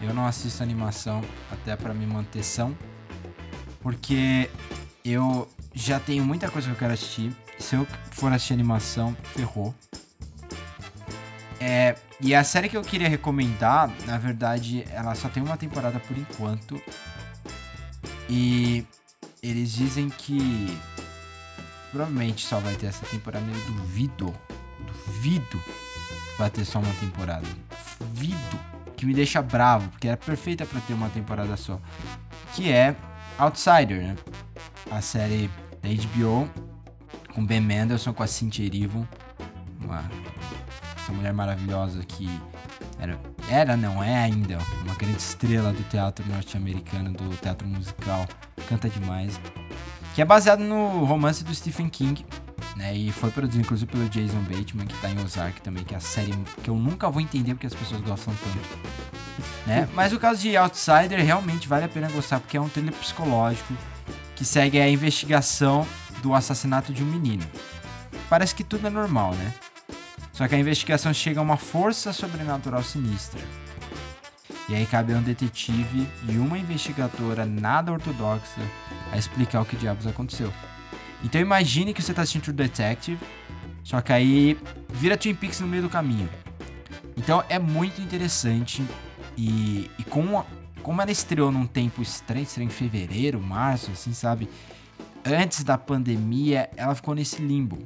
eu 0.00 0.14
não 0.14 0.26
assisto 0.26 0.62
animação 0.62 1.22
até 1.52 1.76
para 1.76 1.92
me 1.92 2.06
manter 2.06 2.42
são, 2.42 2.74
porque 3.82 4.48
eu 5.04 5.46
já 5.74 6.00
tenho 6.00 6.24
muita 6.24 6.50
coisa 6.50 6.66
que 6.66 6.72
eu 6.72 6.78
quero 6.78 6.94
assistir. 6.94 7.30
Se 7.58 7.76
eu 7.76 7.86
for 8.10 8.32
assistir 8.32 8.54
animação, 8.54 9.14
ferrou. 9.34 9.74
É, 11.60 11.94
e 12.22 12.34
a 12.34 12.42
série 12.42 12.70
que 12.70 12.76
eu 12.78 12.82
queria 12.82 13.06
recomendar, 13.08 13.92
na 14.06 14.16
verdade, 14.16 14.82
ela 14.90 15.14
só 15.14 15.28
tem 15.28 15.42
uma 15.42 15.58
temporada 15.58 16.00
por 16.00 16.16
enquanto. 16.16 16.80
E 18.30 18.86
eles 19.42 19.74
dizem 19.74 20.08
que 20.08 20.74
provavelmente 21.96 22.46
só 22.46 22.60
vai 22.60 22.74
ter 22.74 22.86
essa 22.86 23.06
temporada. 23.06 23.44
Eu 23.46 23.72
duvido, 23.72 24.34
duvido 25.06 25.60
vai 26.38 26.50
ter 26.50 26.64
só 26.64 26.78
uma 26.78 26.92
temporada. 26.94 27.46
Duvido. 27.98 28.58
Que 28.96 29.06
me 29.06 29.14
deixa 29.14 29.42
bravo, 29.42 29.88
porque 29.90 30.08
era 30.08 30.16
perfeita 30.16 30.64
para 30.64 30.80
ter 30.80 30.92
uma 30.92 31.08
temporada 31.08 31.56
só. 31.56 31.80
Que 32.54 32.70
é 32.70 32.94
Outsider, 33.38 34.02
né? 34.02 34.16
A 34.90 35.00
série 35.00 35.50
da 35.82 35.88
HBO 35.88 36.48
com 37.34 37.44
Ben 37.44 37.60
Mendelsohn, 37.60 38.14
com 38.14 38.22
a 38.22 38.26
Cynthia 38.26 38.64
Erivo, 38.64 39.06
uma 39.80 40.04
essa 40.96 41.12
mulher 41.12 41.32
maravilhosa 41.32 42.02
que 42.02 42.28
era, 42.98 43.20
era 43.50 43.76
não 43.76 44.02
é 44.02 44.16
ainda 44.24 44.58
uma 44.82 44.94
grande 44.94 45.18
estrela 45.18 45.72
do 45.72 45.82
teatro 45.84 46.26
norte-americano, 46.26 47.12
do 47.12 47.36
teatro 47.36 47.68
musical, 47.68 48.26
canta 48.66 48.88
demais 48.88 49.38
que 50.16 50.22
é 50.22 50.24
baseado 50.24 50.60
no 50.60 51.04
romance 51.04 51.44
do 51.44 51.54
Stephen 51.54 51.90
King, 51.90 52.24
né? 52.74 52.96
E 52.96 53.12
foi 53.12 53.30
produzido 53.30 53.62
inclusive 53.62 53.92
pelo 53.92 54.08
Jason 54.08 54.40
Bateman, 54.48 54.86
que 54.86 54.98
tá 54.98 55.10
em 55.10 55.22
Ozark 55.22 55.60
também, 55.60 55.84
que 55.84 55.92
é 55.92 55.98
a 55.98 56.00
série 56.00 56.32
que 56.62 56.70
eu 56.70 56.74
nunca 56.74 57.10
vou 57.10 57.20
entender 57.20 57.52
porque 57.52 57.66
as 57.66 57.74
pessoas 57.74 58.00
gostam 58.00 58.32
tanto. 58.34 58.88
Né? 59.66 59.86
Mas 59.92 60.14
o 60.14 60.18
caso 60.18 60.40
de 60.40 60.56
Outsider 60.56 61.22
realmente 61.22 61.68
vale 61.68 61.84
a 61.84 61.88
pena 61.88 62.10
gostar, 62.10 62.40
porque 62.40 62.56
é 62.56 62.60
um 62.62 62.66
thriller 62.66 62.94
psicológico 62.94 63.74
que 64.34 64.42
segue 64.42 64.80
a 64.80 64.88
investigação 64.88 65.86
do 66.22 66.32
assassinato 66.32 66.94
de 66.94 67.02
um 67.02 67.06
menino. 67.06 67.44
Parece 68.30 68.54
que 68.54 68.64
tudo 68.64 68.86
é 68.86 68.90
normal, 68.90 69.34
né? 69.34 69.52
Só 70.32 70.48
que 70.48 70.54
a 70.54 70.58
investigação 70.58 71.12
chega 71.12 71.40
a 71.40 71.42
uma 71.42 71.58
força 71.58 72.10
sobrenatural 72.14 72.82
sinistra. 72.82 73.42
E 74.68 74.74
aí 74.74 74.84
cabe 74.84 75.14
a 75.14 75.16
um 75.16 75.22
detetive 75.22 76.08
e 76.28 76.38
uma 76.38 76.58
investigadora 76.58 77.46
nada 77.46 77.92
ortodoxa 77.92 78.60
a 79.12 79.16
explicar 79.16 79.60
o 79.60 79.64
que 79.64 79.76
diabos 79.76 80.06
aconteceu. 80.06 80.52
Então 81.22 81.40
imagine 81.40 81.94
que 81.94 82.02
você 82.02 82.10
está 82.12 82.22
assistindo 82.22 82.42
True 82.42 82.56
Detective, 82.56 83.18
só 83.84 84.00
que 84.00 84.12
aí 84.12 84.58
vira 84.90 85.16
Twin 85.16 85.34
Peaks 85.34 85.60
no 85.60 85.68
meio 85.68 85.82
do 85.82 85.88
caminho. 85.88 86.28
Então 87.16 87.44
é 87.48 87.58
muito 87.58 88.00
interessante. 88.00 88.84
E, 89.36 89.90
e 89.98 90.04
como, 90.04 90.44
como 90.82 91.00
ela 91.00 91.10
estreou 91.10 91.52
num 91.52 91.66
tempo 91.66 92.02
estranho, 92.02 92.42
estranho 92.42 92.66
em 92.66 92.70
fevereiro, 92.70 93.40
março, 93.40 93.90
assim, 93.92 94.12
sabe? 94.12 94.48
Antes 95.24 95.62
da 95.62 95.78
pandemia, 95.78 96.68
ela 96.76 96.94
ficou 96.94 97.14
nesse 97.14 97.40
limbo. 97.40 97.78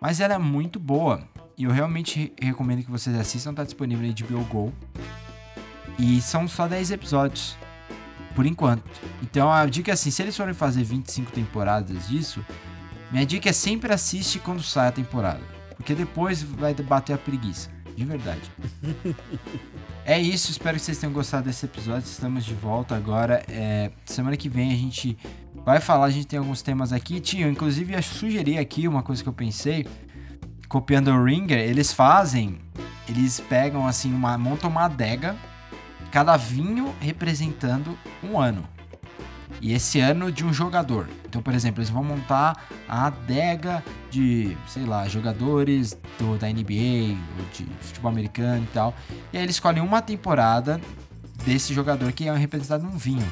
Mas 0.00 0.20
ela 0.20 0.34
é 0.34 0.38
muito 0.38 0.78
boa. 0.78 1.26
E 1.56 1.64
eu 1.64 1.70
realmente 1.70 2.32
recomendo 2.40 2.84
que 2.84 2.90
vocês 2.90 3.16
assistam, 3.16 3.54
tá 3.54 3.64
disponível 3.64 4.06
na 4.06 4.12
HBO 4.12 4.44
Go. 4.44 4.72
E 5.98 6.20
são 6.20 6.46
só 6.46 6.66
10 6.66 6.90
episódios. 6.90 7.56
Por 8.34 8.44
enquanto. 8.44 8.84
Então 9.22 9.50
a 9.50 9.64
dica 9.64 9.90
é 9.90 9.94
assim, 9.94 10.10
se 10.10 10.22
eles 10.22 10.36
forem 10.36 10.52
fazer 10.52 10.84
25 10.84 11.32
temporadas 11.32 12.06
disso, 12.08 12.44
minha 13.10 13.24
dica 13.24 13.48
é 13.48 13.52
sempre 13.52 13.92
assiste 13.92 14.38
quando 14.38 14.62
sai 14.62 14.88
a 14.88 14.92
temporada. 14.92 15.40
Porque 15.76 15.94
depois 15.94 16.42
vai 16.42 16.74
bater 16.74 17.14
a 17.14 17.18
preguiça. 17.18 17.70
De 17.96 18.04
verdade. 18.04 18.42
é 20.04 20.20
isso, 20.20 20.50
espero 20.50 20.76
que 20.76 20.82
vocês 20.82 20.98
tenham 20.98 21.12
gostado 21.12 21.44
desse 21.44 21.64
episódio. 21.64 22.04
Estamos 22.04 22.44
de 22.44 22.52
volta 22.52 22.94
agora. 22.94 23.42
É, 23.48 23.90
semana 24.04 24.36
que 24.36 24.50
vem 24.50 24.70
a 24.70 24.76
gente 24.76 25.16
vai 25.64 25.80
falar, 25.80 26.06
a 26.06 26.10
gente 26.10 26.26
tem 26.26 26.38
alguns 26.38 26.60
temas 26.60 26.92
aqui. 26.92 27.20
Tio, 27.20 27.48
inclusive 27.48 27.94
eu 27.94 28.02
sugeri 28.02 28.58
aqui 28.58 28.86
uma 28.86 29.02
coisa 29.02 29.22
que 29.22 29.28
eu 29.28 29.32
pensei. 29.32 29.86
Copiando 30.68 31.08
o 31.08 31.24
Ringer, 31.24 31.58
eles 31.58 31.90
fazem. 31.90 32.58
Eles 33.08 33.40
pegam 33.40 33.86
assim, 33.86 34.12
uma. 34.12 34.36
montam 34.36 34.68
uma 34.68 34.84
adega. 34.84 35.34
Cada 36.10 36.36
vinho 36.36 36.94
representando 37.00 37.98
um 38.22 38.38
ano. 38.38 38.66
E 39.60 39.72
esse 39.72 40.00
ano 40.00 40.30
de 40.30 40.44
um 40.44 40.52
jogador. 40.52 41.08
Então, 41.24 41.40
por 41.40 41.54
exemplo, 41.54 41.80
eles 41.80 41.90
vão 41.90 42.04
montar 42.04 42.66
a 42.88 43.06
adega 43.06 43.82
de, 44.10 44.56
sei 44.68 44.84
lá, 44.84 45.08
jogadores 45.08 45.96
do, 46.18 46.36
da 46.38 46.48
NBA, 46.48 47.16
ou 47.38 47.44
de 47.52 47.66
futebol 47.80 48.10
americano 48.10 48.64
e 48.64 48.72
tal. 48.72 48.94
E 49.32 49.38
aí 49.38 49.42
eles 49.42 49.56
escolhem 49.56 49.82
uma 49.82 50.02
temporada 50.02 50.80
desse 51.44 51.72
jogador 51.72 52.12
que 52.12 52.28
é 52.28 52.36
representado 52.36 52.84
num 52.84 52.96
vinho. 52.96 53.26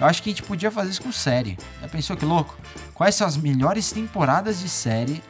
Eu 0.00 0.06
acho 0.06 0.22
que 0.22 0.30
a 0.30 0.32
gente 0.32 0.42
podia 0.42 0.70
fazer 0.70 0.90
isso 0.90 1.02
com 1.02 1.12
série. 1.12 1.56
Já 1.80 1.88
pensou 1.88 2.16
que 2.16 2.24
louco? 2.24 2.56
Quais 2.94 3.14
são 3.14 3.26
as 3.26 3.36
melhores 3.36 3.90
temporadas 3.92 4.60
de 4.60 4.68
série 4.68 5.22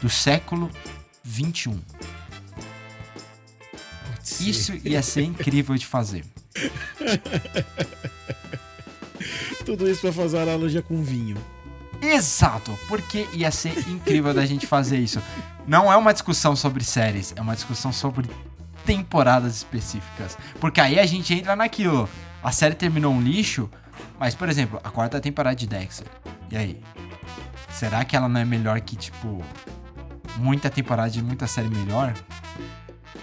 do 0.00 0.08
século 0.08 0.70
21? 1.22 1.80
Isso 4.50 4.72
ia 4.84 5.02
ser 5.02 5.22
incrível 5.22 5.76
de 5.76 5.86
fazer. 5.86 6.24
Tudo 9.64 9.88
isso 9.88 10.00
pra 10.00 10.12
fazer 10.12 10.38
analogia 10.38 10.82
com 10.82 11.02
vinho. 11.02 11.36
Exato, 12.00 12.76
porque 12.88 13.28
ia 13.32 13.50
ser 13.52 13.88
incrível 13.88 14.34
da 14.34 14.44
gente 14.44 14.66
fazer 14.66 14.98
isso. 14.98 15.22
Não 15.66 15.92
é 15.92 15.96
uma 15.96 16.12
discussão 16.12 16.56
sobre 16.56 16.82
séries, 16.82 17.32
é 17.36 17.40
uma 17.40 17.54
discussão 17.54 17.92
sobre 17.92 18.28
temporadas 18.84 19.56
específicas. 19.56 20.36
Porque 20.60 20.80
aí 20.80 20.98
a 20.98 21.06
gente 21.06 21.32
entra 21.32 21.54
naquilo. 21.54 22.08
A 22.42 22.50
série 22.50 22.74
terminou 22.74 23.12
um 23.12 23.22
lixo, 23.22 23.70
mas, 24.18 24.34
por 24.34 24.48
exemplo, 24.48 24.80
a 24.82 24.90
quarta 24.90 25.20
temporada 25.20 25.54
de 25.54 25.66
Dexter. 25.66 26.06
E 26.50 26.56
aí? 26.56 26.80
Será 27.70 28.04
que 28.04 28.16
ela 28.16 28.28
não 28.28 28.40
é 28.40 28.44
melhor 28.44 28.80
que, 28.80 28.96
tipo, 28.96 29.42
muita 30.36 30.68
temporada 30.68 31.10
de 31.10 31.22
muita 31.22 31.46
série 31.46 31.68
melhor? 31.68 32.12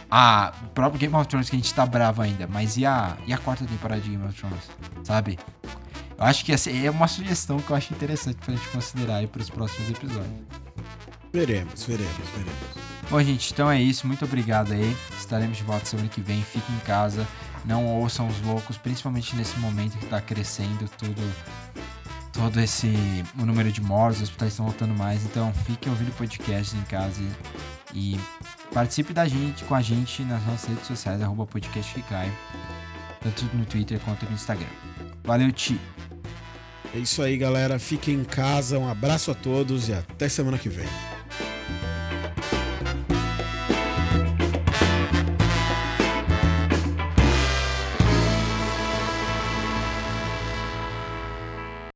A 0.10 0.54
o 0.64 0.68
próprio 0.70 1.00
Game 1.00 1.16
of 1.16 1.28
Thrones 1.28 1.50
que 1.50 1.56
a 1.56 1.60
gente 1.60 1.74
tá 1.74 1.86
bravo 1.86 2.22
ainda, 2.22 2.48
mas 2.48 2.78
e 2.78 2.86
a, 2.86 3.18
e 3.26 3.34
a 3.34 3.38
quarta 3.38 3.66
temporada 3.66 4.02
de 4.02 4.10
Game 4.10 4.26
of 4.26 4.34
Thrones? 4.34 4.70
Sabe? 5.04 5.38
Eu 6.18 6.26
acho 6.26 6.44
que 6.44 6.52
essa 6.52 6.70
é 6.70 6.90
uma 6.90 7.08
sugestão 7.08 7.60
que 7.60 7.70
eu 7.70 7.76
acho 7.76 7.94
interessante 7.94 8.38
pra 8.38 8.54
gente 8.54 8.68
considerar 8.70 9.18
aí 9.18 9.28
pros 9.28 9.50
próximos 9.50 9.90
episódios. 9.90 10.34
Veremos, 11.32 11.84
veremos, 11.84 12.30
veremos. 12.36 12.90
Bom, 13.10 13.22
gente, 13.24 13.54
então 13.54 13.72
é 13.72 13.82
isso. 13.82 14.06
Muito 14.06 14.26
obrigado 14.26 14.74
aí. 14.74 14.96
Estaremos 15.18 15.58
de 15.58 15.64
volta 15.64 15.86
semana 15.86 16.10
que 16.10 16.22
vem. 16.22 16.42
Fiquem 16.42 16.76
em 16.76 16.80
casa. 16.80 17.26
Não 17.66 17.86
ouçam 17.86 18.28
os 18.28 18.42
loucos, 18.42 18.78
principalmente 18.78 19.36
nesse 19.36 19.58
momento 19.60 19.98
que 19.98 20.06
tá 20.08 20.20
crescendo 20.20 20.90
tudo. 20.98 21.22
Todo 22.34 22.60
esse. 22.60 22.94
O 23.40 23.46
número 23.46 23.72
de 23.72 23.82
mortos, 23.82 24.18
os 24.18 24.24
hospitais 24.24 24.52
estão 24.52 24.66
voltando 24.66 24.94
mais. 24.94 25.24
Então 25.24 25.54
fiquem 25.66 25.92
ouvindo 25.92 26.12
podcasts 26.18 26.74
em 26.74 26.84
casa 26.84 27.22
e, 27.22 27.32
e 27.94 28.20
participe 28.74 29.14
da 29.14 29.28
gente 29.28 29.64
com 29.64 29.76
a 29.76 29.82
gente 29.82 30.24
nas 30.24 30.46
nossas 30.46 30.70
redes 30.70 30.88
sociais, 30.88 31.22
arroba 31.22 31.46
podcast 31.46 31.94
que. 31.96 32.32
Tanto 33.22 33.46
no 33.54 33.66
Twitter 33.66 34.00
quanto 34.00 34.26
no 34.26 34.34
Instagram. 34.34 34.68
Valeu, 35.24 35.52
Ti. 35.52 35.80
É 36.94 36.98
isso 36.98 37.22
aí, 37.22 37.38
galera. 37.38 37.78
Fiquem 37.78 38.16
em 38.16 38.24
casa. 38.24 38.80
Um 38.80 38.90
abraço 38.90 39.32
a 39.32 39.36
todos 39.36 39.90
e 39.90 39.94
até 39.94 40.28
semana 40.30 40.58
que 40.58 40.70
vem. 40.70 40.88